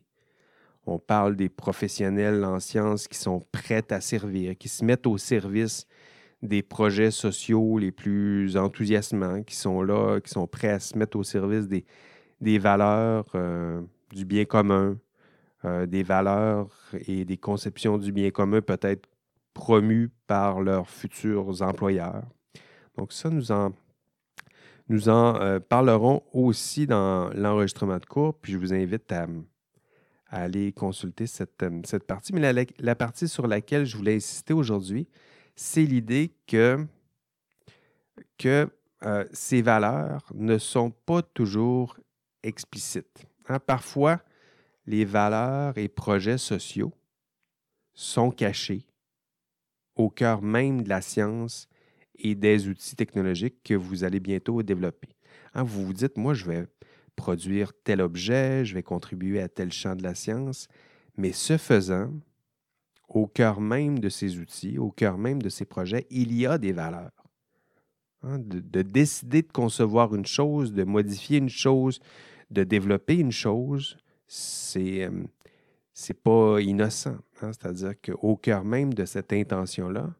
On 0.86 0.98
parle 0.98 1.34
des 1.34 1.48
professionnels 1.48 2.44
en 2.44 2.60
sciences 2.60 3.08
qui 3.08 3.18
sont 3.18 3.42
prêts 3.50 3.84
à 3.90 4.00
servir, 4.00 4.56
qui 4.56 4.68
se 4.68 4.84
mettent 4.84 5.06
au 5.06 5.18
service 5.18 5.86
des 6.42 6.62
projets 6.62 7.10
sociaux 7.10 7.78
les 7.78 7.90
plus 7.90 8.56
enthousiasmants, 8.56 9.42
qui 9.42 9.56
sont 9.56 9.82
là, 9.82 10.20
qui 10.20 10.30
sont 10.30 10.46
prêts 10.46 10.68
à 10.68 10.78
se 10.78 10.96
mettre 10.96 11.16
au 11.18 11.24
service 11.24 11.66
des, 11.66 11.84
des 12.40 12.58
valeurs 12.58 13.26
euh, 13.34 13.82
du 14.12 14.24
bien 14.24 14.44
commun, 14.44 14.96
euh, 15.64 15.86
des 15.86 16.02
valeurs 16.02 16.68
et 17.06 17.24
des 17.24 17.36
conceptions 17.36 17.98
du 17.98 18.12
bien 18.12 18.30
commun 18.30 18.60
peut-être 18.60 19.08
promues 19.54 20.10
par 20.26 20.60
leurs 20.60 20.88
futurs 20.88 21.62
employeurs. 21.62 22.22
Donc 22.96 23.12
ça, 23.12 23.30
nous 23.30 23.50
en, 23.50 23.72
nous 24.88 25.08
en 25.08 25.40
euh, 25.40 25.58
parlerons 25.58 26.22
aussi 26.32 26.86
dans 26.86 27.30
l'enregistrement 27.34 27.98
de 27.98 28.06
cours, 28.06 28.34
puis 28.34 28.52
je 28.52 28.58
vous 28.58 28.72
invite 28.72 29.10
à, 29.10 29.26
aller 30.28 30.72
consulter 30.72 31.26
cette, 31.26 31.64
cette 31.84 32.04
partie. 32.04 32.32
Mais 32.32 32.52
la, 32.52 32.64
la, 32.78 32.94
partie 32.94 33.28
sur 33.28 33.46
laquelle 33.46 33.84
je 33.84 33.96
voulais 33.96 34.16
insister 34.16 34.52
aujourd'hui, 34.52 35.08
c'est 35.54 35.84
l'idée 35.84 36.32
que, 36.46 36.84
que 38.38 38.68
euh, 39.04 39.24
ces 39.32 39.62
valeurs 39.62 40.30
ne 40.34 40.58
sont 40.58 40.90
pas 40.90 41.22
toujours 41.22 41.96
explicites. 42.42 43.24
Hein. 43.48 43.58
Parfois, 43.58 44.20
les 44.86 45.04
valeurs 45.04 45.76
et 45.78 45.88
projets 45.88 46.38
sociaux 46.38 46.92
sont 47.94 48.30
cachés 48.30 48.86
au 49.96 50.10
cœur 50.10 50.42
même 50.42 50.82
de 50.82 50.88
la 50.88 51.00
science 51.00 51.68
et 52.18 52.34
des 52.34 52.68
outils 52.68 52.96
technologiques 52.96 53.62
que 53.64 53.74
vous 53.74 54.04
allez 54.04 54.20
bientôt 54.20 54.62
développer. 54.62 55.08
Hein, 55.54 55.62
vous 55.62 55.86
vous 55.86 55.92
dites, 55.92 56.16
moi, 56.16 56.34
je 56.34 56.44
vais 56.44 56.66
produire 57.16 57.72
tel 57.82 58.00
objet, 58.00 58.64
je 58.64 58.74
vais 58.74 58.82
contribuer 58.82 59.40
à 59.40 59.48
tel 59.48 59.72
champ 59.72 59.96
de 59.96 60.02
la 60.02 60.14
science, 60.14 60.68
mais 61.16 61.32
ce 61.32 61.56
faisant, 61.56 62.12
au 63.08 63.26
cœur 63.26 63.60
même 63.60 63.98
de 63.98 64.08
ces 64.08 64.38
outils, 64.38 64.78
au 64.78 64.90
cœur 64.90 65.18
même 65.18 65.42
de 65.42 65.48
ces 65.48 65.64
projets, 65.64 66.06
il 66.10 66.36
y 66.36 66.46
a 66.46 66.58
des 66.58 66.72
valeurs. 66.72 67.10
Hein, 68.22 68.38
de, 68.38 68.82
décider 68.82 69.42
de 69.42 69.52
concevoir 69.52 70.14
une 70.14 70.26
chose, 70.26 70.72
de 70.72 70.84
modifier 70.84 71.38
une 71.38 71.48
chose, 71.48 72.00
de 72.50 72.64
développer 72.64 73.16
une 73.16 73.32
chose, 73.32 73.96
c'est 74.26 75.04
euh, 75.04 76.14
pas 76.22 76.60
innocent. 76.60 77.16
Hein. 77.42 77.52
C'est-à-dire 77.52 77.94
qu'au 78.00 78.36
cœur 78.36 78.64
même 78.64 78.92
de 78.94 79.04
cette 79.04 79.32
intention-là, 79.32 80.12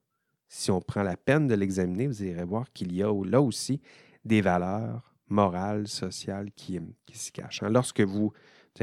si 0.48 0.70
on 0.70 0.80
prend 0.80 1.02
la 1.02 1.16
peine 1.16 1.48
de 1.48 1.54
l'examiner, 1.54 2.06
vous 2.06 2.22
irez 2.22 2.44
voir 2.44 2.72
qu'il 2.72 2.94
y 2.94 3.02
a 3.02 3.12
là 3.24 3.40
aussi 3.40 3.80
des 4.24 4.40
valeurs 4.40 5.15
morales, 5.28 5.88
sociales 5.88 6.50
qui, 6.52 6.80
qui 7.04 7.18
s'y 7.18 7.32
cachent. 7.32 7.62
Hein. 7.62 7.70
Lorsque 7.70 8.00
vous, 8.00 8.32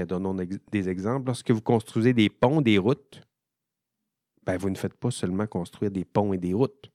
donnons 0.08 0.36
des 0.72 0.90
exemples, 0.90 1.28
lorsque 1.28 1.52
vous 1.52 1.62
construisez 1.62 2.14
des 2.14 2.30
ponts, 2.30 2.62
des 2.62 2.78
routes, 2.78 3.22
ben, 4.46 4.58
vous 4.58 4.70
ne 4.70 4.76
faites 4.76 4.96
pas 4.96 5.12
seulement 5.12 5.48
construire 5.48 5.92
des 5.92 6.04
ponts 6.04 6.34
et 6.34 6.38
des 6.38 6.54
routes. 6.54 6.92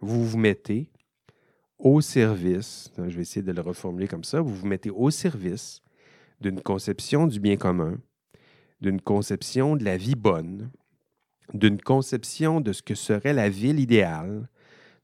Vous 0.00 0.26
vous 0.26 0.38
mettez 0.38 0.90
au 1.78 2.00
service, 2.00 2.92
je 2.96 3.02
vais 3.02 3.22
essayer 3.22 3.42
de 3.42 3.52
le 3.52 3.60
reformuler 3.60 4.06
comme 4.06 4.24
ça, 4.24 4.40
vous 4.40 4.54
vous 4.54 4.66
mettez 4.66 4.90
au 4.90 5.10
service 5.10 5.80
d'une 6.40 6.60
conception 6.60 7.26
du 7.26 7.40
bien 7.40 7.56
commun, 7.56 7.98
d'une 8.80 9.00
conception 9.00 9.76
de 9.76 9.84
la 9.84 9.96
vie 9.96 10.14
bonne, 10.14 10.70
d'une 11.54 11.80
conception 11.80 12.60
de 12.60 12.72
ce 12.72 12.82
que 12.82 12.94
serait 12.94 13.32
la 13.32 13.48
ville 13.48 13.80
idéale, 13.80 14.48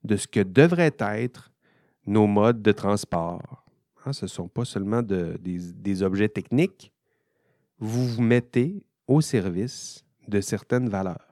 de 0.05 0.16
ce 0.16 0.26
que 0.26 0.40
devraient 0.40 0.96
être 0.99 1.51
nos 2.09 2.26
modes 2.26 2.62
de 2.62 2.72
transport. 2.72 3.64
Hein, 4.04 4.12
ce 4.12 4.24
ne 4.24 4.28
sont 4.28 4.48
pas 4.48 4.64
seulement 4.64 5.02
des, 5.02 6.02
objets 6.02 6.28
techniques. 6.28 6.92
Vous 7.78 8.06
vous 8.06 8.22
mettez 8.22 8.84
au 9.06 9.20
service 9.20 10.04
de 10.26 10.40
certaines 10.40 10.88
valeurs 10.88 11.28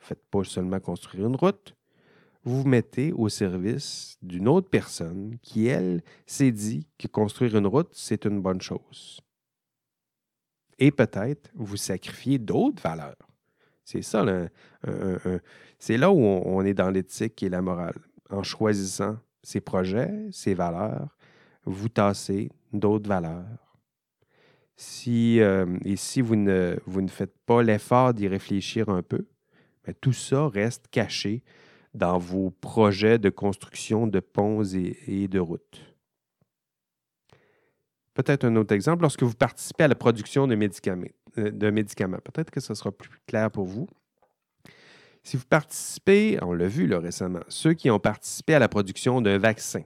faites 0.00 0.24
pas 0.30 0.44
seulement 0.44 0.80
construire 0.80 1.26
une 1.26 1.36
route, 1.36 1.76
vous 2.42 2.62
vous 2.62 2.68
mettez 2.68 3.12
au 3.12 3.28
service 3.28 4.16
d'une 4.22 4.48
autre 4.48 4.68
personne 4.68 5.36
qui, 5.42 5.66
elle, 5.66 6.02
s'est 6.26 6.50
dit 6.50 6.86
que 6.98 7.06
construire 7.06 7.56
une 7.56 7.66
route, 7.66 7.90
c'est 7.92 8.24
une 8.24 8.40
bonne 8.40 8.60
chose. 8.60 9.20
Et 10.78 10.90
peut-être 10.90 11.50
vous 11.54 11.76
sacrifiez 11.76 12.38
d'autres 12.38 12.82
valeurs. 12.82 13.28
C'est 13.84 14.02
ça, 14.02 14.24
c'est 15.78 15.98
là 15.98 16.10
où 16.10 16.18
on, 16.18 16.62
est 16.62 16.74
dans 16.74 16.90
l'éthique 16.90 17.42
et 17.42 17.48
la 17.48 17.60
morale. 17.60 17.98
En 18.30 18.42
choisissant 18.42 19.18
ces 19.42 19.60
projets, 19.60 20.28
ces 20.32 20.54
valeurs, 20.54 21.16
vous 21.64 21.88
tassez 21.88 22.50
d'autres 22.72 23.08
valeurs. 23.08 23.70
Si, 24.76 25.40
euh, 25.40 25.66
et 25.84 25.96
si 25.96 26.20
vous 26.20 26.36
ne, 26.36 26.76
faites 27.08 27.36
pas 27.44 27.62
l'effort 27.62 28.14
d'y 28.14 28.28
réfléchir 28.28 28.88
un 28.88 29.02
peu, 29.02 29.26
tout 30.00 30.12
ça 30.12 30.48
reste 30.48 30.86
caché 30.90 31.42
dans 31.92 32.18
vos 32.18 32.50
projets 32.50 33.18
de 33.18 33.28
construction 33.28 34.06
de 34.06 34.20
ponts 34.20 34.62
et, 34.62 35.28
de 35.28 35.38
routes. 35.38 35.80
Peut-être 38.14 38.44
un 38.44 38.56
autre 38.56 38.74
exemple, 38.74 39.02
lorsque 39.02 39.22
vous 39.22 39.34
participez 39.34 39.84
à 39.84 39.88
la 39.88 39.94
production 39.94 40.46
de 40.46 40.54
médicaments, 40.54 41.06
euh, 41.38 41.72
médicaments 41.72 42.18
peut-être 42.18 42.50
que 42.50 42.60
ce 42.60 42.74
sera 42.74 42.92
plus 42.92 43.10
clair 43.26 43.50
pour 43.50 43.66
vous. 43.66 43.88
Si 45.22 45.36
vous 45.36 45.44
participez, 45.46 46.38
on 46.42 46.52
l'a 46.52 46.68
vu 46.68 46.92
récemment, 46.94 47.40
ceux 47.48 47.74
qui 47.74 47.90
ont 47.90 47.98
participé 47.98 48.54
à 48.54 48.58
la 48.58 48.68
production 48.68 49.20
d'un 49.20 49.38
vaccin, 49.38 49.82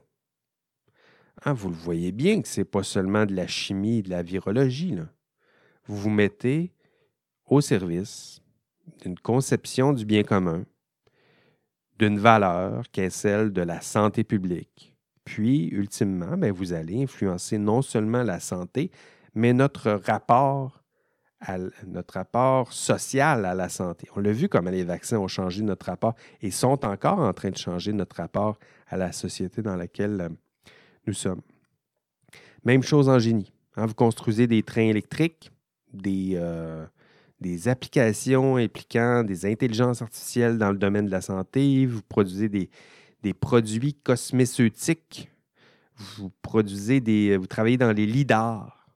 hein, 1.43 1.53
vous 1.53 1.69
le 1.69 1.75
voyez 1.75 2.11
bien 2.11 2.41
que 2.41 2.47
ce 2.47 2.61
n'est 2.61 2.65
pas 2.65 2.83
seulement 2.83 3.25
de 3.25 3.35
la 3.35 3.47
chimie, 3.47 4.01
de 4.01 4.09
la 4.09 4.23
virologie. 4.23 4.95
Vous 5.85 5.97
vous 5.97 6.09
mettez 6.09 6.71
au 7.45 7.61
service 7.61 8.41
d'une 9.01 9.19
conception 9.19 9.93
du 9.93 10.05
bien 10.05 10.23
commun, 10.23 10.65
d'une 11.99 12.19
valeur 12.19 12.83
qui 12.91 13.01
est 13.01 13.09
celle 13.09 13.51
de 13.51 13.61
la 13.61 13.81
santé 13.81 14.23
publique. 14.23 14.95
Puis, 15.23 15.67
ultimement, 15.69 16.37
ben, 16.37 16.51
vous 16.51 16.73
allez 16.73 17.01
influencer 17.03 17.57
non 17.57 17.81
seulement 17.81 18.23
la 18.23 18.39
santé, 18.39 18.91
mais 19.33 19.53
notre 19.53 19.91
rapport, 19.91 20.83
notre 21.85 22.15
rapport 22.15 22.73
social 22.73 23.45
à 23.45 23.53
la 23.53 23.69
santé. 23.69 24.07
On 24.15 24.19
l'a 24.19 24.31
vu 24.31 24.49
comment 24.49 24.69
les 24.69 24.83
vaccins 24.83 25.17
ont 25.17 25.27
changé 25.27 25.61
notre 25.61 25.87
rapport 25.87 26.15
et 26.41 26.51
sont 26.51 26.85
encore 26.85 27.19
en 27.19 27.33
train 27.33 27.49
de 27.49 27.57
changer 27.57 27.93
notre 27.93 28.15
rapport 28.17 28.57
à 28.87 28.97
la 28.97 29.11
société 29.11 29.61
dans 29.61 29.75
laquelle 29.75 30.21
euh, 30.21 30.29
nous 31.07 31.13
sommes. 31.13 31.41
Même 32.63 32.83
chose 32.83 33.09
en 33.09 33.19
génie. 33.19 33.53
Hein. 33.75 33.85
vous 33.85 33.93
construisez 33.93 34.47
des 34.47 34.63
trains 34.63 34.81
électriques, 34.89 35.51
des, 35.93 36.33
euh, 36.35 36.85
des 37.41 37.67
applications 37.67 38.57
impliquant 38.57 39.23
des 39.23 39.45
intelligences 39.45 40.01
artificielles 40.01 40.57
dans 40.57 40.71
le 40.71 40.77
domaine 40.77 41.05
de 41.05 41.11
la 41.11 41.21
santé, 41.21 41.85
vous 41.85 42.01
produisez 42.01 42.49
des, 42.49 42.69
produits 43.33 43.95
cosméceutiques, 43.95 45.29
vous 45.95 46.31
produisez 46.41 46.99
des. 46.99 47.37
vous 47.37 47.47
travaillez 47.47 47.77
dans 47.77 47.91
les 47.91 48.05
lidars, 48.05 48.87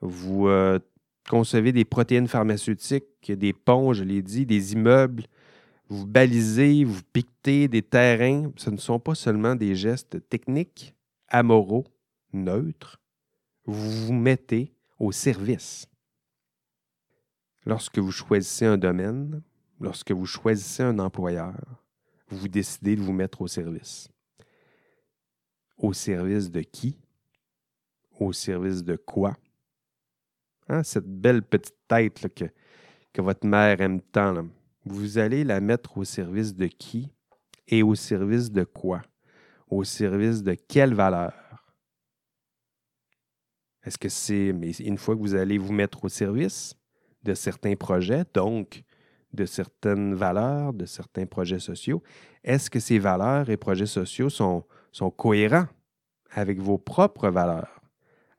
vous 0.00 0.48
euh, 0.48 0.78
concevez 1.30 1.70
des 1.70 1.84
protéines 1.84 2.26
pharmaceutiques, 2.26 3.30
des 3.30 3.52
ponts, 3.52 3.92
je 3.92 4.02
l'ai 4.02 4.20
dit, 4.20 4.44
des 4.44 4.72
immeubles, 4.72 5.26
vous 5.88 6.04
balisez, 6.04 6.82
vous 6.82 7.00
piquetez 7.12 7.68
des 7.68 7.82
terrains. 7.82 8.50
Ce 8.56 8.68
ne 8.68 8.76
sont 8.76 8.98
pas 8.98 9.14
seulement 9.14 9.54
des 9.54 9.76
gestes 9.76 10.28
techniques, 10.28 10.92
amoraux, 11.28 11.86
neutres. 12.32 13.00
Vous 13.64 14.06
vous 14.06 14.12
mettez 14.12 14.72
au 14.98 15.12
service 15.12 15.86
Lorsque 17.64 17.98
vous 17.98 18.10
choisissez 18.10 18.64
un 18.66 18.78
domaine, 18.78 19.40
lorsque 19.80 20.10
vous 20.10 20.26
choisissez 20.26 20.82
un 20.82 20.98
employeur, 20.98 21.60
vous 22.28 22.48
décidez 22.48 22.96
de 22.96 23.02
vous 23.02 23.12
mettre 23.12 23.42
au 23.42 23.46
service. 23.46 24.08
Au 25.76 25.92
service 25.92 26.50
de 26.50 26.62
qui? 26.62 26.98
au 28.20 28.32
service 28.32 28.84
de 28.84 28.96
quoi? 28.96 29.36
Hein, 30.70 30.84
cette 30.84 31.08
belle 31.08 31.42
petite 31.42 31.74
tête 31.88 32.28
que, 33.12 33.20
votre 33.20 33.44
mère 33.44 33.80
aime 33.80 34.00
tant, 34.00 34.46
vous 34.84 35.18
allez 35.18 35.42
la 35.42 35.60
mettre 35.60 35.98
au 35.98 36.04
service 36.04 36.54
de 36.54 36.68
qui 36.68 37.10
et 37.66 37.82
au 37.82 37.96
service 37.96 38.52
de 38.52 38.62
quoi? 38.62 39.02
Au 39.68 39.82
service 39.82 40.44
de 40.44 40.54
quelle 40.54 40.94
valeur? 40.94 41.32
Est-ce 43.82 43.98
que 43.98 44.08
c'est, 44.08 44.54
une 44.78 44.96
fois 44.96 45.16
que 45.16 45.20
vous 45.20 45.34
allez 45.34 45.58
vous 45.58 45.72
mettre 45.72 46.04
au 46.04 46.08
service 46.08 46.76
de 47.24 47.34
certains 47.34 47.74
projets, 47.74 48.22
donc 48.32 48.84
de 49.32 49.46
certaines 49.46 50.14
valeurs, 50.14 50.72
de 50.72 50.86
certains 50.86 51.26
projets 51.26 51.58
sociaux, 51.58 52.00
est-ce 52.44 52.70
que 52.70 52.78
ces 52.78 53.00
valeurs 53.00 53.50
et 53.50 53.56
projets 53.56 53.86
sociaux 53.86 54.30
sont 54.30 54.64
cohérents 55.16 55.66
avec 56.30 56.60
vos 56.60 56.78
propres 56.78 57.28
valeurs, 57.28 57.82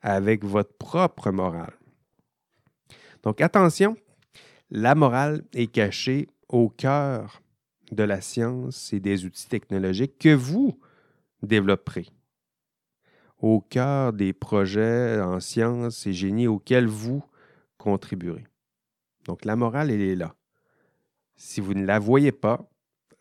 avec 0.01 0.45
votre 0.45 0.77
propre 0.77 1.29
morale? 1.31 1.73
Donc 3.23 3.41
attention, 3.41 3.95
la 4.69 4.95
morale 4.95 5.43
est 5.53 5.67
cachée 5.67 6.27
au 6.49 6.69
cœur 6.69 7.41
de 7.91 8.03
la 8.03 8.21
science 8.21 8.93
et 8.93 8.99
des 8.99 9.25
outils 9.25 9.47
technologiques 9.47 10.17
que 10.17 10.33
vous 10.33 10.79
développerez 11.43 12.07
au 13.41 13.59
cœur 13.59 14.13
des 14.13 14.33
projets 14.33 15.19
en 15.19 15.39
sciences 15.39 16.05
et 16.05 16.13
génie 16.13 16.47
auxquels 16.47 16.87
vous 16.87 17.23
contribuerez. 17.77 18.45
Donc 19.25 19.45
la 19.45 19.55
morale, 19.55 19.91
elle 19.91 20.01
est 20.01 20.15
là. 20.15 20.35
Si 21.35 21.59
vous 21.59 21.73
ne 21.73 21.85
la 21.85 21.99
voyez 21.99 22.31
pas, 22.31 22.69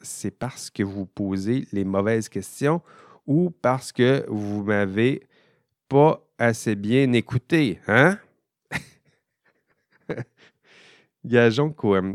c'est 0.02 0.30
parce 0.30 0.70
que 0.70 0.82
vous 0.82 1.06
posez 1.06 1.66
les 1.72 1.84
mauvaises 1.84 2.28
questions 2.28 2.82
ou 3.26 3.50
parce 3.50 3.92
que 3.92 4.24
vous 4.28 4.62
m'avez 4.62 5.26
pas 5.88 6.22
assez 6.38 6.74
bien 6.74 7.12
écouté, 7.12 7.80
hein? 7.86 8.18
Gageons 11.24 11.70
qu'au, 11.70 11.94
euh, 11.94 12.14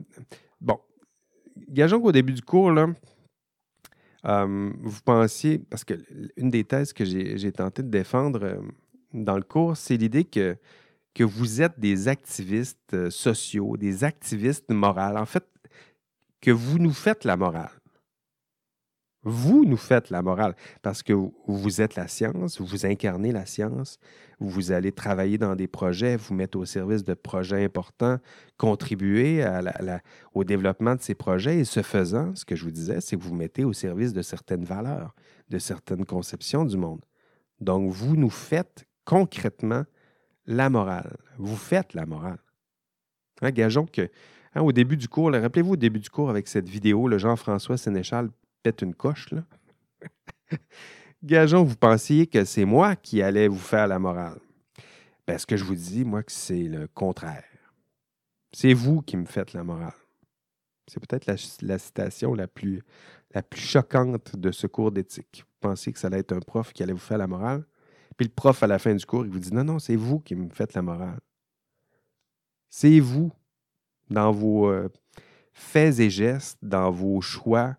bon, 0.61 0.79
gageons 1.69 2.01
qu'au 2.01 2.11
début 2.11 2.33
du 2.33 2.41
cours, 2.41 2.71
là, 2.71 2.87
euh, 4.25 4.71
vous 4.81 5.01
pensiez, 5.01 5.59
parce 5.59 5.83
que 5.83 5.93
une 6.37 6.49
des 6.49 6.63
thèses 6.63 6.93
que 6.93 7.05
j'ai 7.05 7.51
tenté 7.51 7.83
de 7.83 7.89
défendre 7.89 8.43
euh, 8.43 8.61
dans 9.13 9.37
le 9.37 9.43
cours, 9.43 9.77
c'est 9.77 9.97
l'idée 9.97 10.23
que, 10.23 10.57
que 11.13 11.23
vous 11.23 11.61
êtes 11.61 11.79
des 11.79 12.07
activistes 12.07 13.09
sociaux, 13.09 13.77
des 13.77 14.03
activistes 14.03 14.71
moraux. 14.71 15.17
En 15.17 15.25
fait, 15.25 15.45
que 16.41 16.51
vous 16.51 16.79
nous 16.79 16.93
faites 16.93 17.23
la 17.23 17.37
morale. 17.37 17.71
Vous 19.27 19.65
nous 19.65 19.75
faites 19.75 20.11
la 20.11 20.21
morale 20.21 20.55
parce 20.83 21.01
que 21.01 21.13
vous 21.47 21.81
êtes 21.81 21.95
la 21.95 22.07
science, 22.07 22.61
vous 22.61 22.85
incarnez 22.85 23.31
la 23.31 23.47
science, 23.47 23.97
vous 24.39 24.71
allez 24.71 24.91
travailler 24.91 25.39
dans 25.39 25.55
des 25.55 25.67
projets, 25.67 26.15
vous 26.15 26.35
mettre 26.35 26.59
au 26.59 26.65
service 26.65 27.03
de 27.03 27.15
projets 27.15 27.65
importants, 27.65 28.19
contribuer 28.57 29.43
au 30.35 30.43
développement 30.43 30.93
de 30.93 31.01
ces 31.01 31.15
projets. 31.15 31.57
Et 31.57 31.65
ce 31.65 31.81
faisant, 31.81 32.35
ce 32.35 32.45
que 32.45 32.55
je 32.55 32.63
vous 32.63 32.71
disais, 32.71 33.01
c'est 33.01 33.17
que 33.17 33.23
vous 33.23 33.33
mettez 33.33 33.65
au 33.65 33.73
service 33.73 34.13
de 34.13 34.21
certaines 34.21 34.63
valeurs, 34.63 35.15
de 35.49 35.57
certaines 35.57 36.05
conceptions 36.05 36.63
du 36.63 36.77
monde. 36.77 37.01
Donc, 37.59 37.91
vous 37.91 38.15
nous 38.15 38.29
faites 38.29 38.85
concrètement 39.05 39.85
la 40.45 40.69
morale. 40.69 41.17
Vous 41.39 41.55
faites 41.55 41.95
la 41.95 42.05
morale. 42.05 42.37
Hein, 43.41 43.49
gageons 43.49 43.87
que, 43.87 44.07
hein, 44.53 44.61
au 44.61 44.71
début 44.71 44.97
du 44.97 45.07
cours, 45.07 45.31
rappelez-vous 45.31 45.73
au 45.73 45.77
début 45.77 45.99
du 45.99 46.11
cours 46.11 46.29
avec 46.29 46.47
cette 46.47 46.69
vidéo, 46.69 47.07
le 47.07 47.17
Jean-François 47.17 47.77
Sénéchal 47.77 48.29
une 48.81 48.95
coche, 48.95 49.31
là. 49.31 49.43
Gageons 51.23 51.63
vous 51.63 51.75
pensiez 51.75 52.27
que 52.27 52.45
c'est 52.45 52.65
moi 52.65 52.95
qui 52.95 53.21
allais 53.21 53.47
vous 53.47 53.57
faire 53.57 53.87
la 53.87 53.97
morale. 53.97 54.39
Ben, 55.27 55.37
ce 55.39 55.45
que 55.45 55.57
je 55.57 55.63
vous 55.63 55.75
dis, 55.75 56.05
moi, 56.05 56.21
que 56.21 56.31
c'est 56.31 56.63
le 56.63 56.87
contraire. 56.87 57.43
C'est 58.53 58.73
vous 58.73 59.01
qui 59.01 59.17
me 59.17 59.25
faites 59.25 59.53
la 59.53 59.63
morale. 59.63 59.93
C'est 60.87 60.99
peut-être 60.99 61.25
la, 61.25 61.79
citation 61.79 62.35
la 62.35 62.47
plus, 62.47 62.83
choquante 63.55 64.35
de 64.35 64.51
ce 64.51 64.67
cours 64.67 64.91
d'éthique. 64.91 65.43
Vous 65.45 65.69
pensiez 65.69 65.91
que 65.91 65.99
ça 65.99 66.07
allait 66.07 66.19
être 66.19 66.33
un 66.33 66.39
prof 66.39 66.71
qui 66.73 66.83
allait 66.83 66.93
vous 66.93 66.99
faire 66.99 67.17
la 67.17 67.27
morale? 67.27 67.65
Puis 68.17 68.27
le 68.27 68.33
prof, 68.33 68.61
à 68.61 68.67
la 68.67 68.77
fin 68.77 68.93
du 68.93 69.05
cours, 69.05 69.25
il 69.25 69.31
vous 69.31 69.39
dit 69.39 69.53
Non, 69.53 69.63
non, 69.63 69.79
c'est 69.79 69.95
vous 69.95 70.19
qui 70.19 70.35
me 70.35 70.49
faites 70.49 70.75
la 70.75 70.83
morale. 70.83 71.19
C'est 72.69 72.99
vous, 72.99 73.31
dans 74.09 74.31
vos 74.31 74.69
euh, 74.69 74.89
faits 75.53 75.99
et 75.99 76.09
gestes, 76.09 76.59
dans 76.61 76.91
vos 76.91 77.19
choix, 77.19 77.75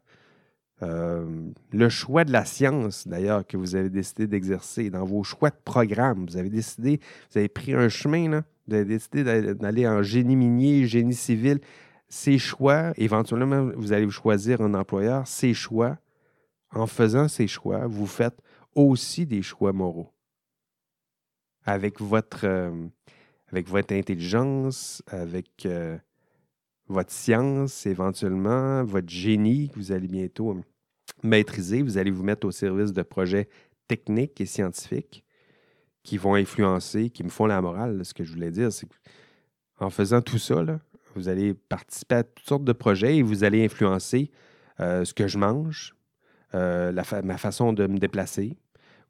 euh, 0.83 1.51
le 1.72 1.89
choix 1.89 2.24
de 2.24 2.33
la 2.33 2.45
science, 2.45 3.09
d'ailleurs, 3.09 3.47
que 3.47 3.57
vous 3.57 3.77
avez 3.77 3.89
décidé 3.89 4.27
d'exercer, 4.27 4.91
dans 4.91 5.05
vos 5.05 5.22
choix 5.22 5.51
de 5.51 5.57
programme, 5.64 6.27
vous 6.29 6.37
avez 6.37 6.51
décidé, 6.51 7.01
vous 7.31 7.39
avez 7.39 7.49
pris 7.49 7.72
un 7.72 7.89
chemin, 7.89 8.43
vous 8.68 8.74
avez 8.74 8.85
décidé 8.85 9.24
d'aller 9.55 9.89
en 9.89 10.03
génie 10.03 10.37
minier, 10.37 10.87
génie 10.87 11.14
civil. 11.14 11.61
Ces 12.09 12.39
choix, 12.39 12.93
éventuellement, 12.97 13.70
vous 13.77 13.93
allez 13.93 14.09
choisir 14.11 14.61
un 14.61 14.74
employeur. 14.74 15.27
Ces 15.27 15.55
choix, 15.55 15.99
en 16.70 16.87
faisant 16.87 17.29
ces 17.29 17.47
choix, 17.47 17.87
vous 17.87 18.07
faites 18.07 18.39
aussi 18.74 19.27
des 19.27 19.43
choix 19.43 19.72
moraux. 19.72 20.12
Avec 21.64 22.01
votre, 22.01 22.45
euh, 22.45 22.89
intelligence, 23.53 25.03
avec 25.09 25.64
euh, 25.64 25.97
votre 26.89 27.11
science 27.11 27.87
éventuellement, 27.87 28.84
votre 28.84 29.09
génie 29.09 29.68
que 29.70 29.76
vous 29.76 29.93
allez 29.93 30.09
bientôt 30.09 30.57
maîtriser. 31.22 31.82
Vous 31.82 31.99
allez 31.99 32.11
vous 32.11 32.22
mettre 32.22 32.47
au 32.47 32.51
service 32.51 32.93
de 32.93 33.03
projets 33.03 33.49
techniques 33.89 34.41
et 34.41 34.47
scientifiques 34.47 35.24
qui 36.03 36.18
vont 36.18 36.34
influencer, 36.34 37.11
qui 37.11 37.24
me 37.24 37.28
font 37.28 37.47
la 37.47 37.61
morale. 37.61 38.05
Ce 38.05 38.14
que 38.14 38.24
je 38.24 38.32
voulais 38.32 38.51
dire, 38.51 38.72
c'est 38.72 38.87
qu'en 39.78 39.91
faisant 39.91 40.22
tout 40.22 40.39
ça, 40.39 40.64
vous 41.14 41.28
allez 41.28 41.55
participer 41.55 42.16
à 42.16 42.22
toutes 42.22 42.47
sortes 42.47 42.64
de 42.64 42.72
projets 42.72 43.16
et 43.16 43.22
vous 43.22 43.43
allez 43.43 43.64
influencer 43.64 44.30
euh, 44.80 45.05
ce 45.05 45.14
que 45.14 45.26
je 45.26 45.39
mange, 45.39 45.97
euh, 46.55 46.93
ma 47.24 47.39
façon 47.39 47.72
de 47.72 47.87
me 47.87 47.99
déplacer, 47.99 48.57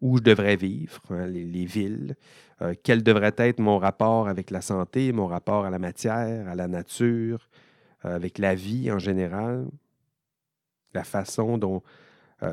où 0.01 0.19
je 0.19 0.23
devrais 0.23 0.57
vivre, 0.57 1.01
hein, 1.11 1.27
les, 1.27 1.65
villes, 1.65 2.17
euh, 2.63 2.75
quel 2.83 3.03
devrait 3.03 3.35
être 3.37 3.59
mon 3.59 3.79
rapport 3.79 4.29
avec 4.29 4.51
la 4.51 4.61
santé, 4.61 5.13
mon 5.13 5.27
rapport 5.27 5.65
à 5.65 5.71
la 5.71 5.79
matière, 5.79 6.49
à 6.49 6.55
la 6.55 6.69
nature, 6.69 7.49
avec 8.03 8.39
la 8.39 8.55
vie 8.55 8.91
en 8.91 8.99
général, 8.99 9.67
la 10.95 11.05
façon 11.05 11.59
dont 11.59 11.83
euh, 12.43 12.53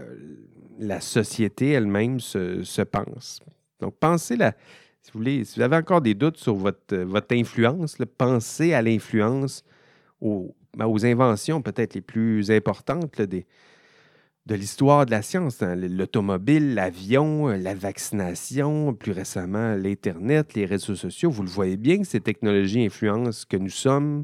la 0.79 1.01
société 1.01 1.71
elle-même 1.71 2.19
se, 2.19 2.81
pense. 2.83 3.41
Donc, 3.79 3.95
pensez 3.99 4.35
la, 4.35 4.53
si 5.01 5.11
vous 5.11 5.19
voulez, 5.19 5.43
si 5.43 5.59
vous 5.59 5.61
avez 5.61 5.75
encore 5.75 6.01
des 6.01 6.13
doutes 6.13 6.37
sur 6.37 6.55
votre, 6.55 6.95
votre 6.97 7.35
influence, 7.35 7.97
pensez 8.17 8.73
à 8.73 8.81
l'influence, 8.81 9.63
aux, 10.21 10.55
ben, 10.75 10.85
aux, 10.87 11.05
inventions 11.05 11.61
peut-être 11.61 11.93
les 11.93 12.01
plus 12.01 12.49
importantes 12.49 13.21
de 14.45 14.55
l'histoire 14.55 15.05
de 15.05 15.11
la 15.11 15.21
science, 15.21 15.61
hein, 15.61 15.75
l'automobile, 15.75 16.73
l'avion, 16.73 17.47
la 17.47 17.75
vaccination, 17.75 18.93
plus 18.93 19.11
récemment 19.11 19.75
l'Internet, 19.75 20.53
les 20.53 20.65
réseaux 20.65 20.95
sociaux. 20.95 21.29
Vous 21.29 21.43
le 21.43 21.49
voyez 21.49 21.77
bien 21.77 21.99
que 21.99 22.07
ces 22.07 22.19
technologies 22.19 22.85
influencent 22.85 23.45
que 23.47 23.57
nous 23.57 23.69
sommes, 23.69 24.23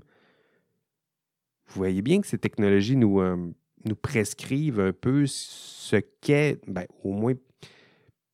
vous 1.69 1.75
voyez 1.75 2.01
bien 2.01 2.19
que 2.21 2.27
ces 2.27 2.37
technologies 2.37 2.95
nous, 2.95 3.21
euh, 3.21 3.37
nous 3.85 3.95
prescrivent 3.95 4.79
un 4.79 4.93
peu 4.93 5.25
ce 5.27 5.97
qu'est, 6.21 6.59
ben, 6.67 6.85
au 7.03 7.11
moins 7.11 7.33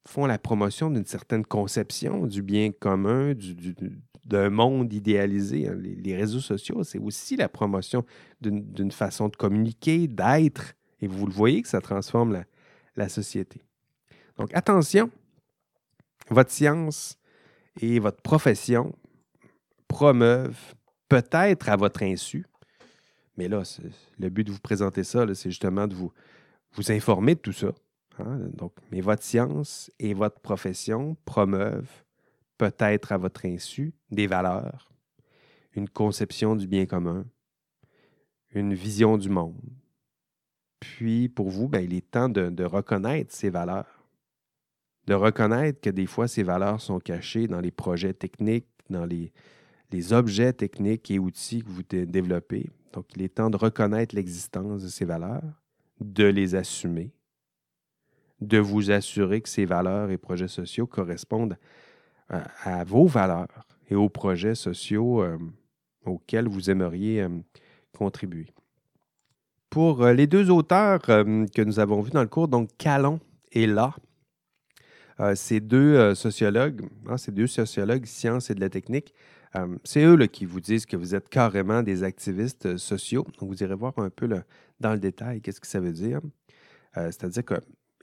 font 0.08 0.26
la 0.26 0.38
promotion 0.38 0.90
d'une 0.92 1.06
certaine 1.06 1.46
conception 1.46 2.28
du 2.28 2.42
bien 2.42 2.72
commun, 2.72 3.34
d'un 4.26 4.50
monde 4.50 4.94
idéalisé. 4.94 5.68
Hein. 5.68 5.76
Les, 5.76 6.16
réseaux 6.16 6.40
sociaux, 6.40 6.84
c'est 6.84 7.00
aussi 7.00 7.36
la 7.36 7.50
promotion 7.50 8.06
d'une 8.40 8.92
façon 8.92 9.30
de 9.30 9.36
communiquer, 9.36 10.08
d'être. 10.08 10.74
Et 11.02 11.08
vous 11.08 11.26
le 11.26 11.34
voyez 11.34 11.62
que 11.62 11.68
ça 11.68 11.82
transforme 11.82 12.34
la, 12.34 12.46
la 12.96 13.10
société. 13.10 13.62
Donc 14.38 14.54
attention, 14.54 15.10
votre 16.30 16.52
science 16.52 17.18
et 17.82 18.00
votre 18.00 18.22
profession 18.22 18.96
promeuvent 19.88 20.76
peut-être 21.10 21.70
à 21.70 21.76
votre 21.76 22.04
insu 22.04 22.46
mais 23.38 23.48
là, 23.48 23.64
le 24.20 24.30
but 24.30 24.46
de 24.46 24.52
vous 24.52 24.60
présenter 24.60 25.04
ça, 25.04 25.26
c'est 25.34 25.50
justement 25.50 25.88
de 25.88 25.96
vous, 25.96 26.12
vous 26.74 26.92
informer 26.92 27.36
de 27.36 27.40
tout 27.40 27.54
ça. 27.54 27.72
Hein. 28.20 28.40
Donc, 28.54 28.74
mais 28.92 29.02
votre 29.02 29.24
science 29.24 29.92
et 30.00 30.14
votre 30.14 30.40
profession 30.40 31.18
promeuvent, 31.26 32.04
peut-être 32.58 33.12
à 33.12 33.18
votre 33.18 33.46
insu, 33.46 33.94
des 34.12 34.28
valeurs, 34.28 34.92
une 35.74 35.90
conception 35.90 36.56
du 36.56 36.68
bien 36.68 36.86
commun, 36.86 37.26
une 38.54 38.74
vision 38.74 39.18
du 39.18 39.30
monde. 39.30 39.60
Puis, 40.80 41.28
pour 41.28 41.50
vous, 41.50 41.68
ben, 41.68 41.80
il 41.80 41.94
est 41.94 42.10
temps 42.10 42.30
de, 42.30 42.64
reconnaître 42.64 43.34
ces 43.34 43.50
valeurs, 43.50 44.06
de 45.08 45.14
reconnaître 45.14 45.82
que 45.82 45.90
des 45.90 46.06
fois, 46.06 46.28
ces 46.28 46.44
valeurs 46.44 46.80
sont 46.80 47.00
cachées 47.00 47.48
dans 47.48 47.60
les 47.60 47.72
projets 47.72 48.14
techniques, 48.14 48.68
dans 48.90 49.06
les, 49.06 49.34
les 49.92 50.14
objets 50.14 50.54
techniques 50.54 51.12
et 51.12 51.20
outils 51.20 51.64
que 51.64 51.70
vous 51.70 51.84
développez, 51.84 52.70
donc, 52.96 53.06
il 53.16 53.24
est 53.24 53.36
temps 53.36 53.50
de 53.50 53.58
reconnaître 53.58 54.16
l'existence 54.16 54.84
de 54.84 54.88
ces 54.88 55.04
valeurs, 55.04 55.43
de 56.00 56.24
les 56.24 56.56
assumer, 56.56 57.12
de 58.39 58.58
vous 58.58 58.89
assurer 58.89 59.41
que 59.41 59.50
ces 59.50 59.66
valeurs 59.66 60.10
et 60.12 60.18
projets 60.18 60.48
sociaux 60.48 60.88
correspondent 60.88 61.58
à 62.30 62.84
vos 62.86 63.06
valeurs 63.06 63.68
et 63.89 63.96
aux 63.96 64.08
projets 64.08 64.56
sociaux 64.56 65.24
auxquels 66.06 66.48
vous 66.48 66.70
aimeriez 66.70 67.28
contribuer. 67.91 68.48
Pour 69.70 70.06
les 70.06 70.26
deux 70.26 70.50
auteurs 70.50 71.02
que 71.02 71.62
nous 71.62 71.80
avons 71.80 72.00
vus 72.02 72.12
dans 72.12 72.22
le 72.22 72.30
cours, 72.30 72.48
donc 72.48 72.70
Calon 72.78 73.20
et 73.52 73.68
là, 73.68 73.93
ces 75.36 75.60
deux 75.60 76.16
sociologues, 76.16 76.88
hein, 77.08 77.18
ces 77.18 77.34
deux 77.34 77.48
sociologues 77.48 78.06
sciences 78.06 78.50
et 78.50 78.56
de 78.56 78.62
la 78.62 78.70
technique, 78.70 79.14
c'est 79.84 80.03
eux 80.03 80.18
qui 80.28 80.45
vous 80.45 80.60
disent 80.60 80.86
que 80.86 80.97
vous 80.97 81.16
êtes 81.16 81.30
carrément 81.30 81.84
des 81.84 82.03
activistes 82.03 82.78
sociaux. 82.78 83.26
Donc, 83.39 83.49
vous 83.49 83.64
irez 83.64 83.76
voir 83.76 83.93
un 83.97 84.10
peu 84.10 84.28
dans 84.80 84.93
le 84.93 84.99
détail 84.99 85.41
qu'est-ce 85.41 85.62
que 85.62 85.68
ça 85.68 85.80
veut 85.80 85.93
dire. 85.93 86.22
C'est-à-dire 86.95 87.43
que, 87.43 87.56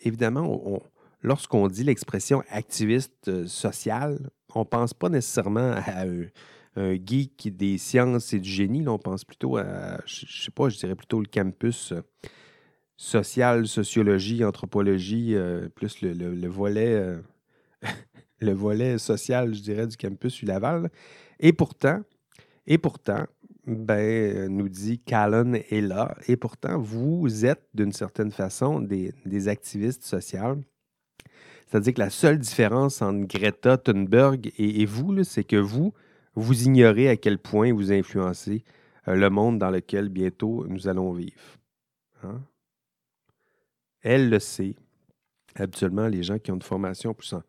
évidemment, 0.02 0.82
lorsqu'on 1.22 1.68
dit 1.68 1.84
l'expression 1.84 2.42
activiste 2.50 3.46
social, 3.46 4.18
on 4.54 4.60
ne 4.60 4.64
pense 4.64 4.94
pas 4.94 5.08
nécessairement 5.08 5.72
à 5.72 6.04
un, 6.76 6.94
geek 6.94 7.54
des 7.56 7.78
sciences 7.78 8.32
et 8.32 8.38
du 8.38 8.48
génie. 8.48 8.86
on 8.88 8.98
pense 8.98 9.24
plutôt 9.24 9.56
à, 9.56 9.98
je 10.06 10.26
ne 10.26 10.30
sais 10.30 10.50
pas, 10.50 10.68
je 10.68 10.78
dirais 10.78 10.94
plutôt 10.94 11.20
le 11.20 11.26
campus 11.26 11.92
euh, 11.92 12.00
social, 12.96 13.66
sociologie, 13.66 14.44
anthropologie, 14.44 15.34
euh, 15.34 15.68
plus 15.68 16.00
le, 16.00 16.48
volet, 16.48 16.94
euh, 16.94 17.18
le 18.40 18.52
volet 18.52 18.98
social, 18.98 19.54
je 19.54 19.60
dirais, 19.60 19.86
du 19.86 19.96
campus 19.96 20.36
du 20.36 20.46
Laval. 20.46 20.90
Et 21.40 21.52
pourtant, 21.52 22.02
et 22.66 22.78
pourtant, 22.78 23.24
ben, 23.66 24.48
nous 24.48 24.68
dit 24.68 24.98
Callan 24.98 25.54
est 25.54 25.80
là, 25.80 26.16
et 26.28 26.36
pourtant, 26.36 26.78
vous 26.78 27.44
êtes 27.44 27.64
d'une 27.74 27.92
certaine 27.92 28.32
façon 28.32 28.80
des, 28.80 29.12
des 29.24 29.48
activistes 29.48 30.04
sociaux 30.04 30.58
c'est-à-dire 31.72 31.94
que 31.94 32.00
la 32.00 32.10
seule 32.10 32.38
différence 32.38 33.00
entre 33.00 33.26
Greta 33.26 33.78
Thunberg 33.78 34.52
et, 34.58 34.84
vous, 34.84 35.24
c'est 35.24 35.42
que 35.42 35.56
vous, 35.56 35.94
vous 36.34 36.64
ignorez 36.64 37.08
à 37.08 37.16
quel 37.16 37.38
point 37.38 37.72
vous 37.72 37.90
influencez 37.90 38.62
euh, 39.08 39.14
le 39.14 39.30
monde 39.30 39.58
dans 39.58 39.70
lequel 39.70 40.10
bientôt 40.10 40.66
nous 40.68 40.86
allons 40.86 41.14
vivre. 41.14 41.32
Hein? 42.24 42.42
Elle 44.02 44.28
le 44.28 44.38
sait. 44.38 44.76
Habituellement, 45.54 46.08
les 46.08 46.22
gens 46.22 46.38
qui 46.38 46.50
ont 46.50 46.56
une 46.56 46.62
formation 46.62 47.14
plus 47.14 47.32
en 47.32 47.42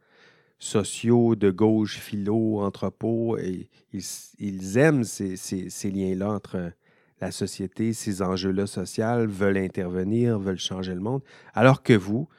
sociaux, 0.64 1.36
de 1.36 1.52
gauche, 1.52 2.00
philo, 2.00 2.62
anthropo, 2.62 3.38
et 3.38 3.70
ils, 3.92 4.78
aiment 4.78 5.04
ces, 5.04 5.36
ces 5.36 5.92
liens-là 5.92 6.32
entre 6.32 6.72
la 7.20 7.32
société, 7.32 7.94
ces 7.94 8.22
enjeux-là 8.22 8.66
sociaux, 8.66 9.28
veulent 9.28 9.58
intervenir, 9.58 10.40
veulent 10.40 10.58
changer 10.58 10.94
le 10.94 11.02
monde, 11.02 11.22
alors 11.54 11.84
que 11.84 11.94
vous, 11.94 12.30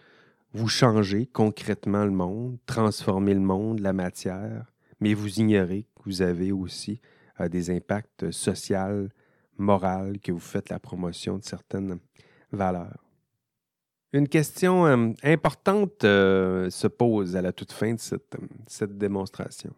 vous 0.55 0.69
changez 0.69 1.27
concrètement 1.27 2.05
le 2.05 2.13
monde, 2.13 2.57
transformez 2.65 3.35
le 3.35 3.41
monde, 3.41 3.81
la 3.81 3.93
matière, 3.93 4.73
mais 5.01 5.13
vous 5.13 5.41
ignorez 5.41 5.83
que 5.95 6.03
vous 6.07 6.23
avez 6.23 6.51
aussi 6.51 7.01
euh, 7.41 7.49
des 7.49 7.71
impacts 7.71 8.31
sociaux, 8.31 9.09
moraux, 9.59 10.13
que 10.23 10.33
vous 10.33 10.41
faites 10.41 10.71
la 10.71 10.79
promotion 10.79 11.37
de 11.37 11.45
certaines 11.45 11.99
valeurs. 12.53 13.04
Une 14.15 14.29
question 14.29 14.87
euh, 14.87 15.13
importante 15.25 16.05
euh, 16.05 16.71
se 16.71 16.87
pose 16.87 17.35
à 17.35 17.43
la 17.43 17.53
toute 17.53 17.73
fin 17.73 17.95
de 17.95 17.99
cette, 17.99 18.37
cette 18.69 18.97
démonstration. 18.97 19.75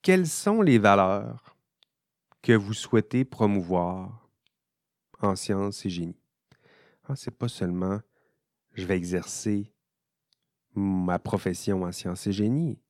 Quelles 0.00 0.26
sont 0.26 0.62
les 0.62 0.78
valeurs 0.78 1.54
que 2.40 2.54
vous 2.54 2.72
souhaitez 2.72 3.26
promouvoir 3.26 4.26
en 5.20 5.36
sciences 5.36 5.84
et 5.84 5.90
génie? 5.90 6.16
Ah, 7.06 7.14
Ce 7.14 7.28
n'est 7.28 7.36
pas 7.36 7.48
seulement 7.48 8.00
je 8.72 8.86
vais 8.86 8.96
exercer 8.96 9.70
ma 10.74 11.18
profession 11.18 11.82
en 11.82 11.92
sciences 11.92 12.26
et 12.26 12.32
génie. 12.32 12.80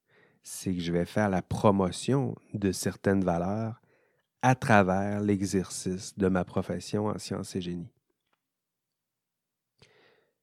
C'est 0.44 0.72
que 0.72 0.80
je 0.80 0.92
vais 0.92 1.06
faire 1.06 1.28
la 1.28 1.42
promotion 1.42 2.36
de 2.54 2.70
certaines 2.70 3.24
valeurs 3.24 3.82
à 4.42 4.54
travers 4.54 5.20
l'exercice 5.20 6.16
de 6.16 6.28
ma 6.28 6.44
profession 6.44 7.06
en 7.06 7.18
sciences 7.18 7.56
et 7.56 7.60
génie. 7.60 7.90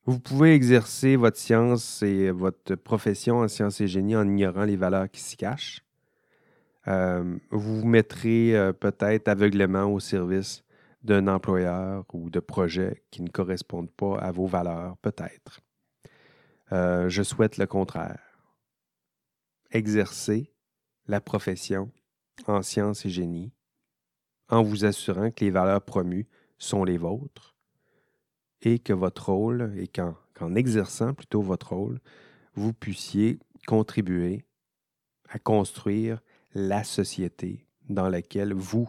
Vous 0.08 0.22
pouvez 0.22 0.54
exercer 0.54 1.18
votre 1.18 1.36
science 1.36 2.02
et 2.02 2.32
votre 2.32 2.76
profession 2.76 3.40
en 3.40 3.50
sciences 3.50 3.82
et 3.82 3.90
génie 3.90 4.16
en 4.16 4.26
ignorant 4.26 4.64
les 4.64 4.78
valeurs 4.78 5.12
qui 5.12 5.20
s'y 5.20 5.36
cachent. 5.36 5.84
Euh, 6.88 7.38
vous 7.52 7.82
vous 7.82 7.86
mettrez 7.86 8.56
euh, 8.56 8.72
peut-être 8.72 9.28
aveuglément 9.28 9.84
au 9.84 10.00
service 10.00 10.64
d'un 11.04 11.28
employeur 11.28 12.06
ou 12.14 12.30
de 12.30 12.40
projets 12.40 13.04
qui 13.12 13.22
ne 13.22 13.28
correspondent 13.28 13.92
pas 13.92 14.18
à 14.20 14.32
vos 14.32 14.48
valeurs, 14.48 14.96
peut-être. 15.00 15.60
Euh, 16.72 17.10
je 17.10 17.22
souhaite 17.22 17.58
le 17.58 17.66
contraire. 17.66 18.40
Exercer 19.72 20.54
la 21.08 21.20
profession 21.20 21.92
en 22.46 22.62
sciences 22.62 23.06
et 23.06 23.10
génie 23.10 23.52
en 24.48 24.64
vous 24.64 24.86
assurant 24.86 25.32
que 25.32 25.44
les 25.44 25.52
valeurs 25.52 25.82
promues 25.82 26.30
sont 26.58 26.86
les 26.86 26.98
vôtres 26.98 27.57
et 28.62 28.80
que 28.80 28.94
votre 28.94 29.32
rôle, 29.32 29.74
et 29.78 29.88
qu'en 29.88 30.56
exerçant 30.56 31.14
plutôt 31.14 31.42
votre 31.42 31.74
rôle, 31.74 32.00
vous 32.56 32.74
puissiez 32.74 33.40
contribuer 33.68 34.46
à 35.30 35.40
construire 35.40 36.22
la 36.54 36.84
société 36.84 37.66
dans 37.90 38.10
laquelle 38.10 38.54
vous 38.54 38.88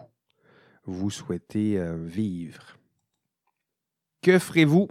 vous 0.85 1.11
souhaitez 1.11 1.79
euh, 1.79 1.97
vivre. 2.03 2.77
Que 4.23 4.39
ferez-vous 4.39 4.89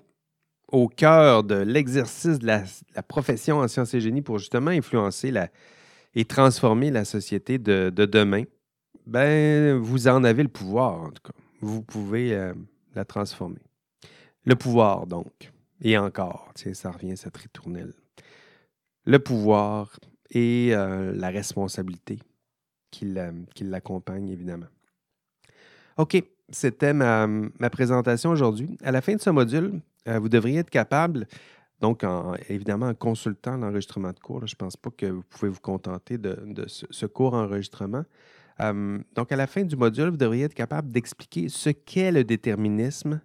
au 0.71 0.87
cœur 0.87 1.43
de 1.43 1.55
l'exercice 1.55 2.39
de 2.39 2.45
la, 2.45 2.63
profession 3.03 3.59
en 3.59 3.67
sciences 3.67 3.93
et 3.93 4.01
génie 4.01 4.21
pour 4.21 4.37
justement 4.37 4.71
influencer 4.71 5.33
et 6.13 6.25
transformer 6.25 6.91
la 6.91 7.05
société 7.05 7.57
de, 7.57 7.89
demain? 7.89 8.43
Ben, 9.05 9.77
vous 9.77 10.07
en 10.07 10.23
avez 10.23 10.43
le 10.43 10.49
pouvoir, 10.49 11.01
en 11.01 11.09
tout 11.09 11.23
cas. 11.23 11.37
Vous 11.61 11.81
pouvez 11.81 12.33
euh, 12.33 12.53
la 12.93 13.05
transformer. 13.05 13.66
Le 14.47 14.55
pouvoir, 14.55 15.05
donc. 15.07 15.51
Et 15.81 15.97
encore, 15.97 16.49
tiens, 16.55 16.73
ça 16.73 16.89
revient, 16.89 17.17
cette 17.17 17.35
ritournelle. 17.35 17.91
Le 19.03 19.19
pouvoir 19.19 19.99
et 20.31 20.69
euh, 20.71 21.13
la 21.13 21.27
responsabilité 21.27 22.19
qui 22.89 23.13
l'accompagne, 23.61 24.29
évidemment. 24.29 24.67
OK, 25.97 26.23
c'était 26.49 26.93
ma, 26.93 27.27
présentation 27.69 28.29
aujourd'hui. 28.29 28.77
À 28.83 28.93
la 28.93 29.01
fin 29.01 29.15
de 29.15 29.21
ce 29.21 29.29
module, 29.29 29.81
euh, 30.07 30.17
vous 30.17 30.29
devriez 30.29 30.59
être 30.59 30.69
capable, 30.69 31.27
donc 31.81 32.05
évidemment 32.47 32.87
en 32.87 32.95
consultant 32.95 33.57
l'enregistrement 33.57 34.13
de 34.13 34.19
cours, 34.19 34.47
je 34.47 34.55
ne 34.55 34.57
pense 34.57 34.77
pas 34.77 34.91
que 34.91 35.07
vous 35.07 35.23
pouvez 35.23 35.49
vous 35.49 35.59
contenter 35.59 36.17
de, 36.17 36.65
ce, 36.67 37.05
cours 37.05 37.33
enregistrement. 37.33 38.05
Euh, 38.61 38.97
donc 39.13 39.29
à 39.33 39.35
la 39.35 39.45
fin 39.45 39.63
du 39.63 39.75
module, 39.75 40.09
vous 40.09 40.17
devriez 40.17 40.45
être 40.45 40.53
capable 40.53 40.89
d'expliquer 40.89 41.49
ce 41.49 41.69
qu'est 41.69 42.13
le 42.13 42.23
déterminisme 42.23 43.19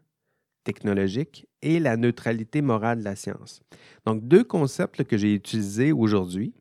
technologique 0.64 1.46
et 1.60 1.80
la 1.80 1.96
neutralité 1.96 2.62
morale 2.62 3.00
de 3.00 3.04
la 3.04 3.16
science. 3.16 3.62
Donc 4.06 4.26
deux 4.26 4.44
concepts 4.44 5.04
que 5.04 5.16
j'ai 5.16 5.34
utilisés 5.34 5.92
aujourd'hui 5.92 6.54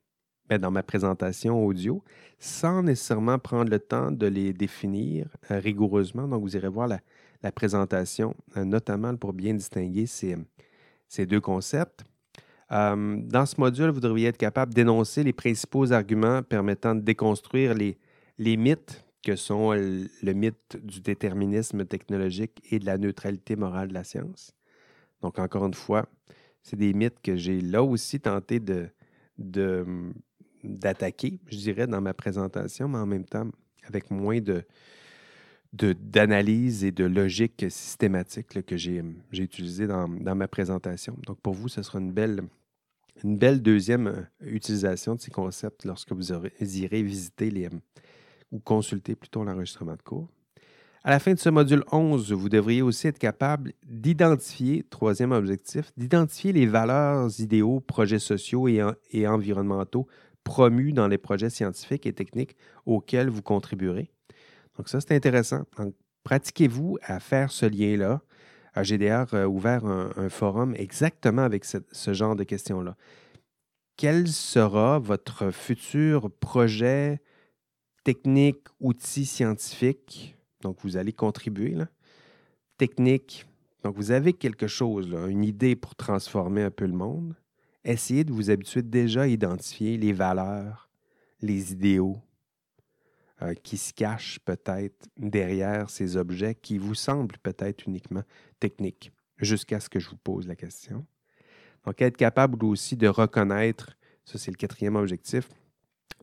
ben, 0.51 0.59
dans 0.59 0.71
ma 0.71 0.83
présentation 0.83 1.65
audio 1.65 2.03
sans 2.41 2.81
nécessairement 2.83 3.39
prendre 3.39 3.69
le 3.69 3.79
temps 3.79 4.11
de 4.11 4.25
les 4.25 4.51
définir 4.51 5.27
euh, 5.49 5.59
rigoureusement. 5.59 6.27
Donc, 6.27 6.41
vous 6.41 6.57
irez 6.57 6.67
voir 6.67 6.89
la, 6.89 7.51
présentation, 7.53 8.35
euh, 8.57 8.65
notamment 8.65 9.15
pour 9.15 9.31
bien 9.31 9.53
distinguer 9.53 10.07
ces, 10.07 10.35
deux 11.25 11.39
concepts. 11.39 12.03
Euh, 12.71 13.15
dans 13.23 13.45
ce 13.45 13.61
module, 13.61 13.91
vous 13.91 13.99
devriez 13.99 14.27
être 14.27 14.37
capable 14.37 14.73
d'énoncer 14.73 15.23
les 15.23 15.33
principaux 15.33 15.93
arguments 15.93 16.41
permettant 16.41 16.95
de 16.95 17.01
déconstruire 17.01 17.73
les, 17.73 17.97
les 18.37 18.57
mythes 18.57 19.05
que 19.23 19.35
sont 19.35 19.71
le 19.73 20.33
mythe 20.33 20.77
du 20.83 21.01
déterminisme 21.01 21.85
technologique 21.85 22.61
et 22.71 22.79
de 22.79 22.85
la 22.85 22.97
neutralité 22.97 23.55
morale 23.55 23.89
de 23.89 23.93
la 23.93 24.03
science. 24.03 24.55
Donc, 25.21 25.37
encore 25.39 25.65
une 25.65 25.73
fois, 25.73 26.07
c'est 26.63 26.75
des 26.75 26.93
mythes 26.93 27.21
que 27.21 27.35
j'ai 27.35 27.61
là 27.61 27.83
aussi 27.83 28.19
tenté 28.19 28.59
de, 28.59 28.89
de 29.37 29.85
d'attaquer, 30.63 31.39
je 31.47 31.57
dirais, 31.57 31.87
dans 31.87 32.01
ma 32.01 32.13
présentation, 32.13 32.87
mais 32.87 32.99
en 32.99 33.07
même 33.07 33.25
temps 33.25 33.49
avec 33.83 34.11
moins 34.11 34.39
de, 34.39 34.63
d'analyse 35.73 36.83
et 36.83 36.91
de 36.91 37.05
logique 37.05 37.65
systématique 37.69 38.63
que 38.63 38.77
j'ai, 38.77 39.03
j'ai 39.31 39.43
utilisé 39.43 39.87
dans, 39.87 40.07
ma 40.07 40.47
présentation. 40.47 41.17
Donc, 41.25 41.39
pour 41.39 41.53
vous, 41.53 41.67
ce 41.67 41.81
sera 41.81 41.99
une 41.99 42.11
belle, 42.11 42.43
une 43.23 43.37
belle 43.37 43.61
deuxième 43.61 44.07
euh, 44.07 44.21
utilisation 44.41 45.15
de 45.15 45.21
ces 45.21 45.31
concepts 45.31 45.85
lorsque 45.85 46.11
vous, 46.11 46.31
irez 46.31 47.01
visiter 47.01 47.49
les, 47.49 47.69
ou 48.51 48.59
consulter 48.59 49.15
plutôt 49.15 49.43
l'enregistrement 49.43 49.95
de 49.95 50.01
cours. 50.01 50.27
À 51.03 51.09
la 51.09 51.19
fin 51.19 51.33
de 51.33 51.39
ce 51.39 51.49
module 51.49 51.83
11, 51.91 52.31
vous 52.31 52.47
devriez 52.47 52.83
aussi 52.83 53.07
être 53.07 53.17
capable 53.17 53.73
d'identifier, 53.87 54.85
troisième 54.87 55.31
objectif, 55.31 55.91
d'identifier 55.97 56.53
les 56.53 56.67
valeurs, 56.67 57.27
idéaux, 57.39 57.79
projets 57.79 58.19
sociaux 58.19 58.67
et, 58.67 59.27
environnementaux 59.27 60.07
promu 60.43 60.93
dans 60.93 61.07
les 61.07 61.17
projets 61.17 61.49
scientifiques 61.49 62.05
et 62.05 62.13
techniques 62.13 62.55
auxquels 62.85 63.29
vous 63.29 63.41
contribuerez. 63.41 64.11
Donc 64.77 64.89
ça, 64.89 65.01
c'est 65.01 65.15
intéressant. 65.15 65.63
Donc, 65.77 65.95
pratiquez-vous 66.23 66.97
à 67.01 67.19
faire 67.19 67.51
ce 67.51 67.65
lien-là. 67.65 68.21
D'ailleurs 68.75 69.33
euh, 69.33 69.45
ouvert 69.45 69.85
un, 69.85 70.29
forum 70.29 70.75
exactement 70.75 71.41
avec 71.41 71.65
ce 71.65 72.13
genre 72.13 72.35
de 72.35 72.43
questions-là. 72.43 72.95
quel 73.97 74.27
sera 74.27 74.99
votre 74.99 75.51
futur 75.51 76.31
projet 76.31 77.21
technique, 78.03 78.67
outil 78.79 79.25
scientifique? 79.25 80.35
Donc, 80.61 80.77
vous 80.81 80.97
allez 80.97 81.13
contribuer. 81.13 81.71
Là. 81.71 81.87
Technique. 82.77 83.45
Donc, 83.83 83.95
vous 83.95 84.11
avez 84.11 84.33
quelque 84.33 84.67
chose, 84.67 85.09
une 85.29 85.43
idée 85.43 85.75
pour 85.75 85.95
transformer 85.95 86.63
un 86.63 86.71
peu 86.71 86.85
le 86.85 86.93
monde. 86.93 87.35
Essayez 87.83 88.23
de 88.23 88.31
vous 88.31 88.51
habituer 88.51 88.83
déjà 88.83 89.23
à 89.23 89.27
identifier 89.27 89.97
les 89.97 90.13
valeurs, 90.13 90.89
les 91.41 91.71
idéaux 91.71 92.21
euh, 93.41 93.55
qui 93.55 93.77
se 93.77 93.91
cachent 93.91 94.39
peut-être 94.45 95.07
derrière 95.17 95.89
ces 95.89 96.15
objets 96.15 96.53
qui 96.53 96.77
vous 96.77 96.93
semblent 96.93 97.39
peut-être 97.41 97.87
uniquement 97.87 98.21
techniques, 98.59 99.11
jusqu'à 99.37 99.79
ce 99.79 99.89
que 99.89 99.99
je 99.99 100.09
vous 100.09 100.17
pose 100.17 100.47
la 100.47 100.55
question. 100.55 101.07
Donc, 101.85 101.99
être 102.03 102.17
capable 102.17 102.63
aussi 102.63 102.95
de 102.95 103.07
reconnaître, 103.07 103.97
ça 104.25 104.37
c'est 104.37 104.51
le 104.51 104.57
quatrième 104.57 104.95
objectif, 104.95 105.49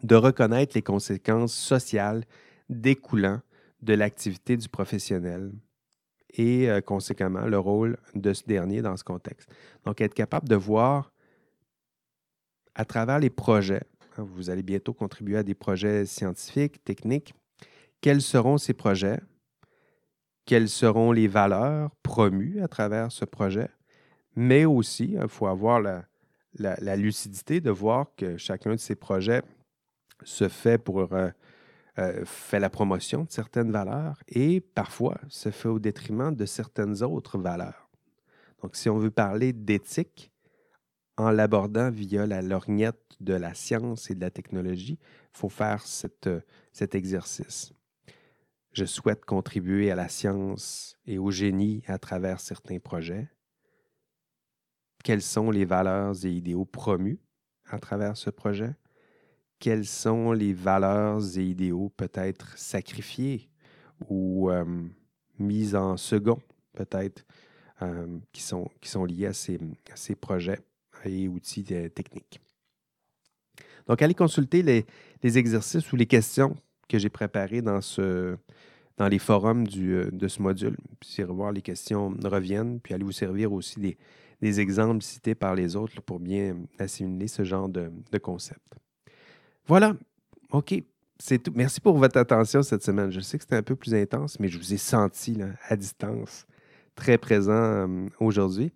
de 0.03 0.15
reconnaître 0.15 0.75
les 0.75 0.83
conséquences 0.83 1.55
sociales 1.55 2.25
découlant 2.69 3.41
de 3.83 3.95
l'activité 3.95 4.57
du 4.57 4.69
professionnel 4.69 5.53
et 6.31 6.69
euh, 6.69 6.81
conséquemment 6.81 7.47
le 7.47 7.59
rôle 7.59 7.97
de 8.15 8.33
ce 8.33 8.45
dernier 8.45 8.83
dans 8.83 8.97
ce 8.97 9.05
contexte. 9.05 9.49
Donc, 9.85 10.01
être 10.01 10.15
capable 10.15 10.49
de 10.49 10.57
voir 10.57 11.13
à 12.75 12.85
travers 12.85 13.19
les 13.19 13.31
projets, 13.31 13.83
hein, 14.17 14.27
vous 14.35 14.51
allez 14.51 14.63
bientôt 14.63 14.93
contribuer 14.93 15.39
à 15.39 15.43
des 15.43 15.55
projets 15.55 16.05
scientifiques, 16.07 16.85
techniques, 16.85 17.35
quels 18.01 18.23
seront 18.23 18.59
ces 18.59 18.75
projets, 18.75 19.21
quelles 20.45 20.69
seront 20.69 21.13
les 21.13 21.29
valeurs 21.29 21.91
promues 22.03 22.63
à 22.63 22.69
travers 22.69 23.11
ce 23.11 23.25
projet, 23.25 23.69
mais 24.37 24.65
aussi, 24.65 25.17
il 25.21 25.29
faut 25.29 25.47
avoir 25.47 25.81
la, 25.81 26.97
lucidité 26.97 27.61
de 27.61 27.71
voir 27.71 28.07
que 28.17 28.37
chacun 28.37 28.73
de 28.73 28.77
ces 28.77 28.95
projets 28.95 29.43
se 30.25 30.49
fait 30.49 30.79
pour 30.79 31.13
euh, 31.13 31.31
euh, 31.99 32.25
fait 32.25 32.61
la 32.61 32.71
promotion 32.71 33.25
de 33.25 33.31
certaines 33.31 33.71
valeurs 33.71 34.23
et 34.29 34.61
parfois 34.61 35.19
se 35.29 35.51
fait 35.51 35.69
au 35.69 35.79
détriment 35.79 36.35
de 36.35 36.47
certaines 36.47 37.03
autres 37.03 37.39
valeurs. 37.39 37.91
Donc, 38.63 38.77
si 38.77 38.89
on 38.89 38.99
veut 38.99 39.11
parler 39.11 39.53
d'éthique, 39.53 40.33
en 41.17 41.31
l'abordant 41.31 41.91
via 41.91 42.27
la 42.27 42.43
lorgnette 42.43 43.17
de 43.19 43.35
la 43.35 43.53
science 43.55 44.11
et 44.11 44.15
de 44.15 44.21
la 44.21 44.31
technologie, 44.31 44.99
il 45.01 45.39
faut 45.39 45.49
faire 45.49 45.85
cet 45.85 46.95
exercice. 46.95 47.73
Je 48.73 48.85
souhaite 48.85 49.25
contribuer 49.25 49.91
à 49.91 49.97
la 49.97 50.09
science 50.09 50.97
et 51.07 51.19
au 51.19 51.33
génie 51.33 51.83
à 51.89 51.99
travers 51.99 52.39
certains 52.39 52.79
projets 52.79 53.29
quelles 55.09 55.23
sont 55.23 55.51
les 55.51 55.65
valeurs 55.65 56.15
et 56.25 56.31
idéaux 56.31 56.65
promus 56.65 57.19
à 57.71 57.79
travers 57.79 58.17
ce 58.17 58.31
projet, 58.31 58.75
quelles 59.59 59.87
sont 59.87 60.33
les 60.33 60.53
valeurs 60.53 61.21
et 61.37 61.45
idéaux 61.45 61.91
peut-être 61.97 62.57
sacrifiés 62.57 63.49
ou 64.09 64.51
euh, 64.51 64.65
mis 65.39 65.75
en 65.75 65.97
second, 65.97 66.39
peut-être, 66.73 67.25
euh, 67.83 68.07
qui, 68.33 68.43
sont, 68.43 68.71
qui 68.81 68.97
liés 69.07 69.27
à 69.27 69.33
ces, 69.33 69.59
projets 70.15 70.61
et 71.05 71.29
outils 71.29 71.65
techniques. 71.65 72.41
Donc, 73.87 74.03
allez 74.03 74.15
consulter 74.15 74.63
les, 74.63 74.87
exercices 75.39 75.93
ou 75.93 75.97
les 75.97 76.07
questions 76.07 76.57
que 76.89 76.99
j'ai 76.99 77.09
préparées 77.09 77.63
dans, 77.63 77.81
les 79.09 79.19
forums 79.19 79.67
euh, 79.77 80.11
de 80.11 80.29
ce 80.29 80.43
module. 80.43 80.77
Puis, 81.01 81.23
revoir 81.23 81.53
les 81.53 81.63
questions 81.63 82.15
reviennent, 82.25 82.81
puis 82.81 82.95
allez 82.95 83.05
vous 83.05 83.13
servir 83.13 83.53
aussi 83.53 83.81
des, 83.81 83.97
des 84.41 84.61
exemples 84.61 85.03
cités 85.03 85.35
par 85.35 85.55
les 85.55 85.77
autres 85.77 86.01
pour 86.03 86.21
bien 86.21 86.57
assimiler 86.79 87.29
ce 87.29 87.45
genre 87.45 87.69
de, 87.69 87.91
concept. 88.19 88.61
Voilà. 89.69 89.95
OK. 90.51 90.75
C'est 91.21 91.43
tout. 91.43 91.53
Merci 91.55 91.81
pour 91.81 91.99
votre 91.99 92.17
attention 92.17 92.63
cette 92.63 92.83
semaine. 92.83 93.11
Je 93.11 93.21
sais 93.21 93.39
que 93.39 93.45
c'était 93.45 93.57
un 93.57 93.63
peu 93.63 93.77
plus 93.77 93.95
intense, 93.95 94.39
mais 94.41 94.49
je 94.49 94.59
vous 94.59 94.73
ai 94.73 94.77
senti 94.77 95.39
à 95.69 95.77
distance, 95.77 96.47
très 96.95 97.19
présent 97.19 97.53
euh, 97.53 98.09
aujourd'hui. 98.21 98.73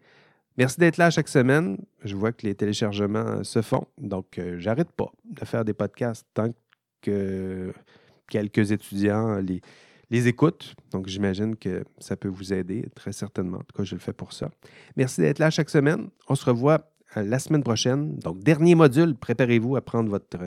Merci 0.59 0.81
d'être 0.81 0.97
là 0.97 1.11
chaque 1.11 1.29
semaine. 1.29 1.79
Je 2.05 2.15
vois 2.17 2.33
que 2.33 2.47
les 2.47 2.55
téléchargements 2.55 3.43
se 3.45 3.63
font, 3.63 3.87
donc 3.97 4.39
euh, 4.39 4.57
j'arrête 4.59 4.91
pas 4.91 5.11
de 5.25 5.45
faire 5.45 5.65
des 5.65 5.73
podcasts 5.73 6.27
tant 6.35 6.53
que 7.01 7.73
quelques 8.29 8.73
étudiants 8.73 9.37
les, 9.37 9.61
les 10.13 10.29
écoutes. 10.29 10.75
Donc, 10.91 11.09
j'imagine 11.09 11.57
que 11.57 11.85
ça 11.99 12.17
peut 12.17 12.29
vous 12.29 12.53
aider 12.53 12.85
très 12.95 13.13
certainement. 13.13 13.59
En 13.59 13.63
tout 13.63 13.77
cas, 13.77 13.83
je 13.83 13.95
le 13.95 14.01
fais 14.01 14.13
pour 14.13 14.35
ça. 14.35 14.51
Merci 14.95 15.23
d'être 15.23 15.39
là 15.39 15.51
chaque 15.51 15.71
semaine. 15.71 16.09
On 16.29 16.35
se 16.35 16.45
revoit 16.45 16.93
euh, 17.17 17.23
la 17.23 17.39
semaine 17.39 17.63
prochaine. 17.63 18.17
Donc, 18.17 18.41
dernier 18.41 18.75
module, 18.75 19.15
préparez-vous 19.15 19.75
à 19.77 19.81
prendre 19.81 20.11
votre 20.11 20.39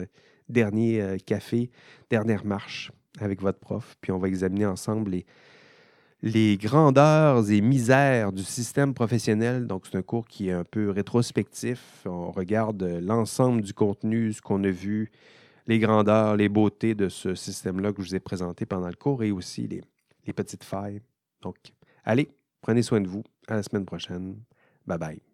dernier 0.48 1.00
euh, 1.00 1.16
café, 1.18 1.70
dernière 2.10 2.44
marche 2.44 2.92
avec 3.20 3.40
votre 3.40 3.58
prof. 3.58 3.96
Puis, 4.00 4.12
on 4.12 4.18
va 4.18 4.28
examiner 4.28 4.66
ensemble 4.66 5.22
les, 6.22 6.56
grandeurs 6.56 7.50
et 7.50 7.60
misères 7.60 8.32
du 8.32 8.42
système 8.42 8.94
professionnel. 8.94 9.66
Donc, 9.66 9.86
c'est 9.86 9.96
un 9.96 10.02
cours 10.02 10.26
qui 10.26 10.48
est 10.48 10.52
un 10.52 10.64
peu 10.64 10.90
rétrospectif. 10.90 12.02
On 12.06 12.30
regarde 12.30 12.82
l'ensemble 13.02 13.62
du 13.62 13.72
contenu, 13.72 14.32
ce 14.32 14.42
qu'on 14.42 14.62
a 14.64 14.70
vu, 14.70 15.10
les 15.66 15.78
grandeurs, 15.78 16.36
les 16.36 16.48
beautés 16.48 16.94
de 16.94 17.08
ce 17.08 17.34
système-là 17.34 17.92
que 17.92 18.02
je 18.02 18.08
vous 18.08 18.14
ai 18.14 18.20
présenté 18.20 18.66
pendant 18.66 18.88
le 18.88 18.94
cours 18.94 19.22
et 19.22 19.30
aussi 19.30 19.68
les 20.26 20.32
petites 20.32 20.64
failles. 20.64 21.00
Donc, 21.42 21.56
allez, 22.04 22.28
prenez 22.60 22.82
soin 22.82 23.00
de 23.00 23.08
vous. 23.08 23.22
À 23.48 23.54
la 23.54 23.62
semaine 23.62 23.86
prochaine. 23.86 24.36
Bye 24.86 24.98
bye. 24.98 25.25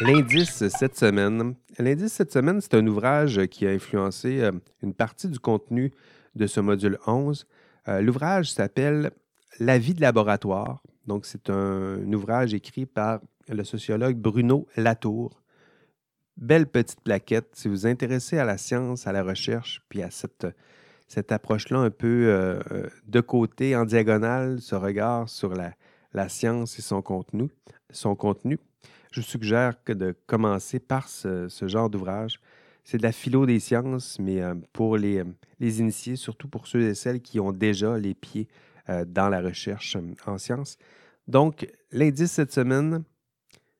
L'indice 0.00 0.68
cette 0.68 0.96
semaine. 0.96 1.56
L'indice 1.78 2.12
cette 2.12 2.32
semaine, 2.32 2.60
c'est 2.60 2.74
un 2.74 2.86
ouvrage 2.86 3.44
qui 3.46 3.66
a 3.66 3.70
influencé 3.70 4.40
euh, 4.40 4.52
une 4.80 4.94
partie 4.94 5.28
du 5.28 5.40
contenu 5.40 5.92
de 6.36 6.46
ce 6.46 6.60
module 6.60 6.98
11. 7.06 7.46
Euh, 7.88 8.00
l'ouvrage 8.00 8.52
s'appelle 8.52 9.10
La 9.58 9.76
vie 9.76 9.94
de 9.94 10.00
laboratoire. 10.00 10.82
Donc, 11.06 11.26
c'est 11.26 11.50
un, 11.50 12.00
ouvrage 12.12 12.54
écrit 12.54 12.86
par 12.86 13.20
le 13.48 13.64
sociologue 13.64 14.16
Bruno 14.16 14.68
Latour. 14.76 15.42
Belle 16.36 16.68
petite 16.68 17.00
plaquette. 17.00 17.48
Si 17.54 17.66
vous 17.66 17.74
vous 17.74 17.86
intéressez 17.86 18.38
à 18.38 18.44
la 18.44 18.56
science, 18.56 19.08
à 19.08 19.12
la 19.12 19.24
recherche, 19.24 19.82
puis 19.88 20.02
à 20.02 20.12
cette, 20.12 20.46
cette 21.08 21.32
approche-là 21.32 21.78
un 21.78 21.90
peu 21.90 22.26
euh, 22.28 22.60
de 23.08 23.20
côté, 23.20 23.74
en 23.74 23.84
diagonale, 23.84 24.60
ce 24.60 24.76
regard 24.76 25.28
sur 25.28 25.54
la, 25.54 25.72
la 26.12 26.28
science 26.28 26.78
et 26.78 26.82
son 26.82 27.02
contenu, 27.02 27.50
son 27.90 28.14
contenu, 28.14 28.58
je 29.10 29.20
suggère 29.20 29.82
que 29.84 29.92
de 29.92 30.14
commencer 30.26 30.78
par 30.78 31.08
ce, 31.08 31.48
genre 31.62 31.90
d'ouvrage. 31.90 32.40
C'est 32.84 32.98
de 32.98 33.02
la 33.02 33.12
philo 33.12 33.44
des 33.44 33.60
sciences, 33.60 34.18
mais 34.18 34.40
euh, 34.40 34.54
pour 34.72 34.96
les, 34.96 35.22
les, 35.60 35.80
initiés, 35.80 36.16
surtout 36.16 36.48
pour 36.48 36.66
ceux 36.66 36.80
et 36.80 36.94
celles 36.94 37.20
qui 37.20 37.38
ont 37.38 37.52
déjà 37.52 37.98
les 37.98 38.14
pieds 38.14 38.48
euh, 38.88 39.04
dans 39.04 39.28
la 39.28 39.42
recherche 39.42 39.96
en 40.26 40.38
sciences. 40.38 40.78
Donc, 41.26 41.70
l'indice 41.92 42.32
cette 42.32 42.52
semaine, 42.52 43.04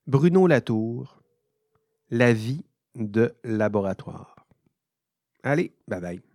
Bruno 0.07 0.47
Latour, 0.47 1.23
La 2.11 2.33
vie 2.33 2.65
de 2.95 3.35
laboratoire. 3.45 4.47
Allez, 5.43 5.73
bye 5.87 6.01
bye. 6.01 6.28